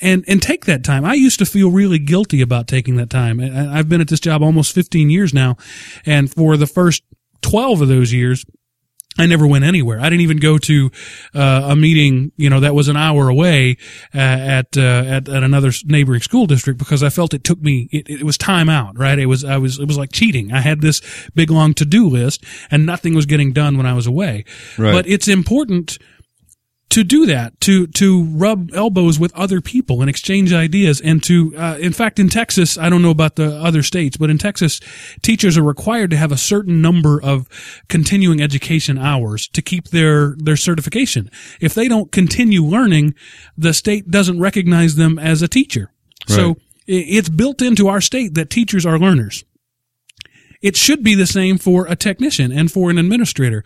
and, 0.00 0.24
and 0.28 0.40
take 0.40 0.66
that 0.66 0.84
time. 0.84 1.04
I 1.04 1.14
used 1.14 1.38
to 1.40 1.46
feel 1.46 1.70
really 1.70 1.98
guilty 1.98 2.40
about 2.40 2.68
taking 2.68 2.96
that 2.96 3.10
time. 3.10 3.40
I've 3.40 3.88
been 3.88 4.00
at 4.00 4.08
this 4.08 4.20
job 4.20 4.42
almost 4.42 4.72
15 4.72 5.10
years 5.10 5.34
now. 5.34 5.56
And 6.06 6.32
for 6.32 6.56
the 6.56 6.66
first 6.66 7.02
12 7.42 7.80
of 7.80 7.88
those 7.88 8.12
years, 8.12 8.44
I 9.20 9.26
never 9.26 9.46
went 9.46 9.64
anywhere. 9.64 10.00
I 10.00 10.04
didn't 10.04 10.22
even 10.22 10.38
go 10.38 10.59
to 10.59 10.90
uh, 11.35 11.68
a 11.70 11.76
meeting, 11.76 12.33
you 12.37 12.50
know, 12.50 12.61
that 12.61 12.74
was 12.74 12.88
an 12.88 12.96
hour 12.96 13.28
away 13.28 13.76
uh, 14.14 14.18
at, 14.18 14.76
uh, 14.76 14.80
at 14.80 15.28
at 15.28 15.42
another 15.42 15.70
neighboring 15.85 16.20
school 16.20 16.46
district 16.46 16.78
because 16.78 17.02
I 17.02 17.09
felt 17.09 17.35
it 17.35 17.44
took 17.44 17.61
me. 17.61 17.88
It, 17.92 18.09
it 18.09 18.22
was 18.22 18.37
time 18.38 18.68
out, 18.68 18.98
right? 18.98 19.18
It 19.18 19.26
was 19.26 19.44
I 19.44 19.59
was 19.59 19.78
it 19.78 19.87
was 19.87 19.98
like 19.98 20.12
cheating. 20.12 20.52
I 20.52 20.61
had 20.61 20.80
this 20.80 21.00
big 21.35 21.50
long 21.50 21.74
to 21.74 21.85
do 21.85 22.09
list, 22.09 22.44
and 22.70 22.87
nothing 22.87 23.14
was 23.14 23.26
getting 23.26 23.52
done 23.52 23.76
when 23.76 23.87
I 23.87 23.94
was 23.94 24.06
away. 24.06 24.44
Right. 24.78 24.92
But 24.92 25.06
it's 25.06 25.28
important 25.28 25.98
to 26.90 27.05
do 27.05 27.24
that, 27.26 27.59
to 27.62 27.87
to 27.87 28.24
rub 28.24 28.72
elbows 28.74 29.18
with 29.18 29.35
other 29.35 29.61
people 29.61 30.00
and 30.00 30.11
exchange 30.11 30.53
ideas, 30.53 31.00
and 31.00 31.22
to, 31.22 31.55
uh, 31.57 31.79
in 31.81 31.92
fact, 31.92 32.18
in 32.18 32.29
Texas, 32.29 32.76
I 32.76 32.90
don't 32.90 33.00
know 33.00 33.11
about 33.11 33.37
the 33.37 33.55
other 33.57 33.83
states, 33.83 34.16
but 34.16 34.29
in 34.29 34.38
Texas, 34.38 34.81
teachers 35.22 35.57
are 35.57 35.62
required 35.62 36.11
to 36.11 36.16
have 36.16 36.33
a 36.33 36.37
certain 36.37 36.83
number 36.83 37.20
of 37.22 37.48
continuing 37.88 38.42
education 38.42 38.98
hours 38.98 39.48
to 39.48 39.62
keep 39.62 39.88
their 39.88 40.35
their 40.37 40.57
certification. 40.57 41.31
If 41.61 41.74
they 41.74 41.88
don't 41.88 42.12
continue 42.12 42.62
learning, 42.64 43.14
the 43.57 43.72
state 43.72 44.11
doesn't 44.11 44.40
recognize 44.40 44.96
them 44.96 45.18
as 45.18 45.42
a 45.42 45.48
teacher. 45.48 45.92
Right. 46.29 46.37
So 46.37 46.57
it's 46.87 47.29
built 47.29 47.62
into 47.62 47.88
our 47.88 48.00
state 48.00 48.35
that 48.35 48.50
teachers 48.50 48.85
are 48.85 48.98
learners. 48.98 49.44
It 50.62 50.77
should 50.77 51.03
be 51.03 51.14
the 51.14 51.27
same 51.27 51.57
for 51.57 51.87
a 51.87 51.96
technician 51.96 52.53
and 52.53 52.70
for 52.70 52.90
an 52.90 52.99
administrator. 52.99 53.64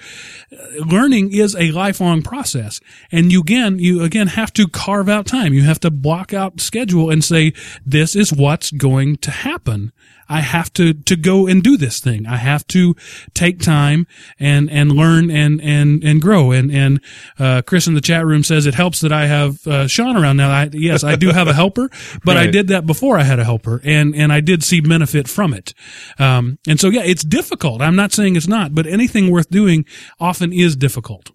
Learning 0.78 1.32
is 1.32 1.56
a 1.56 1.72
lifelong 1.72 2.22
process. 2.22 2.80
And 3.10 3.32
you 3.32 3.40
again, 3.40 3.78
you 3.78 4.02
again 4.02 4.28
have 4.28 4.52
to 4.54 4.68
carve 4.68 5.08
out 5.08 5.26
time. 5.26 5.52
You 5.52 5.62
have 5.62 5.80
to 5.80 5.90
block 5.90 6.32
out 6.32 6.60
schedule 6.60 7.10
and 7.10 7.24
say, 7.24 7.52
this 7.84 8.14
is 8.14 8.32
what's 8.32 8.70
going 8.70 9.16
to 9.16 9.30
happen. 9.30 9.92
I 10.28 10.40
have 10.40 10.72
to, 10.74 10.94
to 10.94 11.16
go 11.16 11.46
and 11.46 11.62
do 11.62 11.76
this 11.76 12.00
thing. 12.00 12.26
I 12.26 12.36
have 12.36 12.66
to 12.68 12.94
take 13.34 13.60
time 13.60 14.06
and, 14.38 14.70
and 14.70 14.92
learn 14.92 15.30
and, 15.30 15.60
and, 15.60 16.02
and 16.02 16.20
grow. 16.20 16.52
And, 16.52 16.70
and, 16.70 17.00
uh, 17.38 17.62
Chris 17.62 17.86
in 17.86 17.94
the 17.94 18.00
chat 18.00 18.24
room 18.26 18.42
says 18.42 18.66
it 18.66 18.74
helps 18.74 19.00
that 19.00 19.12
I 19.12 19.26
have, 19.26 19.66
uh, 19.66 19.86
Sean 19.86 20.16
around 20.16 20.36
now. 20.36 20.50
I, 20.50 20.70
yes, 20.72 21.04
I 21.04 21.16
do 21.16 21.30
have 21.30 21.48
a 21.48 21.52
helper, 21.52 21.90
but 22.24 22.36
I 22.36 22.46
did 22.46 22.68
that 22.68 22.86
before 22.86 23.18
I 23.18 23.22
had 23.22 23.38
a 23.38 23.44
helper 23.44 23.80
and, 23.84 24.14
and 24.14 24.32
I 24.32 24.40
did 24.40 24.62
see 24.62 24.80
benefit 24.80 25.28
from 25.28 25.52
it. 25.52 25.74
Um, 26.18 26.58
and 26.66 26.78
so 26.80 26.88
yeah, 26.88 27.02
it's 27.02 27.24
difficult. 27.24 27.80
I'm 27.80 27.96
not 27.96 28.12
saying 28.12 28.36
it's 28.36 28.48
not, 28.48 28.74
but 28.74 28.86
anything 28.86 29.30
worth 29.30 29.50
doing 29.50 29.84
often 30.20 30.52
is 30.52 30.76
difficult. 30.76 31.30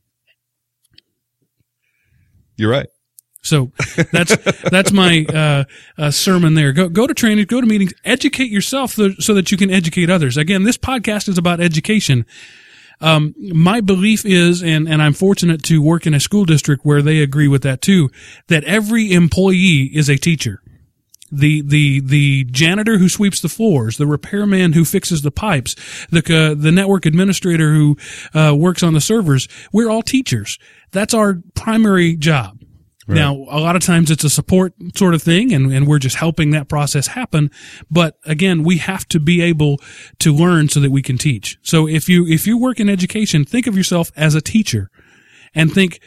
You're 2.58 2.72
right. 2.72 2.88
So 3.42 3.72
that's 4.12 4.36
that's 4.70 4.92
my 4.92 5.26
uh, 5.26 5.64
uh, 5.98 6.12
sermon 6.12 6.56
there. 6.56 6.74
Go 6.74 6.90
go 6.90 7.08
to 7.08 7.14
trainings, 7.14 7.46
go 7.46 7.62
to 7.62 7.68
meetings, 7.68 7.94
educate 8.04 8.52
yourself 8.52 8.94
so, 8.94 9.12
so 9.20 9.34
that 9.34 9.52
you 9.52 9.58
can 9.58 9.72
educate 9.72 10.10
others. 10.10 10.36
Again, 10.36 10.64
this 10.64 10.78
podcast 10.78 11.30
is 11.30 11.38
about 11.38 11.62
education. 11.62 12.26
Um, 13.02 13.34
my 13.38 13.80
belief 13.80 14.26
is, 14.26 14.62
and 14.62 14.90
and 14.90 15.02
I'm 15.02 15.14
fortunate 15.14 15.64
to 15.64 15.82
work 15.82 16.06
in 16.06 16.14
a 16.14 16.20
school 16.20 16.44
district 16.44 16.86
where 16.86 17.02
they 17.02 17.22
agree 17.22 17.48
with 17.48 17.64
that 17.64 17.82
too, 17.82 18.10
that 18.48 18.66
every 18.66 19.14
employee 19.14 19.90
is 19.94 20.10
a 20.10 20.18
teacher. 20.18 20.62
The 21.32 21.62
the 21.62 22.02
the 22.02 22.44
janitor 22.46 22.98
who 22.98 23.08
sweeps 23.08 23.40
the 23.40 23.50
floors, 23.50 23.98
the 23.98 24.08
repairman 24.08 24.74
who 24.74 24.84
fixes 24.84 25.22
the 25.22 25.32
pipes, 25.32 25.76
the 26.10 26.20
uh, 26.20 26.62
the 26.62 26.72
network 26.72 27.06
administrator 27.06 27.72
who 27.74 27.98
uh, 28.34 28.54
works 28.54 28.84
on 28.84 28.94
the 28.94 29.02
servers. 29.02 29.48
We're 29.72 29.90
all 29.90 30.02
teachers. 30.02 30.60
That's 30.92 31.14
our 31.14 31.42
primary 31.54 32.18
job. 32.18 32.59
Now, 33.16 33.36
a 33.50 33.60
lot 33.60 33.76
of 33.76 33.84
times 33.84 34.12
it's 34.12 34.24
a 34.24 34.30
support 34.30 34.74
sort 34.96 35.14
of 35.14 35.22
thing 35.22 35.54
and, 35.54 35.72
and 35.74 35.88
we're 35.88 36.00
just 36.00 36.16
helping 36.16 36.52
that 36.52 36.68
process 36.68 37.08
happen. 37.08 37.50
But 37.90 38.18
again, 38.26 38.64
we 38.64 38.78
have 38.78 39.08
to 39.10 39.20
be 39.20 39.42
able 39.42 39.80
to 40.20 40.34
learn 40.34 40.70
so 40.70 40.80
that 40.80 40.92
we 40.92 41.02
can 41.02 41.18
teach. 41.18 41.58
So 41.62 41.88
if 41.88 42.08
you, 42.08 42.28
if 42.28 42.46
you 42.46 42.58
work 42.58 42.80
in 42.80 42.90
education, 42.90 43.46
think 43.46 43.68
of 43.68 43.76
yourself 43.76 44.12
as 44.16 44.36
a 44.36 44.42
teacher 44.42 44.90
and 45.56 45.74
think, 45.74 46.00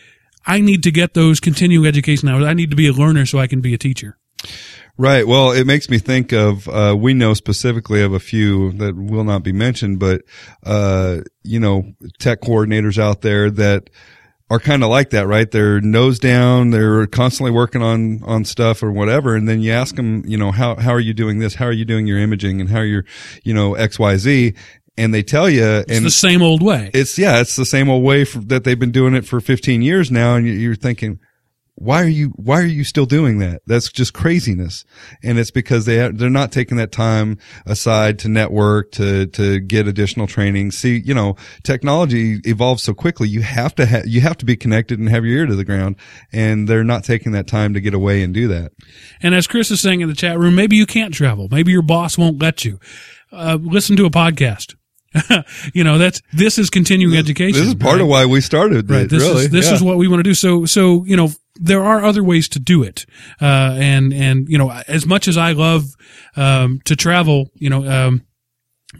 I 0.44 0.60
need 0.60 0.82
to 0.82 0.90
get 0.90 1.14
those 1.14 1.38
continuing 1.38 1.86
education 1.86 2.28
hours. 2.28 2.44
I 2.44 2.52
need 2.52 2.70
to 2.70 2.76
be 2.76 2.88
a 2.88 2.92
learner 2.92 3.26
so 3.26 3.38
I 3.38 3.46
can 3.46 3.60
be 3.60 3.74
a 3.74 3.78
teacher. 3.78 4.18
Right. 4.98 5.26
Well, 5.26 5.52
it 5.52 5.66
makes 5.66 5.88
me 5.88 5.98
think 5.98 6.32
of, 6.32 6.68
uh, 6.68 6.96
we 6.98 7.14
know 7.14 7.32
specifically 7.32 8.02
of 8.02 8.12
a 8.12 8.18
few 8.18 8.72
that 8.72 8.96
will 8.96 9.24
not 9.24 9.42
be 9.42 9.52
mentioned, 9.52 10.00
but, 10.00 10.22
uh, 10.64 11.20
you 11.44 11.60
know, 11.60 11.92
tech 12.18 12.40
coordinators 12.40 12.98
out 12.98 13.22
there 13.22 13.50
that 13.52 13.88
are 14.52 14.58
kind 14.60 14.82
of 14.84 14.90
like 14.90 15.10
that, 15.10 15.26
right? 15.26 15.50
They're 15.50 15.80
nose 15.80 16.18
down. 16.18 16.70
They're 16.70 17.06
constantly 17.06 17.50
working 17.50 17.82
on, 17.82 18.22
on 18.24 18.44
stuff 18.44 18.82
or 18.82 18.92
whatever. 18.92 19.34
And 19.34 19.48
then 19.48 19.60
you 19.60 19.72
ask 19.72 19.96
them, 19.96 20.22
you 20.26 20.36
know, 20.36 20.50
how, 20.50 20.76
how 20.76 20.90
are 20.92 21.00
you 21.00 21.14
doing 21.14 21.38
this? 21.38 21.54
How 21.54 21.64
are 21.66 21.72
you 21.72 21.84
doing 21.86 22.06
your 22.06 22.18
imaging 22.18 22.60
and 22.60 22.68
how 22.68 22.78
are 22.80 22.84
you, 22.84 23.02
you 23.44 23.54
know, 23.54 23.74
X, 23.74 23.98
Y, 23.98 24.16
Z? 24.18 24.54
And 24.98 25.14
they 25.14 25.22
tell 25.22 25.48
you, 25.48 25.64
It's 25.64 25.90
and 25.96 26.04
the 26.04 26.10
same 26.10 26.42
old 26.42 26.62
way. 26.62 26.90
it's 26.92 27.18
yeah, 27.18 27.40
it's 27.40 27.56
the 27.56 27.64
same 27.64 27.88
old 27.88 28.04
way 28.04 28.24
for, 28.26 28.40
that 28.40 28.64
they've 28.64 28.78
been 28.78 28.92
doing 28.92 29.14
it 29.14 29.24
for 29.24 29.40
15 29.40 29.80
years 29.80 30.10
now. 30.10 30.34
And 30.36 30.46
you- 30.46 30.52
you're 30.52 30.74
thinking, 30.76 31.18
why 31.82 32.02
are 32.02 32.08
you, 32.08 32.28
why 32.36 32.60
are 32.60 32.66
you 32.66 32.84
still 32.84 33.06
doing 33.06 33.38
that? 33.40 33.62
That's 33.66 33.90
just 33.90 34.12
craziness. 34.12 34.84
And 35.22 35.38
it's 35.38 35.50
because 35.50 35.84
they, 35.84 36.08
they're 36.12 36.30
not 36.30 36.52
taking 36.52 36.76
that 36.76 36.92
time 36.92 37.38
aside 37.66 38.18
to 38.20 38.28
network, 38.28 38.92
to, 38.92 39.26
to 39.26 39.58
get 39.60 39.88
additional 39.88 40.26
training. 40.26 40.70
See, 40.70 40.98
you 41.04 41.14
know, 41.14 41.36
technology 41.64 42.40
evolves 42.44 42.82
so 42.82 42.94
quickly. 42.94 43.28
You 43.28 43.42
have 43.42 43.74
to 43.76 43.86
have, 43.86 44.06
you 44.06 44.20
have 44.20 44.36
to 44.38 44.44
be 44.44 44.56
connected 44.56 44.98
and 44.98 45.08
have 45.08 45.24
your 45.24 45.38
ear 45.38 45.46
to 45.46 45.56
the 45.56 45.64
ground. 45.64 45.96
And 46.32 46.68
they're 46.68 46.84
not 46.84 47.04
taking 47.04 47.32
that 47.32 47.46
time 47.46 47.74
to 47.74 47.80
get 47.80 47.94
away 47.94 48.22
and 48.22 48.32
do 48.32 48.48
that. 48.48 48.72
And 49.22 49.34
as 49.34 49.46
Chris 49.46 49.70
is 49.70 49.80
saying 49.80 50.00
in 50.00 50.08
the 50.08 50.14
chat 50.14 50.38
room, 50.38 50.54
maybe 50.54 50.76
you 50.76 50.86
can't 50.86 51.12
travel. 51.12 51.48
Maybe 51.50 51.72
your 51.72 51.82
boss 51.82 52.16
won't 52.16 52.40
let 52.40 52.64
you. 52.64 52.78
Uh, 53.32 53.58
listen 53.60 53.96
to 53.96 54.04
a 54.06 54.10
podcast. 54.10 54.74
you 55.74 55.84
know, 55.84 55.98
that's, 55.98 56.22
this 56.32 56.58
is 56.58 56.70
continuing 56.70 57.16
education. 57.16 57.58
This 57.60 57.68
is 57.68 57.74
part 57.74 57.94
right? 57.94 58.00
of 58.02 58.08
why 58.08 58.24
we 58.26 58.40
started 58.40 58.90
Right. 58.90 59.02
it, 59.02 59.10
This 59.10 59.22
really. 59.22 59.44
is 59.44 59.50
this 59.50 59.68
Yeah. 59.68 59.74
is 59.74 59.82
what 59.82 59.98
we 59.98 60.08
want 60.08 60.20
to 60.20 60.22
do. 60.22 60.32
So 60.34 60.64
so 60.64 61.04
you 61.04 61.16
know 61.16 61.30
there 61.56 61.82
are 61.82 62.04
other 62.04 62.22
ways 62.22 62.48
to 62.50 62.58
do 62.58 62.82
it. 62.82 63.06
Uh, 63.40 63.76
and 63.78 64.12
and 64.12 64.48
you 64.48 64.58
know 64.58 64.70
as 64.88 65.06
much 65.06 65.28
as 65.28 65.36
I 65.36 65.52
love 65.52 65.84
um, 66.36 66.80
to 66.84 66.96
travel, 66.96 67.50
you 67.54 67.70
know. 67.70 67.84
Um, 67.88 68.22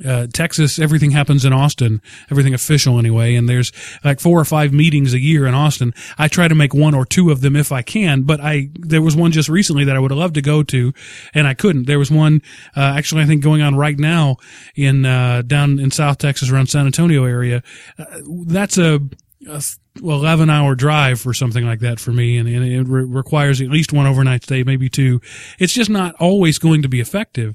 uh, 0.04 0.26
Texas, 0.32 0.78
everything 0.78 1.10
happens 1.10 1.44
in 1.44 1.52
Austin, 1.52 2.00
everything 2.30 2.54
official 2.54 2.98
anyway. 2.98 3.34
And 3.34 3.48
there's 3.48 3.72
like 4.02 4.20
four 4.20 4.40
or 4.40 4.44
five 4.44 4.72
meetings 4.72 5.12
a 5.12 5.20
year 5.20 5.46
in 5.46 5.54
Austin. 5.54 5.92
I 6.16 6.28
try 6.28 6.48
to 6.48 6.54
make 6.54 6.72
one 6.72 6.94
or 6.94 7.04
two 7.04 7.30
of 7.30 7.42
them 7.42 7.56
if 7.56 7.72
I 7.72 7.82
can, 7.82 8.22
but 8.22 8.40
I, 8.40 8.70
there 8.74 9.02
was 9.02 9.14
one 9.14 9.32
just 9.32 9.48
recently 9.48 9.84
that 9.84 9.94
I 9.94 9.98
would 9.98 10.10
have 10.10 10.18
loved 10.18 10.34
to 10.36 10.42
go 10.42 10.62
to 10.62 10.92
and 11.34 11.46
I 11.46 11.54
couldn't. 11.54 11.86
There 11.86 11.98
was 11.98 12.10
one, 12.10 12.40
uh, 12.74 12.94
actually 12.96 13.22
I 13.22 13.26
think 13.26 13.42
going 13.42 13.60
on 13.60 13.76
right 13.76 13.98
now 13.98 14.36
in, 14.74 15.04
uh, 15.04 15.42
down 15.42 15.78
in 15.78 15.90
South 15.90 16.18
Texas 16.18 16.50
around 16.50 16.68
San 16.68 16.86
Antonio 16.86 17.24
area. 17.24 17.62
Uh, 17.98 18.04
that's 18.46 18.78
a, 18.78 19.00
a 19.48 19.62
well, 20.00 20.18
11 20.18 20.48
hour 20.50 20.74
drive 20.74 21.20
for 21.20 21.34
something 21.34 21.64
like 21.66 21.80
that 21.80 22.00
for 22.00 22.12
me. 22.12 22.38
And, 22.38 22.48
and 22.48 22.64
it 22.64 22.82
re- 22.84 23.04
requires 23.04 23.60
at 23.60 23.68
least 23.68 23.92
one 23.92 24.06
overnight 24.06 24.44
stay, 24.44 24.62
maybe 24.62 24.88
two. 24.88 25.20
It's 25.58 25.72
just 25.72 25.90
not 25.90 26.14
always 26.16 26.58
going 26.58 26.82
to 26.82 26.88
be 26.88 27.00
effective. 27.00 27.54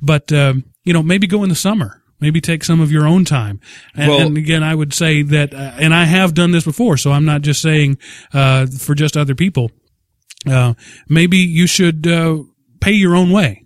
But, 0.00 0.32
um, 0.32 0.64
you 0.84 0.92
know, 0.92 1.02
maybe 1.02 1.26
go 1.26 1.42
in 1.42 1.48
the 1.48 1.54
summer. 1.54 2.02
Maybe 2.20 2.40
take 2.40 2.64
some 2.64 2.80
of 2.80 2.90
your 2.90 3.06
own 3.06 3.24
time. 3.24 3.60
And, 3.94 4.08
Well- 4.10 4.26
and 4.26 4.36
again, 4.36 4.62
I 4.64 4.74
would 4.74 4.92
say 4.92 5.22
that, 5.22 5.54
uh, 5.54 5.72
and 5.78 5.94
I 5.94 6.04
have 6.04 6.34
done 6.34 6.50
this 6.50 6.64
before, 6.64 6.96
so 6.96 7.12
I'm 7.12 7.24
not 7.24 7.42
just 7.42 7.62
saying, 7.62 7.98
uh, 8.34 8.66
for 8.66 8.94
just 8.94 9.16
other 9.16 9.34
people. 9.36 9.70
Uh, 10.46 10.74
maybe 11.08 11.38
you 11.38 11.66
should, 11.66 12.06
uh, 12.06 12.38
pay 12.80 12.92
your 12.92 13.14
own 13.14 13.30
way. 13.30 13.64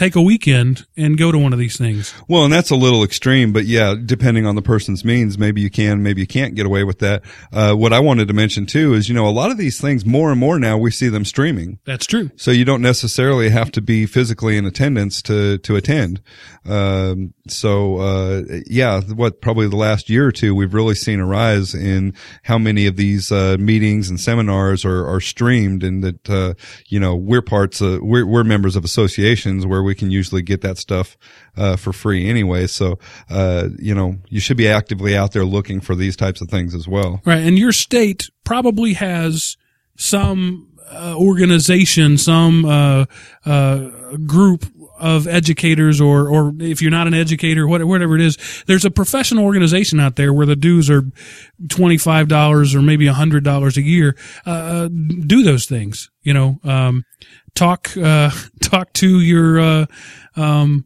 Take 0.00 0.16
a 0.16 0.22
weekend 0.22 0.86
and 0.96 1.18
go 1.18 1.30
to 1.30 1.36
one 1.36 1.52
of 1.52 1.58
these 1.58 1.76
things. 1.76 2.14
Well, 2.26 2.44
and 2.44 2.50
that's 2.50 2.70
a 2.70 2.74
little 2.74 3.04
extreme, 3.04 3.52
but 3.52 3.66
yeah, 3.66 3.94
depending 4.02 4.46
on 4.46 4.54
the 4.54 4.62
person's 4.62 5.04
means, 5.04 5.36
maybe 5.36 5.60
you 5.60 5.68
can, 5.68 6.02
maybe 6.02 6.22
you 6.22 6.26
can't 6.26 6.54
get 6.54 6.64
away 6.64 6.84
with 6.84 7.00
that. 7.00 7.22
Uh, 7.52 7.74
what 7.74 7.92
I 7.92 8.00
wanted 8.00 8.26
to 8.28 8.32
mention 8.32 8.64
too 8.64 8.94
is, 8.94 9.10
you 9.10 9.14
know, 9.14 9.28
a 9.28 9.30
lot 9.30 9.50
of 9.50 9.58
these 9.58 9.78
things 9.78 10.06
more 10.06 10.30
and 10.30 10.40
more 10.40 10.58
now 10.58 10.78
we 10.78 10.90
see 10.90 11.08
them 11.08 11.26
streaming. 11.26 11.80
That's 11.84 12.06
true. 12.06 12.30
So 12.36 12.50
you 12.50 12.64
don't 12.64 12.80
necessarily 12.80 13.50
have 13.50 13.70
to 13.72 13.82
be 13.82 14.06
physically 14.06 14.56
in 14.56 14.64
attendance 14.64 15.20
to, 15.24 15.58
to 15.58 15.76
attend. 15.76 16.22
Um, 16.64 17.34
so, 17.46 17.98
uh, 17.98 18.42
yeah, 18.66 19.02
what 19.02 19.42
probably 19.42 19.68
the 19.68 19.76
last 19.76 20.08
year 20.08 20.26
or 20.26 20.32
two, 20.32 20.54
we've 20.54 20.72
really 20.72 20.94
seen 20.94 21.20
a 21.20 21.26
rise 21.26 21.74
in 21.74 22.14
how 22.44 22.56
many 22.56 22.86
of 22.86 22.96
these, 22.96 23.30
uh, 23.30 23.58
meetings 23.60 24.08
and 24.08 24.18
seminars 24.18 24.86
are, 24.86 25.06
are 25.06 25.20
streamed 25.20 25.84
and 25.84 26.02
that, 26.02 26.30
uh, 26.30 26.54
you 26.86 26.98
know, 26.98 27.14
we're 27.14 27.42
parts 27.42 27.82
of, 27.82 28.00
we're, 28.00 28.24
we're 28.24 28.44
members 28.44 28.76
of 28.76 28.84
associations 28.84 29.66
where 29.66 29.82
we 29.82 29.89
can 29.94 30.10
usually 30.10 30.42
get 30.42 30.60
that 30.62 30.78
stuff, 30.78 31.16
uh, 31.56 31.76
for 31.76 31.92
free 31.92 32.28
anyway. 32.28 32.66
So, 32.66 32.98
uh, 33.28 33.68
you 33.78 33.94
know, 33.94 34.16
you 34.28 34.40
should 34.40 34.56
be 34.56 34.68
actively 34.68 35.16
out 35.16 35.32
there 35.32 35.44
looking 35.44 35.80
for 35.80 35.94
these 35.94 36.16
types 36.16 36.40
of 36.40 36.48
things 36.48 36.74
as 36.74 36.88
well. 36.88 37.20
Right. 37.24 37.42
And 37.42 37.58
your 37.58 37.72
state 37.72 38.30
probably 38.44 38.94
has 38.94 39.56
some 39.96 40.68
uh, 40.90 41.14
organization, 41.16 42.18
some 42.18 42.64
uh, 42.64 43.04
uh, 43.44 44.16
group 44.26 44.66
of 45.00 45.26
educators 45.26 46.00
or, 46.00 46.28
or 46.28 46.52
if 46.58 46.82
you're 46.82 46.90
not 46.90 47.06
an 47.06 47.14
educator, 47.14 47.66
whatever 47.66 48.14
it 48.14 48.20
is, 48.20 48.36
there's 48.66 48.84
a 48.84 48.90
professional 48.90 49.44
organization 49.44 49.98
out 49.98 50.16
there 50.16 50.32
where 50.32 50.46
the 50.46 50.54
dues 50.54 50.90
are 50.90 51.02
$25 51.66 52.74
or 52.74 52.82
maybe 52.82 53.06
$100 53.06 53.76
a 53.76 53.82
year. 53.82 54.16
Uh, 54.44 54.88
do 54.88 55.42
those 55.42 55.64
things, 55.64 56.10
you 56.22 56.34
know, 56.34 56.60
um, 56.64 57.04
talk, 57.54 57.96
uh, 57.96 58.30
talk 58.62 58.92
to 58.94 59.20
your, 59.20 59.60
uh, 59.60 59.86
um, 60.36 60.84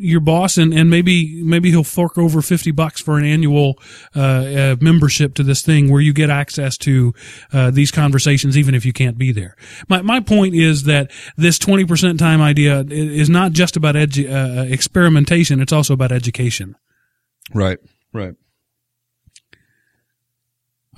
your 0.00 0.20
boss 0.20 0.56
and, 0.56 0.72
and 0.72 0.88
maybe 0.88 1.42
maybe 1.44 1.70
he'll 1.70 1.84
fork 1.84 2.16
over 2.16 2.40
50 2.40 2.70
bucks 2.70 3.02
for 3.02 3.18
an 3.18 3.24
annual 3.26 3.78
uh, 4.16 4.20
uh, 4.20 4.76
membership 4.80 5.34
to 5.34 5.42
this 5.42 5.60
thing 5.62 5.90
where 5.92 6.00
you 6.00 6.14
get 6.14 6.30
access 6.30 6.78
to 6.78 7.12
uh, 7.52 7.70
these 7.70 7.90
conversations 7.90 8.56
even 8.56 8.74
if 8.74 8.86
you 8.86 8.94
can't 8.94 9.18
be 9.18 9.30
there. 9.30 9.56
My 9.88 10.00
my 10.00 10.20
point 10.20 10.54
is 10.54 10.84
that 10.84 11.10
this 11.36 11.58
20% 11.58 12.16
time 12.16 12.40
idea 12.40 12.80
is 12.88 13.28
not 13.28 13.52
just 13.52 13.76
about 13.76 13.94
edu- 13.94 14.30
uh, 14.30 14.62
experimentation, 14.72 15.60
it's 15.60 15.72
also 15.72 15.92
about 15.92 16.12
education. 16.12 16.76
Right. 17.52 17.78
Right. 18.12 18.34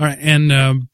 All 0.01 0.07
right, 0.07 0.19
and 0.21 0.51
um, 0.51 0.89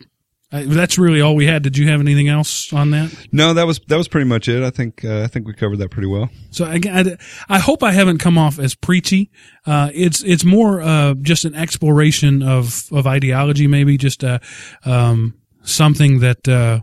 I, 0.50 0.62
that's 0.62 0.96
really 0.96 1.20
all 1.20 1.34
we 1.34 1.46
had. 1.46 1.62
Did 1.62 1.76
you 1.76 1.88
have 1.88 2.00
anything 2.00 2.28
else 2.28 2.72
on 2.72 2.90
that? 2.92 3.14
No, 3.32 3.52
that 3.52 3.66
was, 3.66 3.80
that 3.88 3.96
was 3.96 4.08
pretty 4.08 4.26
much 4.26 4.48
it. 4.48 4.62
I 4.62 4.70
think, 4.70 5.04
uh, 5.04 5.22
I 5.22 5.26
think 5.26 5.46
we 5.46 5.52
covered 5.52 5.78
that 5.78 5.90
pretty 5.90 6.08
well. 6.08 6.30
So 6.50 6.64
again, 6.64 7.18
I, 7.48 7.56
I 7.56 7.58
hope 7.58 7.82
I 7.82 7.92
haven't 7.92 8.18
come 8.18 8.38
off 8.38 8.58
as 8.58 8.74
preachy. 8.74 9.30
Uh, 9.66 9.90
it's 9.92 10.22
it's 10.22 10.44
more 10.44 10.80
uh, 10.80 11.14
just 11.20 11.44
an 11.44 11.54
exploration 11.54 12.42
of 12.42 12.88
of 12.90 13.06
ideology, 13.06 13.66
maybe 13.66 13.98
just 13.98 14.24
uh, 14.24 14.38
um, 14.86 15.34
something 15.62 16.20
that 16.20 16.48
uh, 16.48 16.80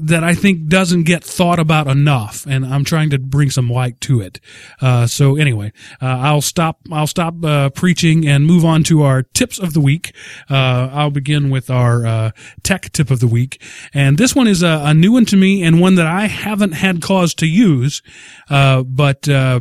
that 0.00 0.24
I 0.24 0.34
think 0.34 0.68
doesn't 0.68 1.04
get 1.04 1.24
thought 1.24 1.58
about 1.58 1.86
enough, 1.86 2.46
and 2.46 2.64
I'm 2.64 2.84
trying 2.84 3.10
to 3.10 3.18
bring 3.18 3.50
some 3.50 3.70
light 3.70 4.00
to 4.02 4.20
it. 4.20 4.40
Uh, 4.80 5.06
so 5.06 5.36
anyway, 5.36 5.72
uh, 6.00 6.06
I'll 6.06 6.40
stop. 6.40 6.80
I'll 6.90 7.06
stop 7.06 7.44
uh, 7.44 7.70
preaching 7.70 8.26
and 8.26 8.46
move 8.46 8.64
on 8.64 8.82
to 8.84 9.02
our 9.02 9.22
tips 9.22 9.58
of 9.58 9.74
the 9.74 9.80
week. 9.80 10.14
Uh, 10.50 10.88
I'll 10.92 11.10
begin 11.10 11.50
with 11.50 11.70
our 11.70 12.06
uh, 12.06 12.30
tech 12.62 12.92
tip 12.92 13.10
of 13.10 13.20
the 13.20 13.26
week, 13.26 13.60
and 13.92 14.18
this 14.18 14.34
one 14.34 14.46
is 14.46 14.62
a, 14.62 14.82
a 14.84 14.94
new 14.94 15.12
one 15.12 15.24
to 15.26 15.36
me 15.36 15.62
and 15.62 15.80
one 15.80 15.96
that 15.96 16.06
I 16.06 16.26
haven't 16.26 16.72
had 16.72 17.02
cause 17.02 17.34
to 17.34 17.46
use, 17.46 18.02
uh, 18.50 18.82
but. 18.82 19.28
Uh, 19.28 19.60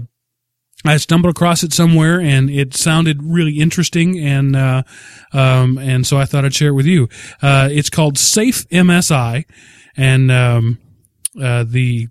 I 0.84 0.98
stumbled 0.98 1.30
across 1.30 1.62
it 1.62 1.74
somewhere 1.74 2.20
and 2.20 2.50
it 2.50 2.74
sounded 2.74 3.22
really 3.22 3.60
interesting 3.60 4.18
and 4.20 4.56
uh, 4.56 4.84
um, 5.32 5.78
and 5.78 6.08
so 6.08 6.18
I 6.18 6.26
thought 6.26 6.44
I'd 6.44 6.56
share 6.56 6.70
it 6.70 6.74
with 6.74 6.88
you. 6.88 7.08
Uh, 7.42 7.70
it's 7.72 7.90
called 7.90 8.18
Safe 8.18 8.68
MSI, 8.70 9.46
and 9.98 10.32
um, 10.32 10.80
uh, 11.42 11.66
the 11.68 12.08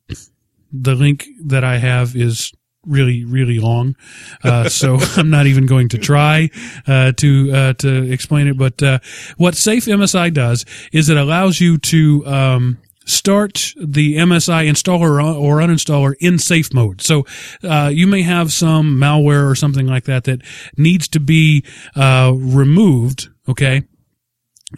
the 0.72 0.94
link 0.94 1.26
that 1.44 1.64
I 1.64 1.78
have 1.78 2.14
is 2.16 2.52
really 2.86 3.24
really 3.24 3.58
long, 3.58 3.96
uh, 4.44 4.68
so 4.68 4.98
I'm 5.16 5.30
not 5.30 5.46
even 5.46 5.66
going 5.66 5.88
to 5.90 5.98
try 5.98 6.50
uh, 6.86 7.12
to 7.12 7.52
uh, 7.52 7.72
to 7.74 8.10
explain 8.10 8.48
it. 8.48 8.56
But 8.56 8.82
uh, 8.82 8.98
what 9.36 9.54
Safe 9.54 9.84
MSI 9.84 10.32
does 10.32 10.64
is 10.92 11.08
it 11.08 11.16
allows 11.16 11.60
you 11.60 11.78
to 11.78 12.26
um, 12.26 12.78
start 13.10 13.74
the 13.76 14.16
MSI 14.16 14.68
installer 14.68 15.22
or 15.22 15.56
uninstaller 15.56 16.14
in 16.20 16.38
safe 16.38 16.72
mode. 16.72 17.02
So 17.02 17.26
uh, 17.62 17.90
you 17.92 18.06
may 18.06 18.22
have 18.22 18.52
some 18.52 18.96
malware 18.98 19.50
or 19.50 19.54
something 19.54 19.86
like 19.86 20.04
that 20.04 20.24
that 20.24 20.42
needs 20.76 21.08
to 21.08 21.20
be 21.20 21.64
uh, 21.96 22.32
removed. 22.34 23.28
Okay. 23.48 23.82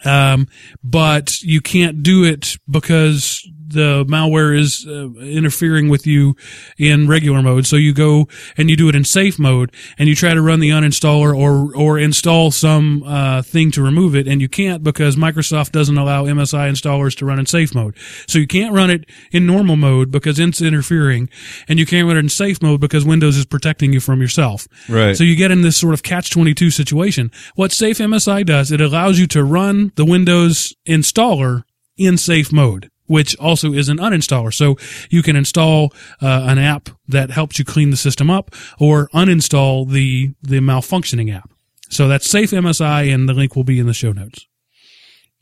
Um, 0.05 0.47
but 0.83 1.41
you 1.41 1.61
can't 1.61 2.03
do 2.03 2.23
it 2.23 2.57
because 2.69 3.47
the 3.73 4.05
malware 4.05 4.57
is 4.57 4.85
uh, 4.87 5.09
interfering 5.19 5.89
with 5.89 6.07
you 6.07 6.35
in 6.77 7.07
regular 7.07 7.41
mode. 7.41 7.65
So 7.65 7.75
you 7.75 7.93
go 7.93 8.27
and 8.57 8.69
you 8.69 8.75
do 8.75 8.89
it 8.89 8.95
in 8.95 9.03
safe 9.03 9.37
mode 9.37 9.73
and 9.97 10.07
you 10.07 10.15
try 10.15 10.33
to 10.33 10.41
run 10.41 10.59
the 10.59 10.69
uninstaller 10.69 11.35
or, 11.35 11.75
or 11.75 11.99
install 11.99 12.51
some, 12.51 13.03
uh, 13.03 13.41
thing 13.41 13.71
to 13.71 13.83
remove 13.83 14.15
it. 14.15 14.27
And 14.27 14.41
you 14.41 14.49
can't 14.49 14.83
because 14.83 15.15
Microsoft 15.15 15.71
doesn't 15.71 15.97
allow 15.97 16.25
MSI 16.25 16.69
installers 16.69 17.15
to 17.17 17.25
run 17.25 17.39
in 17.39 17.45
safe 17.45 17.75
mode. 17.75 17.95
So 18.27 18.39
you 18.39 18.47
can't 18.47 18.73
run 18.73 18.89
it 18.89 19.05
in 19.31 19.45
normal 19.45 19.75
mode 19.75 20.11
because 20.11 20.39
it's 20.39 20.61
interfering 20.61 21.29
and 21.67 21.79
you 21.79 21.85
can't 21.85 22.07
run 22.07 22.17
it 22.17 22.21
in 22.21 22.29
safe 22.29 22.61
mode 22.61 22.81
because 22.81 23.05
Windows 23.05 23.37
is 23.37 23.45
protecting 23.45 23.93
you 23.93 23.99
from 23.99 24.21
yourself. 24.21 24.67
Right. 24.89 25.15
So 25.15 25.23
you 25.23 25.35
get 25.35 25.51
in 25.51 25.61
this 25.61 25.77
sort 25.77 25.93
of 25.93 26.03
catch 26.03 26.29
22 26.29 26.69
situation. 26.69 27.31
What 27.55 27.71
Safe 27.71 27.97
MSI 27.97 28.45
does, 28.45 28.71
it 28.71 28.81
allows 28.81 29.19
you 29.19 29.27
to 29.27 29.43
run 29.43 29.91
the 29.95 30.05
Windows 30.05 30.73
installer 30.87 31.63
in 31.97 32.17
safe 32.17 32.51
mode 32.51 32.89
which 33.07 33.37
also 33.37 33.73
is 33.73 33.89
an 33.89 33.97
uninstaller. 33.97 34.53
So 34.53 34.77
you 35.09 35.21
can 35.21 35.35
install 35.35 35.93
uh, 36.21 36.45
an 36.47 36.57
app 36.57 36.89
that 37.07 37.31
helps 37.31 37.59
you 37.59 37.65
clean 37.65 37.89
the 37.89 37.97
system 37.97 38.29
up 38.29 38.51
or 38.79 39.09
uninstall 39.09 39.89
the, 39.89 40.33
the 40.41 40.59
malfunctioning 40.59 41.33
app. 41.35 41.49
So 41.89 42.07
that's 42.07 42.27
Safe 42.27 42.51
MSI 42.51 43.13
and 43.13 43.29
the 43.29 43.33
link 43.33 43.55
will 43.55 43.63
be 43.63 43.79
in 43.79 43.87
the 43.87 43.93
show 43.93 44.11
notes. 44.11 44.47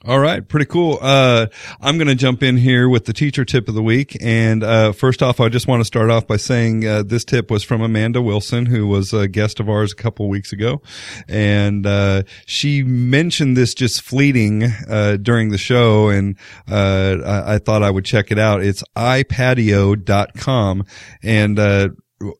All 0.03 0.17
right, 0.17 0.47
pretty 0.47 0.65
cool. 0.65 0.97
Uh, 0.99 1.45
I'm 1.79 1.99
going 1.99 2.07
to 2.07 2.15
jump 2.15 2.41
in 2.41 2.57
here 2.57 2.89
with 2.89 3.05
the 3.05 3.13
teacher 3.13 3.45
tip 3.45 3.67
of 3.67 3.75
the 3.75 3.83
week. 3.83 4.17
And 4.19 4.63
uh, 4.63 4.93
first 4.93 5.21
off, 5.21 5.39
I 5.39 5.47
just 5.47 5.67
want 5.67 5.81
to 5.81 5.85
start 5.85 6.09
off 6.09 6.25
by 6.25 6.37
saying 6.37 6.87
uh, 6.87 7.03
this 7.03 7.23
tip 7.23 7.51
was 7.51 7.63
from 7.63 7.83
Amanda 7.83 8.19
Wilson, 8.19 8.65
who 8.65 8.87
was 8.87 9.13
a 9.13 9.27
guest 9.27 9.59
of 9.59 9.69
ours 9.69 9.91
a 9.91 9.95
couple 9.95 10.27
weeks 10.27 10.51
ago, 10.51 10.81
and 11.27 11.85
uh, 11.85 12.23
she 12.47 12.81
mentioned 12.81 13.55
this 13.55 13.75
just 13.75 14.01
fleeting 14.01 14.63
uh, 14.89 15.17
during 15.21 15.49
the 15.49 15.59
show, 15.59 16.09
and 16.09 16.35
uh, 16.67 17.17
I-, 17.23 17.53
I, 17.55 17.57
thought 17.59 17.83
I 17.83 17.91
would 17.91 18.05
check 18.05 18.31
it 18.31 18.39
out. 18.39 18.63
It's 18.63 18.83
ipadio.com, 18.95 20.85
and 21.21 21.59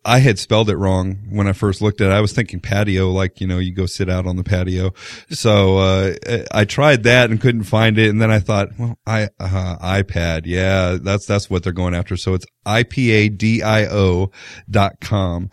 I 0.05 0.19
had 0.19 0.39
spelled 0.39 0.69
it 0.69 0.75
wrong 0.75 1.27
when 1.29 1.47
I 1.47 1.53
first 1.53 1.81
looked 1.81 2.01
at 2.01 2.11
it. 2.11 2.13
I 2.13 2.21
was 2.21 2.33
thinking 2.33 2.59
patio, 2.59 3.09
like, 3.09 3.41
you 3.41 3.47
know, 3.47 3.57
you 3.57 3.73
go 3.73 3.85
sit 3.85 4.09
out 4.09 4.27
on 4.27 4.35
the 4.35 4.43
patio. 4.43 4.93
So, 5.29 5.77
uh, 5.77 6.13
I 6.51 6.65
tried 6.65 7.03
that 7.03 7.29
and 7.29 7.41
couldn't 7.41 7.63
find 7.63 7.97
it. 7.97 8.09
And 8.09 8.21
then 8.21 8.31
I 8.31 8.39
thought, 8.39 8.69
well, 8.77 8.97
I, 9.05 9.29
uh, 9.39 9.77
iPad. 9.79 10.41
Yeah, 10.45 10.97
that's, 11.01 11.25
that's 11.25 11.49
what 11.49 11.63
they're 11.63 11.73
going 11.73 11.95
after. 11.95 12.17
So 12.17 12.33
it's 12.33 12.45
ipadio 12.65 14.31
dot 14.69 14.93
com. 15.01 15.49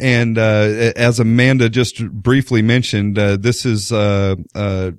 And, 0.00 0.38
uh, 0.38 0.92
as 0.96 1.20
Amanda 1.20 1.68
just 1.68 2.04
briefly 2.10 2.62
mentioned, 2.62 3.18
uh, 3.18 3.36
this 3.36 3.64
is, 3.64 3.92
uh, 3.92 4.36
uh, 4.54 4.92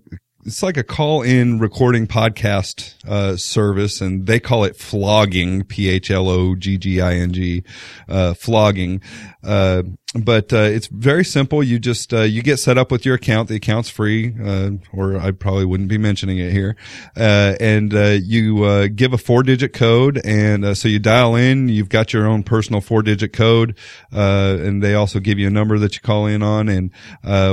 it's 0.45 0.61
like 0.61 0.77
a 0.77 0.83
call 0.83 1.21
in 1.21 1.59
recording 1.59 2.05
podcast 2.05 2.95
uh, 3.07 3.37
service 3.37 4.01
and 4.01 4.25
they 4.27 4.39
call 4.39 4.63
it 4.65 4.77
phlogging 4.77 5.65
p 5.67 5.87
h 5.89 6.11
l 6.11 6.27
o 6.27 6.55
g 6.55 6.77
g 6.77 6.99
i 7.01 7.15
n 7.15 7.31
g 7.31 7.63
uh, 8.09 8.33
phlogging 8.33 9.01
uh, 9.43 9.83
but 10.15 10.53
uh, 10.53 10.57
it's 10.57 10.87
very 10.87 11.25
simple. 11.25 11.63
You 11.63 11.79
just 11.79 12.13
uh, 12.13 12.21
you 12.21 12.43
get 12.43 12.57
set 12.57 12.77
up 12.77 12.91
with 12.91 13.05
your 13.05 13.15
account. 13.15 13.49
The 13.49 13.55
account's 13.55 13.89
free, 13.89 14.35
uh, 14.39 14.71
or 14.91 15.17
I 15.17 15.31
probably 15.31 15.65
wouldn't 15.65 15.89
be 15.89 15.97
mentioning 15.97 16.37
it 16.37 16.51
here. 16.51 16.75
Uh, 17.17 17.55
and 17.59 17.93
uh, 17.93 18.17
you 18.21 18.63
uh, 18.63 18.87
give 18.93 19.13
a 19.13 19.17
four-digit 19.17 19.73
code, 19.73 20.21
and 20.23 20.77
so 20.77 20.87
you 20.87 20.99
dial 20.99 21.35
in. 21.35 21.67
You've 21.67 21.89
got 21.89 22.13
your 22.13 22.27
own 22.27 22.43
personal 22.43 22.79
four-digit 22.79 23.33
code, 23.33 23.75
and 24.11 24.83
they 24.83 24.93
also 24.93 25.19
give 25.19 25.39
you 25.39 25.47
a 25.47 25.51
number 25.51 25.79
that 25.79 25.95
you 25.95 26.01
call 26.01 26.27
in 26.27 26.43
on. 26.43 26.69
And 26.69 26.91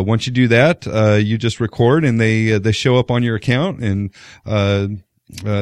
once 0.07 0.26
you 0.26 0.32
do 0.32 0.49
that, 0.49 0.86
you 1.24 1.38
just 1.38 1.61
record, 1.61 2.05
and 2.05 2.20
they 2.20 2.59
they 2.59 2.72
show 2.80 2.96
up 2.96 3.10
on 3.10 3.22
your 3.22 3.36
account, 3.36 3.82
and 3.82 4.10
uh, 4.44 4.88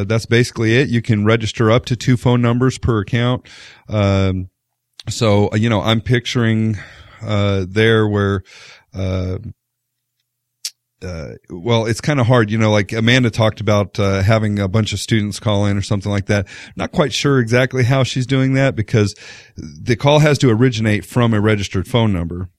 that's 0.04 0.26
basically 0.26 0.76
it. 0.76 0.88
You 0.88 1.02
can 1.02 1.24
register 1.24 1.70
up 1.70 1.84
to 1.86 1.96
two 1.96 2.16
phone 2.16 2.40
numbers 2.40 2.78
per 2.78 3.00
account. 3.00 3.46
Um, 3.88 4.48
so, 5.08 5.50
uh, 5.52 5.56
you 5.56 5.68
know, 5.68 5.80
I'm 5.80 6.00
picturing, 6.00 6.76
uh, 7.22 7.64
there 7.68 8.06
where, 8.08 8.42
uh, 8.94 9.38
uh, 11.02 11.32
well, 11.48 11.86
it's 11.86 12.00
kind 12.00 12.18
of 12.20 12.26
hard, 12.26 12.50
you 12.50 12.58
know, 12.58 12.72
like 12.72 12.92
Amanda 12.92 13.30
talked 13.30 13.60
about, 13.60 13.98
uh, 13.98 14.22
having 14.22 14.58
a 14.58 14.68
bunch 14.68 14.92
of 14.92 14.98
students 14.98 15.38
call 15.38 15.66
in 15.66 15.76
or 15.76 15.82
something 15.82 16.10
like 16.10 16.26
that. 16.26 16.48
Not 16.74 16.92
quite 16.92 17.12
sure 17.12 17.38
exactly 17.38 17.84
how 17.84 18.02
she's 18.02 18.26
doing 18.26 18.54
that 18.54 18.74
because 18.74 19.14
the 19.56 19.96
call 19.96 20.18
has 20.18 20.38
to 20.38 20.50
originate 20.50 21.04
from 21.04 21.32
a 21.32 21.40
registered 21.40 21.86
phone 21.86 22.12
number. 22.12 22.50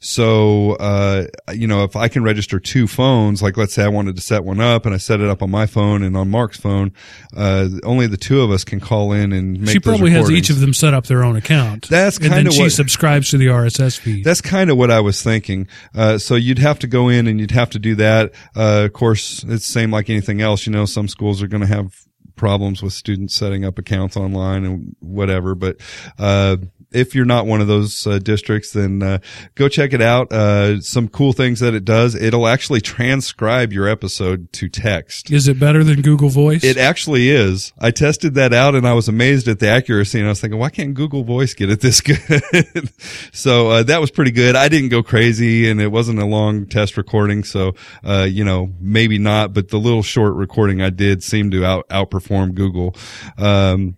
So, 0.00 0.72
uh, 0.74 1.26
you 1.52 1.66
know, 1.66 1.84
if 1.84 1.96
I 1.96 2.08
can 2.08 2.22
register 2.22 2.58
two 2.58 2.86
phones, 2.86 3.42
like 3.42 3.56
let's 3.56 3.74
say 3.74 3.84
I 3.84 3.88
wanted 3.88 4.16
to 4.16 4.22
set 4.22 4.44
one 4.44 4.60
up 4.60 4.86
and 4.86 4.94
I 4.94 4.98
set 4.98 5.20
it 5.20 5.28
up 5.28 5.42
on 5.42 5.50
my 5.50 5.66
phone 5.66 6.02
and 6.02 6.16
on 6.16 6.30
Mark's 6.30 6.58
phone, 6.58 6.92
uh, 7.36 7.68
only 7.84 8.06
the 8.06 8.16
two 8.16 8.40
of 8.40 8.50
us 8.50 8.64
can 8.64 8.80
call 8.80 9.12
in 9.12 9.32
and 9.32 9.60
make 9.60 9.70
She 9.70 9.80
probably 9.80 10.10
has 10.12 10.30
each 10.30 10.50
of 10.50 10.60
them 10.60 10.72
set 10.72 10.94
up 10.94 11.06
their 11.06 11.22
own 11.22 11.36
account. 11.36 11.88
That's 11.88 12.18
kind 12.18 12.46
of 12.46 12.56
what 12.56 12.64
she 12.64 12.70
subscribes 12.70 13.30
to 13.30 13.38
the 13.38 13.46
RSS 13.46 13.98
feed. 13.98 14.24
That's 14.24 14.40
kind 14.40 14.70
of 14.70 14.76
what 14.76 14.90
I 14.90 15.00
was 15.00 15.22
thinking. 15.22 15.68
Uh, 15.94 16.18
so 16.18 16.34
you'd 16.34 16.58
have 16.58 16.78
to 16.80 16.86
go 16.86 17.08
in 17.08 17.26
and 17.26 17.40
you'd 17.40 17.50
have 17.50 17.70
to 17.70 17.78
do 17.78 17.94
that. 17.96 18.32
Uh, 18.56 18.84
of 18.86 18.92
course, 18.92 19.42
it's 19.44 19.66
the 19.66 19.72
same 19.72 19.90
like 19.90 20.08
anything 20.08 20.40
else. 20.40 20.66
You 20.66 20.72
know, 20.72 20.86
some 20.86 21.08
schools 21.08 21.42
are 21.42 21.48
going 21.48 21.60
to 21.60 21.66
have 21.66 21.94
problems 22.36 22.82
with 22.82 22.92
students 22.92 23.34
setting 23.34 23.64
up 23.64 23.78
accounts 23.78 24.16
online 24.16 24.64
and 24.64 24.96
whatever, 25.00 25.54
but, 25.54 25.76
uh, 26.18 26.56
if 26.90 27.14
you're 27.14 27.24
not 27.24 27.46
one 27.46 27.60
of 27.60 27.66
those 27.66 28.06
uh, 28.06 28.18
districts, 28.18 28.72
then 28.72 29.02
uh, 29.02 29.18
go 29.54 29.68
check 29.68 29.92
it 29.92 30.00
out. 30.00 30.32
Uh, 30.32 30.80
some 30.80 31.08
cool 31.08 31.32
things 31.32 31.60
that 31.60 31.74
it 31.74 31.84
does. 31.84 32.14
It'll 32.14 32.46
actually 32.46 32.80
transcribe 32.80 33.72
your 33.72 33.88
episode 33.88 34.52
to 34.54 34.68
text. 34.68 35.30
Is 35.30 35.48
it 35.48 35.60
better 35.60 35.84
than 35.84 36.00
Google 36.00 36.30
Voice? 36.30 36.64
It 36.64 36.78
actually 36.78 37.28
is. 37.28 37.72
I 37.78 37.90
tested 37.90 38.34
that 38.34 38.54
out 38.54 38.74
and 38.74 38.86
I 38.86 38.94
was 38.94 39.08
amazed 39.08 39.48
at 39.48 39.58
the 39.58 39.68
accuracy. 39.68 40.18
And 40.18 40.26
I 40.26 40.30
was 40.30 40.40
thinking, 40.40 40.58
why 40.58 40.70
can't 40.70 40.94
Google 40.94 41.24
Voice 41.24 41.52
get 41.52 41.70
it 41.70 41.80
this 41.80 42.00
good? 42.00 42.90
so 43.32 43.68
uh, 43.68 43.82
that 43.82 44.00
was 44.00 44.10
pretty 44.10 44.30
good. 44.30 44.56
I 44.56 44.68
didn't 44.68 44.88
go 44.88 45.02
crazy 45.02 45.68
and 45.68 45.80
it 45.80 45.88
wasn't 45.88 46.20
a 46.20 46.26
long 46.26 46.66
test 46.66 46.96
recording. 46.96 47.44
So, 47.44 47.74
uh, 48.02 48.26
you 48.28 48.44
know, 48.44 48.72
maybe 48.80 49.18
not, 49.18 49.52
but 49.52 49.68
the 49.68 49.78
little 49.78 50.02
short 50.02 50.34
recording 50.34 50.80
I 50.80 50.90
did 50.90 51.22
seemed 51.22 51.52
to 51.52 51.64
out, 51.64 51.88
outperform 51.90 52.54
Google. 52.54 52.96
Um, 53.36 53.97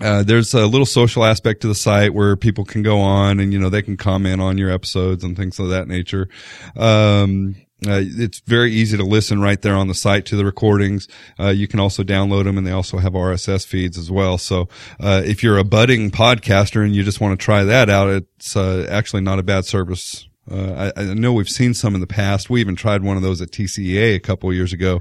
uh, 0.00 0.22
there's 0.22 0.54
a 0.54 0.66
little 0.66 0.86
social 0.86 1.24
aspect 1.24 1.60
to 1.62 1.68
the 1.68 1.74
site 1.74 2.14
where 2.14 2.34
people 2.34 2.64
can 2.64 2.82
go 2.82 2.98
on 3.00 3.38
and 3.40 3.52
you 3.52 3.58
know 3.58 3.68
they 3.68 3.82
can 3.82 3.96
comment 3.96 4.40
on 4.40 4.56
your 4.56 4.70
episodes 4.70 5.22
and 5.22 5.36
things 5.36 5.58
of 5.58 5.68
that 5.68 5.86
nature. 5.86 6.28
Um, 6.76 7.56
uh, 7.86 8.00
it's 8.00 8.40
very 8.40 8.72
easy 8.72 8.96
to 8.96 9.02
listen 9.02 9.40
right 9.40 9.60
there 9.60 9.74
on 9.74 9.88
the 9.88 9.94
site 9.94 10.24
to 10.26 10.36
the 10.36 10.44
recordings. 10.44 11.08
Uh, 11.38 11.48
you 11.48 11.66
can 11.66 11.80
also 11.80 12.04
download 12.04 12.44
them 12.44 12.56
and 12.56 12.64
they 12.66 12.70
also 12.70 12.98
have 12.98 13.14
RSS 13.14 13.66
feeds 13.66 13.98
as 13.98 14.10
well. 14.10 14.38
So, 14.38 14.68
uh, 15.00 15.22
if 15.24 15.42
you're 15.42 15.58
a 15.58 15.64
budding 15.64 16.10
podcaster 16.12 16.84
and 16.84 16.94
you 16.94 17.02
just 17.02 17.20
want 17.20 17.38
to 17.38 17.44
try 17.44 17.64
that 17.64 17.90
out, 17.90 18.08
it's, 18.08 18.56
uh, 18.56 18.86
actually 18.88 19.22
not 19.22 19.40
a 19.40 19.42
bad 19.42 19.64
service 19.64 20.28
uh, 20.50 20.90
I, 20.96 21.00
I, 21.00 21.14
know 21.14 21.32
we've 21.32 21.48
seen 21.48 21.72
some 21.72 21.94
in 21.94 22.00
the 22.00 22.06
past. 22.06 22.50
We 22.50 22.60
even 22.60 22.74
tried 22.74 23.04
one 23.04 23.16
of 23.16 23.22
those 23.22 23.40
at 23.40 23.52
TCEA 23.52 24.16
a 24.16 24.18
couple 24.18 24.52
years 24.52 24.72
ago. 24.72 25.00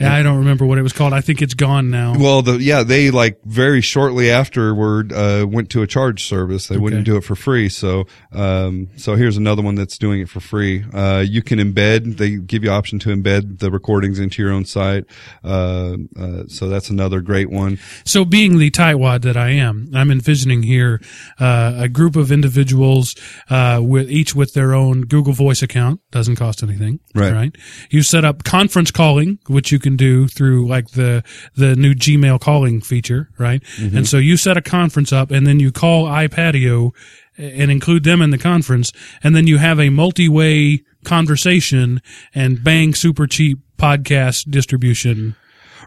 Yeah, 0.00 0.06
and, 0.06 0.14
I 0.14 0.22
don't 0.24 0.38
remember 0.38 0.66
what 0.66 0.78
it 0.78 0.82
was 0.82 0.92
called. 0.92 1.12
I 1.12 1.20
think 1.20 1.40
it's 1.40 1.54
gone 1.54 1.90
now. 1.90 2.18
Well, 2.18 2.42
the, 2.42 2.60
yeah, 2.60 2.82
they 2.82 3.12
like 3.12 3.40
very 3.44 3.82
shortly 3.82 4.32
afterward 4.32 5.12
uh, 5.12 5.46
went 5.48 5.70
to 5.70 5.82
a 5.82 5.86
charge 5.86 6.24
service. 6.24 6.66
They 6.66 6.74
okay. 6.74 6.82
wouldn't 6.82 7.04
do 7.04 7.16
it 7.16 7.22
for 7.22 7.36
free. 7.36 7.68
So, 7.68 8.08
um, 8.32 8.88
so 8.96 9.14
here's 9.14 9.36
another 9.36 9.62
one 9.62 9.76
that's 9.76 9.96
doing 9.96 10.22
it 10.22 10.28
for 10.28 10.40
free. 10.40 10.84
Uh, 10.92 11.24
you 11.24 11.40
can 11.40 11.60
embed. 11.60 12.16
They 12.16 12.36
give 12.36 12.64
you 12.64 12.70
option 12.70 12.98
to 13.00 13.10
embed 13.10 13.60
the 13.60 13.70
recordings 13.70 14.18
into 14.18 14.42
your 14.42 14.50
own 14.50 14.64
site. 14.64 15.04
Uh, 15.44 15.98
uh, 16.18 16.42
so 16.48 16.68
that's 16.68 16.90
another 16.90 17.20
great 17.20 17.48
one. 17.48 17.78
So, 18.04 18.24
being 18.24 18.58
the 18.58 18.72
tightwad 18.72 19.22
that 19.22 19.36
I 19.36 19.50
am, 19.50 19.88
I'm 19.94 20.10
envisioning 20.10 20.64
here 20.64 21.00
uh, 21.38 21.74
a 21.76 21.88
group 21.88 22.16
of 22.16 22.32
individuals 22.32 23.14
with 23.48 24.10
each 24.10 24.34
with 24.34 24.52
their 24.54 24.74
own 24.74 24.79
own 24.80 25.02
Google 25.02 25.34
Voice 25.34 25.62
account. 25.62 26.00
Doesn't 26.10 26.36
cost 26.36 26.62
anything. 26.62 27.00
Right. 27.14 27.32
Right. 27.32 27.56
You 27.90 28.02
set 28.02 28.24
up 28.24 28.42
conference 28.42 28.90
calling, 28.90 29.38
which 29.46 29.70
you 29.70 29.78
can 29.78 29.96
do 29.96 30.26
through 30.26 30.66
like 30.66 30.90
the, 30.92 31.22
the 31.54 31.76
new 31.76 31.94
Gmail 31.94 32.40
calling 32.40 32.80
feature. 32.80 33.28
Right. 33.38 33.62
Mm-hmm. 33.76 33.98
And 33.98 34.08
so 34.08 34.16
you 34.16 34.36
set 34.36 34.56
a 34.56 34.62
conference 34.62 35.12
up 35.12 35.30
and 35.30 35.46
then 35.46 35.60
you 35.60 35.70
call 35.70 36.06
ipadio 36.06 36.92
and 37.36 37.70
include 37.70 38.04
them 38.04 38.22
in 38.22 38.30
the 38.30 38.38
conference. 38.38 38.92
And 39.22 39.36
then 39.36 39.46
you 39.46 39.58
have 39.58 39.78
a 39.78 39.90
multi-way 39.90 40.82
conversation 41.04 42.00
and 42.34 42.64
bang 42.64 42.94
super 42.94 43.26
cheap 43.26 43.58
podcast 43.78 44.50
distribution. 44.50 45.36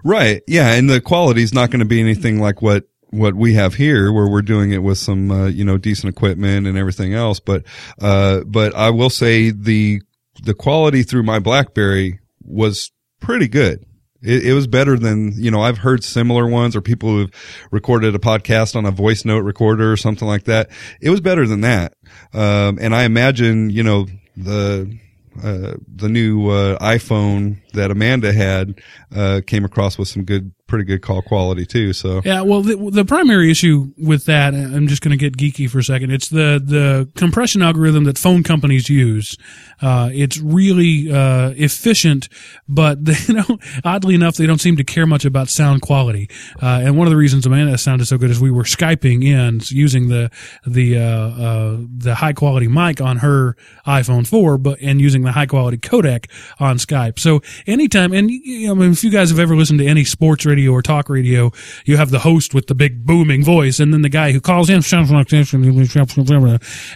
Right. 0.04 0.42
Yeah. 0.48 0.74
And 0.74 0.90
the 0.90 1.02
quality 1.02 1.44
is 1.44 1.54
not 1.54 1.72
going 1.72 1.80
to 1.80 1.86
be 1.86 2.00
anything 2.00 2.40
like 2.40 2.62
what, 2.62 2.86
what 3.14 3.36
we 3.36 3.54
have 3.54 3.76
here 3.76 4.12
where 4.12 4.28
we're 4.28 4.42
doing 4.42 4.72
it 4.72 4.82
with 4.82 4.98
some, 4.98 5.30
uh, 5.30 5.46
you 5.46 5.64
know, 5.64 5.78
decent 5.78 6.12
equipment 6.12 6.66
and 6.66 6.78
everything 6.78 7.14
else. 7.14 7.40
But, 7.40 7.64
uh, 8.02 8.42
but 8.46 8.74
I 8.76 8.90
will 8.90 9.12
say 9.12 9.52
the, 9.52 10.02
the 10.44 10.56
quality 10.56 11.04
through 11.04 11.24
my 11.24 11.40
Blackberry 11.40 12.20
was 12.44 12.92
pretty 13.20 13.48
good. 13.48 13.86
It, 14.24 14.48
it 14.48 14.54
was 14.54 14.68
better 14.68 14.98
than, 14.98 15.34
you 15.36 15.52
know, 15.52 15.62
I've 15.62 15.78
heard 15.78 16.04
similar 16.04 16.48
ones 16.48 16.76
or 16.76 16.82
people 16.82 17.10
who've 17.10 17.68
recorded 17.72 18.16
a 18.16 18.20
podcast 18.20 18.76
on 18.76 18.86
a 18.86 18.92
voice 18.92 19.26
note 19.26 19.44
recorder 19.44 19.92
or 19.92 19.98
something 19.98 20.28
like 20.28 20.46
that. 20.46 20.70
It 21.00 21.12
was 21.12 21.22
better 21.22 21.46
than 21.46 21.62
that. 21.62 21.94
Um, 22.34 22.80
and 22.82 22.96
I 22.96 23.04
imagine, 23.04 23.70
you 23.70 23.84
know, 23.84 24.08
the, 24.36 24.98
uh, 25.38 25.74
the 25.88 26.10
new, 26.10 26.50
uh, 26.50 26.80
iPhone 26.80 27.62
that 27.74 27.92
Amanda 27.92 28.34
had, 28.34 28.82
uh, 29.16 29.42
came 29.46 29.66
across 29.66 29.98
with 29.98 30.08
some 30.08 30.24
good, 30.24 30.52
pretty 30.74 30.86
good 30.86 31.04
call 31.04 31.22
quality 31.22 31.68
too. 31.68 31.94
So 31.94 32.24
Yeah, 32.26 32.42
well, 32.42 32.64
the, 32.64 32.76
the 32.90 33.06
primary 33.06 33.52
issue 33.52 33.94
with 33.96 34.26
that, 34.26 34.56
I'm 34.56 34.88
just 34.88 35.04
going 35.04 35.16
to 35.16 35.18
get 35.18 35.38
geeky 35.38 35.70
for 35.70 35.78
a 35.78 35.84
second. 35.84 36.10
It's 36.10 36.30
the 36.30 36.60
the 36.64 37.08
compression 37.16 37.62
algorithm 37.62 38.06
that 38.06 38.18
phone 38.18 38.42
companies 38.42 38.90
use. 38.90 39.38
Uh, 39.84 40.10
it's 40.12 40.40
really 40.40 41.12
uh, 41.12 41.52
efficient, 41.56 42.28
but 42.68 43.06
they 43.06 43.14
don't. 43.28 43.62
Oddly 43.86 44.16
enough, 44.16 44.36
they 44.36 44.48
don't 44.48 44.62
seem 44.62 44.76
to 44.78 44.84
care 44.84 45.06
much 45.06 45.26
about 45.26 45.48
sound 45.48 45.84
quality. 45.84 46.28
Uh, 46.60 46.82
and 46.84 46.98
one 46.98 47.06
of 47.06 47.12
the 47.12 47.18
reasons 47.18 47.46
Amanda 47.46 47.78
sounded 47.78 48.06
so 48.06 48.18
good 48.18 48.32
is 48.32 48.40
we 48.40 48.50
were 48.50 48.64
skyping 48.64 49.24
in 49.24 49.62
using 49.70 50.08
the 50.08 50.32
the 50.66 50.98
uh, 50.98 51.02
uh, 51.04 51.78
the 51.98 52.16
high 52.16 52.34
quality 52.34 52.68
mic 52.68 53.00
on 53.00 53.18
her 53.18 53.56
iPhone 53.86 54.26
4, 54.26 54.58
but 54.58 54.80
and 54.82 55.00
using 55.00 55.22
the 55.22 55.34
high 55.34 55.46
quality 55.46 55.78
codec 55.78 56.32
on 56.60 56.78
Skype. 56.78 57.20
So 57.20 57.42
anytime, 57.68 58.12
and 58.12 58.32
you 58.32 58.68
know, 58.68 58.74
I 58.74 58.76
mean, 58.76 58.92
if 58.94 59.04
you 59.04 59.12
guys 59.12 59.30
have 59.30 59.38
ever 59.38 59.56
listened 59.56 59.78
to 59.80 59.86
any 59.86 60.04
sports 60.04 60.48
radio 60.48 60.63
or 60.68 60.82
talk 60.82 61.10
radio, 61.10 61.52
you 61.86 61.98
have 61.98 62.12
the 62.12 62.20
host 62.20 62.54
with 62.54 62.68
the 62.68 62.76
big 62.76 63.06
booming 63.06 63.44
voice, 63.44 63.80
and 63.80 63.94
then 63.94 64.02
the 64.02 64.10
guy 64.10 64.32
who 64.32 64.40
calls 64.40 64.70
in 64.70 64.82
sounds 64.82 65.12
like 65.12 65.28
this, 65.30 65.54
and 65.54 65.66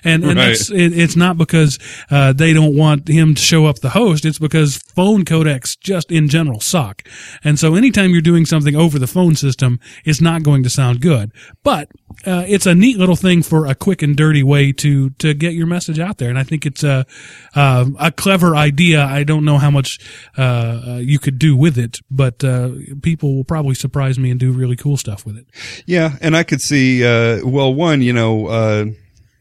and, 0.04 0.24
Right. 0.26 0.36
that's, 0.36 0.70
it, 0.70 0.98
it's 0.98 1.16
not 1.16 1.38
because 1.38 1.80
uh, 2.12 2.34
they 2.34 2.54
don't 2.54 2.76
want 2.76 3.08
him 3.08 3.36
to 3.36 3.42
show 3.42 3.66
up 3.66 3.80
the 3.80 3.90
host. 3.90 4.26
It's 4.26 4.40
because 4.40 4.78
phone 4.78 5.26
codecs 5.26 5.78
just 5.80 6.12
in 6.12 6.28
general 6.30 6.60
suck, 6.60 7.04
and 7.44 7.60
so 7.60 7.76
anytime 7.76 8.12
you're 8.12 8.22
doing 8.22 8.46
something 8.46 8.76
over 8.76 9.00
the 9.00 9.08
phone 9.08 9.36
system, 9.36 9.80
it's 10.06 10.22
not 10.22 10.44
going 10.44 10.64
to 10.64 10.70
sound 10.70 11.02
good. 11.02 11.32
But 11.64 11.90
uh, 12.26 12.46
it's 12.48 12.66
a 12.66 12.76
neat 12.76 12.98
little 12.98 13.16
thing 13.16 13.44
for 13.44 13.66
a 13.66 13.76
quick 13.76 14.02
and 14.02 14.16
dirty 14.16 14.44
way 14.44 14.72
to 14.74 15.10
to 15.12 15.34
get 15.34 15.54
your 15.54 15.68
message 15.68 16.00
out 16.00 16.18
there, 16.18 16.30
and 16.30 16.38
I 16.40 16.44
think 16.44 16.66
it's 16.66 16.84
a 16.84 17.06
uh, 17.56 17.86
a 18.00 18.12
clever 18.12 18.56
idea. 18.56 19.04
I 19.04 19.24
don't 19.24 19.46
know 19.46 19.58
how 19.58 19.72
much 19.72 20.00
uh, 20.38 20.42
uh, 20.42 21.00
you 21.02 21.20
could 21.20 21.40
do 21.40 21.56
with 21.56 21.78
it, 21.78 22.00
but 22.10 22.44
uh, 22.44 22.70
people 23.02 23.36
will 23.36 23.44
probably 23.44 23.57
surprise 23.76 24.20
me 24.20 24.32
and 24.32 24.40
do 24.40 24.52
really 24.52 24.76
cool 24.76 24.98
stuff 24.98 25.26
with 25.26 25.38
it. 25.38 25.48
Yeah, 25.86 26.16
and 26.22 26.36
I 26.36 26.44
could 26.44 26.62
see. 26.62 27.06
Uh, 27.06 27.40
well, 27.44 27.74
one, 27.74 28.02
you 28.02 28.14
know, 28.14 28.48
uh, 28.48 28.86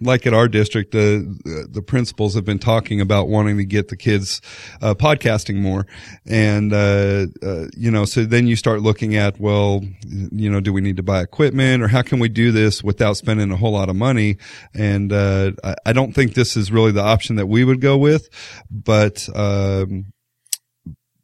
like 0.01 0.27
at 0.27 0.35
our 0.35 0.49
district, 0.49 0.93
the 0.93 1.69
the 1.71 1.83
principals 1.83 2.35
have 2.35 2.45
been 2.45 2.59
talking 2.59 3.01
about 3.01 3.29
wanting 3.29 3.57
to 3.57 3.65
get 3.65 3.89
the 3.89 3.97
kids 3.97 4.43
uh, 4.83 4.95
podcasting 4.95 5.57
more, 5.57 5.87
and 6.27 6.73
uh, 6.73 7.27
uh, 7.43 7.67
you 7.77 7.91
know, 7.91 8.05
so 8.05 8.25
then 8.25 8.47
you 8.47 8.57
start 8.57 8.83
looking 8.83 9.17
at, 9.17 9.41
well, 9.41 9.83
you 10.07 10.51
know, 10.51 10.61
do 10.61 10.73
we 10.73 10.81
need 10.81 10.97
to 10.99 11.03
buy 11.03 11.23
equipment, 11.23 11.83
or 11.83 11.89
how 11.89 12.03
can 12.03 12.19
we 12.19 12.29
do 12.29 12.53
this 12.53 12.85
without 12.85 13.17
spending 13.17 13.51
a 13.51 13.57
whole 13.57 13.73
lot 13.73 13.89
of 13.89 13.97
money? 13.97 14.37
And 14.75 15.13
uh, 15.13 15.53
I, 15.65 15.77
I 15.87 15.93
don't 15.93 16.13
think 16.13 16.35
this 16.35 16.57
is 16.57 16.71
really 16.71 16.93
the 16.93 17.03
option 17.03 17.37
that 17.37 17.47
we 17.47 17.65
would 17.65 17.81
go 17.81 17.97
with, 17.97 18.29
but. 18.71 19.29
Um, 19.35 20.13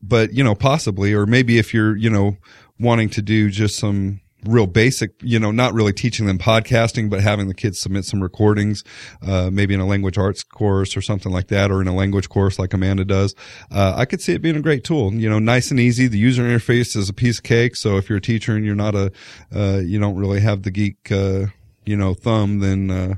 but 0.04 0.32
you 0.32 0.42
know, 0.42 0.56
possibly, 0.56 1.14
or 1.14 1.26
maybe 1.26 1.58
if 1.58 1.72
you're, 1.72 1.96
you 1.96 2.10
know, 2.10 2.36
wanting 2.82 3.08
to 3.10 3.22
do 3.22 3.50
just 3.50 3.76
some 3.76 4.20
real 4.44 4.66
basic, 4.66 5.12
you 5.22 5.38
know, 5.38 5.50
not 5.50 5.72
really 5.72 5.92
teaching 5.92 6.26
them 6.26 6.38
podcasting, 6.38 7.08
but 7.08 7.20
having 7.20 7.48
the 7.48 7.54
kids 7.54 7.78
submit 7.78 8.04
some 8.04 8.22
recordings, 8.22 8.82
uh, 9.22 9.50
maybe 9.52 9.74
in 9.74 9.80
a 9.80 9.86
language 9.86 10.18
arts 10.18 10.42
course 10.42 10.96
or 10.96 11.00
something 11.00 11.30
like 11.30 11.48
that, 11.48 11.70
or 11.70 11.80
in 11.80 11.88
a 11.88 11.94
language 11.94 12.28
course 12.28 12.58
like 12.58 12.74
Amanda 12.74 13.04
does. 13.04 13.34
Uh, 13.70 13.94
I 13.96 14.04
could 14.04 14.20
see 14.20 14.32
it 14.32 14.42
being 14.42 14.56
a 14.56 14.60
great 14.60 14.84
tool, 14.84 15.14
you 15.14 15.30
know, 15.30 15.38
nice 15.38 15.70
and 15.70 15.78
easy. 15.78 16.08
The 16.08 16.18
user 16.18 16.42
interface 16.42 16.96
is 16.96 17.08
a 17.08 17.12
piece 17.12 17.38
of 17.38 17.44
cake. 17.44 17.76
So 17.76 17.96
if 17.96 18.08
you're 18.08 18.18
a 18.18 18.22
teacher 18.22 18.56
and 18.56 18.64
you're 18.64 18.74
not 18.74 18.94
a, 18.94 19.12
uh, 19.54 19.78
you 19.78 20.00
don't 20.00 20.16
really 20.16 20.40
have 20.40 20.62
the 20.62 20.70
geek, 20.70 21.12
uh, 21.12 21.46
you 21.84 21.96
know, 21.96 22.14
thumb, 22.14 22.58
then, 22.58 22.90
uh, 22.90 23.14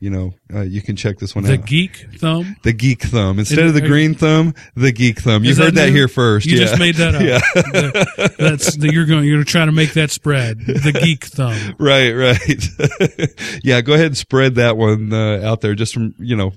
you 0.00 0.08
know, 0.10 0.32
uh, 0.52 0.62
you 0.62 0.80
can 0.80 0.96
check 0.96 1.18
this 1.18 1.34
one 1.34 1.44
The 1.44 1.52
out. 1.52 1.60
The 1.60 1.66
geek 1.66 2.06
thumb. 2.18 2.56
the 2.62 2.72
geek 2.72 3.02
thumb 3.02 3.38
instead 3.38 3.58
Is 3.58 3.68
of 3.68 3.74
the 3.74 3.84
it- 3.84 3.88
green 3.88 4.14
thumb, 4.14 4.54
the 4.74 4.92
geek 4.92 5.20
thumb. 5.20 5.44
You 5.44 5.54
heard 5.54 5.74
that, 5.74 5.88
new? 5.90 5.94
here 5.94 6.08
first. 6.08 6.46
You 6.46 6.58
yeah. 6.58 6.64
just 6.64 6.78
made 6.78 6.94
that 6.96 7.14
up. 7.14 7.22
Yeah. 7.22 7.40
The- 7.54 8.34
that's 8.38 8.76
the, 8.76 8.92
you're 8.92 9.04
going. 9.06 9.24
You're 9.26 9.44
trying 9.44 9.66
to 9.66 9.72
make 9.72 9.92
that 9.92 10.10
spread. 10.10 10.58
The 10.60 10.92
geek 10.92 11.26
thumb. 11.26 11.50
Right, 11.78 12.12
right. 12.12 13.60
yeah, 13.64 13.80
go 13.82 13.92
ahead 13.94 14.06
and 14.06 14.16
spread 14.16 14.54
that 14.56 14.76
one 14.76 15.12
uh, 15.12 15.40
out 15.44 15.60
there. 15.60 15.74
Just 15.74 15.92
from 15.94 16.14
you 16.18 16.34
know, 16.36 16.52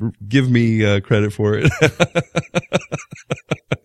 r- 0.00 0.12
give 0.28 0.48
me 0.50 0.84
uh, 0.84 1.00
credit 1.00 1.32
for 1.32 1.54
it. 1.60 1.70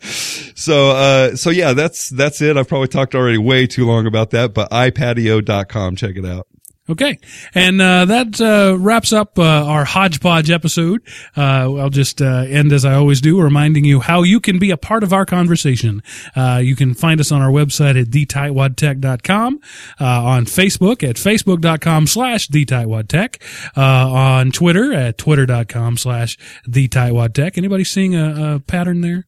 so, 0.02 0.92
uh, 0.92 1.36
so 1.36 1.50
yeah, 1.50 1.74
that's 1.74 2.10
that's 2.10 2.42
it. 2.42 2.58
I've 2.58 2.68
probably 2.68 2.88
talked 2.88 3.16
already 3.16 3.38
way 3.38 3.68
too 3.68 3.86
long 3.86 4.06
about 4.08 4.32
that, 4.32 4.54
but 4.54 4.70
ipadio.com. 4.72 5.96
Check 5.96 6.16
it 6.16 6.26
out. 6.26 6.48
Okay, 6.90 7.20
and 7.54 7.80
uh, 7.80 8.06
that 8.06 8.42
uh, 8.42 8.76
wraps 8.76 9.14
up 9.14 9.38
uh, 9.38 9.44
our 9.44 9.86
hodgepodge 9.86 10.50
episode. 10.50 11.02
Uh, 11.38 11.76
I'll 11.76 11.92
just 11.92 12.20
uh, 12.20 12.46
end 12.48 12.72
as 12.72 12.84
I 12.84 12.96
always 12.96 13.22
do, 13.22 13.40
reminding 13.40 13.86
you 13.86 14.00
how 14.00 14.24
you 14.24 14.40
can 14.40 14.58
be 14.58 14.72
a 14.72 14.78
part 14.78 15.04
of 15.04 15.14
our 15.14 15.24
conversation. 15.24 16.02
Uh, 16.36 16.60
you 16.64 16.76
can 16.76 16.96
find 16.96 17.20
us 17.20 17.32
on 17.32 17.44
our 17.44 17.52
website 17.52 18.00
at 18.02 18.08
thetightwadtech.com, 18.08 19.60
uh, 20.02 20.06
on 20.06 20.46
Facebook 20.46 21.08
at 21.08 21.18
facebook.com 21.18 22.08
slash 22.08 22.48
thetightwadtech, 22.48 23.40
uh, 23.78 24.12
on 24.12 24.52
Twitter 24.52 24.92
at 24.92 25.20
twitter.com 25.20 25.96
slash 25.96 26.40
thetightwadtech. 26.68 27.56
Anybody 27.56 27.84
seeing 27.84 28.16
a, 28.16 28.56
a 28.56 28.60
pattern 28.62 29.02
there? 29.02 29.28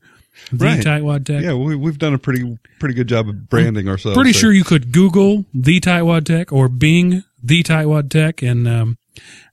The 0.51 0.65
Right. 0.65 0.79
Tightwad 0.83 1.25
Tech. 1.25 1.43
Yeah, 1.43 1.53
we, 1.53 1.75
we've 1.75 1.97
done 1.97 2.13
a 2.13 2.17
pretty 2.17 2.57
pretty 2.79 2.95
good 2.95 3.07
job 3.07 3.29
of 3.29 3.49
branding 3.49 3.87
ourselves. 3.87 4.15
Pretty 4.15 4.31
there. 4.31 4.39
sure 4.39 4.51
you 4.51 4.63
could 4.63 4.91
Google 4.91 5.45
the 5.53 5.79
Tightwad 5.79 6.25
Tech 6.25 6.51
or 6.51 6.67
Bing 6.69 7.23
the 7.43 7.63
Tightwad 7.63 8.09
Tech, 8.09 8.41
and 8.41 8.67
um, 8.67 8.97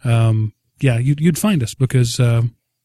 um, 0.04 0.52
yeah, 0.80 0.98
you'd, 0.98 1.20
you'd 1.20 1.38
find 1.38 1.62
us 1.62 1.74
because 1.74 2.18
uh, 2.20 2.42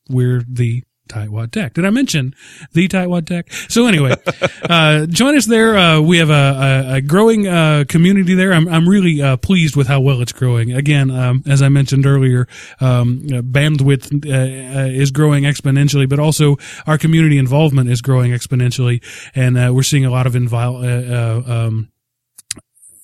we're 0.10 0.44
the 0.48 0.84
Tightwad 1.10 1.52
Tech. 1.52 1.74
Did 1.74 1.86
I 1.86 1.90
mention 1.90 2.34
the 2.74 2.88
Tightwad 2.88 3.28
Tech? 3.28 3.52
So 3.70 3.88
anyway, 3.88 4.16
uh, 4.70 5.06
join 5.08 5.36
us 5.38 5.46
there. 5.46 5.78
Uh, 5.78 6.02
we 6.02 6.18
have 6.18 6.30
a, 6.30 6.34
a, 6.34 6.94
a 6.96 7.02
growing 7.02 7.48
uh, 7.48 7.86
community 7.88 8.34
there. 8.34 8.54
I'm, 8.54 8.68
I'm 8.68 8.88
really 8.88 9.22
uh, 9.22 9.38
pleased 9.38 9.76
with 9.76 9.88
how 9.88 10.00
well 10.00 10.22
it's 10.22 10.32
growing. 10.32 10.74
Again, 10.74 11.12
um, 11.12 11.44
as 11.46 11.62
I 11.62 11.70
mentioned 11.70 12.06
earlier, 12.06 12.48
um, 12.80 13.22
uh, 13.28 13.42
bandwidth 13.42 14.26
uh, 14.26 14.80
uh, 14.80 14.86
is 14.88 15.12
growing 15.12 15.44
exponentially, 15.44 16.08
but 16.08 16.20
also 16.20 16.58
our 16.88 16.98
community 16.98 17.38
involvement 17.38 17.90
is 17.90 18.02
growing 18.02 18.32
exponentially, 18.32 19.04
and 19.36 19.58
uh, 19.58 19.72
we're 19.74 19.84
seeing 19.84 20.06
a 20.06 20.12
lot 20.12 20.28
of 20.28 20.34
invol- 20.34 20.84
uh, 20.84 21.52
uh, 21.52 21.68
um, 21.68 21.90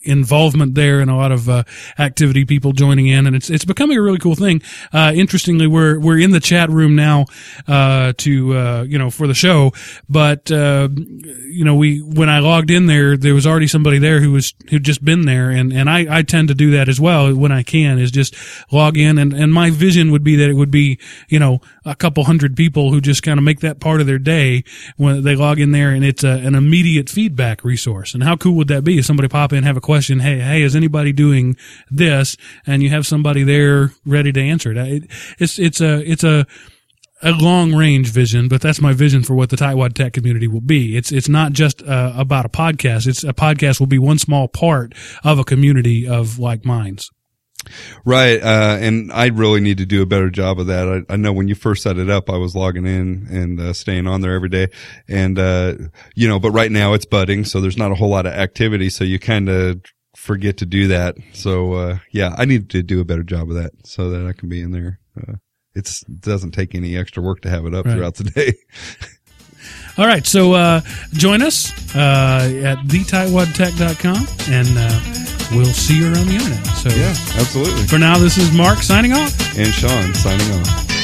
involvement 0.01 0.75
there 0.75 1.01
and 1.01 1.11
a 1.11 1.15
lot 1.15 1.31
of 1.31 1.49
uh, 1.49 1.63
activity 1.97 2.45
people 2.45 2.71
joining 2.71 3.07
in. 3.07 3.27
And 3.27 3.35
it's 3.35 3.49
it's 3.49 3.65
becoming 3.65 3.97
a 3.97 4.01
really 4.01 4.17
cool 4.17 4.35
thing. 4.35 4.61
Uh 4.93 5.11
interestingly 5.13 5.67
we're 5.67 5.99
we're 5.99 6.19
in 6.19 6.31
the 6.31 6.39
chat 6.39 6.69
room 6.69 6.95
now 6.95 7.25
uh 7.67 8.13
to 8.17 8.55
uh 8.55 8.83
you 8.83 8.97
know 8.97 9.09
for 9.09 9.27
the 9.27 9.33
show. 9.33 9.73
But 10.07 10.51
uh 10.51 10.89
you 10.95 11.65
know 11.65 11.75
we 11.75 11.99
when 11.99 12.29
I 12.29 12.39
logged 12.39 12.71
in 12.71 12.85
there 12.85 13.17
there 13.17 13.33
was 13.33 13.45
already 13.45 13.67
somebody 13.67 13.97
there 13.97 14.21
who 14.21 14.31
was 14.31 14.53
who'd 14.69 14.83
just 14.83 15.03
been 15.03 15.25
there. 15.25 15.49
And 15.49 15.73
and 15.73 15.89
I 15.89 16.19
I 16.19 16.21
tend 16.21 16.47
to 16.47 16.55
do 16.55 16.71
that 16.71 16.87
as 16.87 16.99
well 16.99 17.35
when 17.35 17.51
I 17.51 17.63
can 17.63 17.99
is 17.99 18.11
just 18.11 18.35
log 18.71 18.97
in. 18.97 19.17
And 19.17 19.33
and 19.33 19.53
my 19.53 19.69
vision 19.69 20.11
would 20.11 20.23
be 20.23 20.35
that 20.37 20.49
it 20.49 20.55
would 20.55 20.71
be 20.71 20.97
you 21.27 21.39
know 21.39 21.59
a 21.85 21.95
couple 21.95 22.23
hundred 22.23 22.55
people 22.55 22.91
who 22.91 23.01
just 23.01 23.23
kind 23.23 23.37
of 23.37 23.43
make 23.43 23.59
that 23.59 23.79
part 23.79 23.99
of 23.99 24.07
their 24.07 24.19
day 24.19 24.63
when 24.95 25.23
they 25.23 25.35
log 25.35 25.59
in 25.59 25.71
there 25.71 25.89
and 25.89 26.05
it's 26.05 26.23
a, 26.23 26.29
an 26.29 26.55
immediate 26.55 27.09
feedback 27.09 27.63
resource. 27.63 28.13
And 28.13 28.23
how 28.23 28.37
cool 28.37 28.55
would 28.55 28.67
that 28.69 28.83
be 28.83 28.99
if 28.99 29.05
somebody 29.05 29.27
pop 29.27 29.51
in 29.51 29.63
have 29.63 29.75
a 29.75 29.81
question 29.89 30.19
hey 30.19 30.37
hey 30.39 30.61
is 30.61 30.75
anybody 30.75 31.11
doing 31.11 31.55
this 31.89 32.37
and 32.67 32.83
you 32.83 32.89
have 32.89 33.07
somebody 33.07 33.41
there 33.43 33.91
ready 34.05 34.31
to 34.31 34.39
answer 34.39 34.71
it 34.71 34.77
It- 34.77 35.09
it's 35.39 35.57
it's 35.57 35.81
a 35.81 35.93
it's 36.11 36.23
a 36.23 36.45
a 37.21 37.31
long 37.31 37.75
range 37.75 38.07
vision, 38.11 38.47
but 38.47 38.61
that's 38.61 38.79
my 38.79 38.93
vision 38.93 39.23
for 39.23 39.35
what 39.35 39.49
the 39.49 39.57
Tightwad 39.57 39.93
Tech 39.93 40.13
community 40.13 40.47
will 40.47 40.61
be. 40.61 40.95
It's 40.95 41.11
it's 41.11 41.27
not 41.27 41.51
just 41.51 41.81
uh, 41.83 42.13
about 42.15 42.45
a 42.45 42.49
podcast. 42.49 43.07
It's 43.07 43.25
a 43.25 43.33
podcast 43.33 43.81
will 43.81 43.87
be 43.87 43.99
one 43.99 44.19
small 44.19 44.47
part 44.47 44.93
of 45.25 45.37
a 45.37 45.43
community 45.43 46.07
of 46.07 46.39
like 46.39 46.63
minds. 46.63 47.11
Right. 48.05 48.41
Uh, 48.41 48.77
and 48.79 49.11
I 49.11 49.27
really 49.27 49.59
need 49.59 49.77
to 49.79 49.85
do 49.85 50.01
a 50.01 50.05
better 50.05 50.29
job 50.29 50.59
of 50.59 50.67
that. 50.67 51.05
I, 51.09 51.13
I 51.13 51.17
know 51.17 51.33
when 51.33 51.47
you 51.47 51.55
first 51.55 51.83
set 51.83 51.97
it 51.97 52.09
up, 52.09 52.29
I 52.29 52.37
was 52.37 52.55
logging 52.55 52.85
in 52.85 53.27
and 53.29 53.59
uh, 53.59 53.73
staying 53.73 54.07
on 54.07 54.21
there 54.21 54.33
every 54.33 54.49
day. 54.49 54.69
And, 55.07 55.37
uh, 55.37 55.75
you 56.15 56.27
know, 56.27 56.39
but 56.39 56.51
right 56.51 56.71
now 56.71 56.93
it's 56.93 57.05
budding. 57.05 57.45
So 57.45 57.61
there's 57.61 57.77
not 57.77 57.91
a 57.91 57.95
whole 57.95 58.09
lot 58.09 58.25
of 58.25 58.33
activity. 58.33 58.89
So 58.89 59.03
you 59.03 59.19
kind 59.19 59.49
of 59.49 59.81
forget 60.15 60.57
to 60.57 60.65
do 60.65 60.87
that. 60.87 61.15
So, 61.33 61.73
uh, 61.73 61.97
yeah, 62.11 62.35
I 62.37 62.45
need 62.45 62.69
to 62.71 62.83
do 62.83 63.01
a 63.01 63.05
better 63.05 63.23
job 63.23 63.49
of 63.49 63.55
that 63.55 63.71
so 63.85 64.09
that 64.09 64.25
I 64.25 64.33
can 64.33 64.49
be 64.49 64.61
in 64.61 64.71
there. 64.71 64.99
Uh, 65.17 65.33
it 65.75 65.89
doesn't 66.19 66.51
take 66.51 66.75
any 66.75 66.97
extra 66.97 67.21
work 67.21 67.41
to 67.41 67.49
have 67.49 67.65
it 67.65 67.73
up 67.73 67.85
right. 67.85 67.95
throughout 67.95 68.15
the 68.15 68.23
day. 68.35 68.53
All 69.99 70.07
right. 70.07 70.25
So, 70.25 70.53
uh, 70.53 70.81
join 71.13 71.41
us, 71.41 71.71
uh, 71.93 72.49
at 72.63 72.77
thetightwadtech.com 72.87 74.27
and, 74.49 74.77
uh, 74.77 74.99
we'll 75.51 75.65
see 75.65 75.97
you 75.97 76.05
around 76.05 76.27
the 76.27 76.35
internet. 76.35 76.65
So 76.77 76.89
yeah, 76.89 77.09
absolutely. 77.39 77.85
For 77.87 77.99
now, 77.99 78.17
this 78.17 78.37
is 78.37 78.51
Mark 78.53 78.79
signing 78.79 79.13
off, 79.13 79.57
and 79.57 79.67
Sean 79.73 80.13
signing 80.13 80.49
off. 80.53 80.98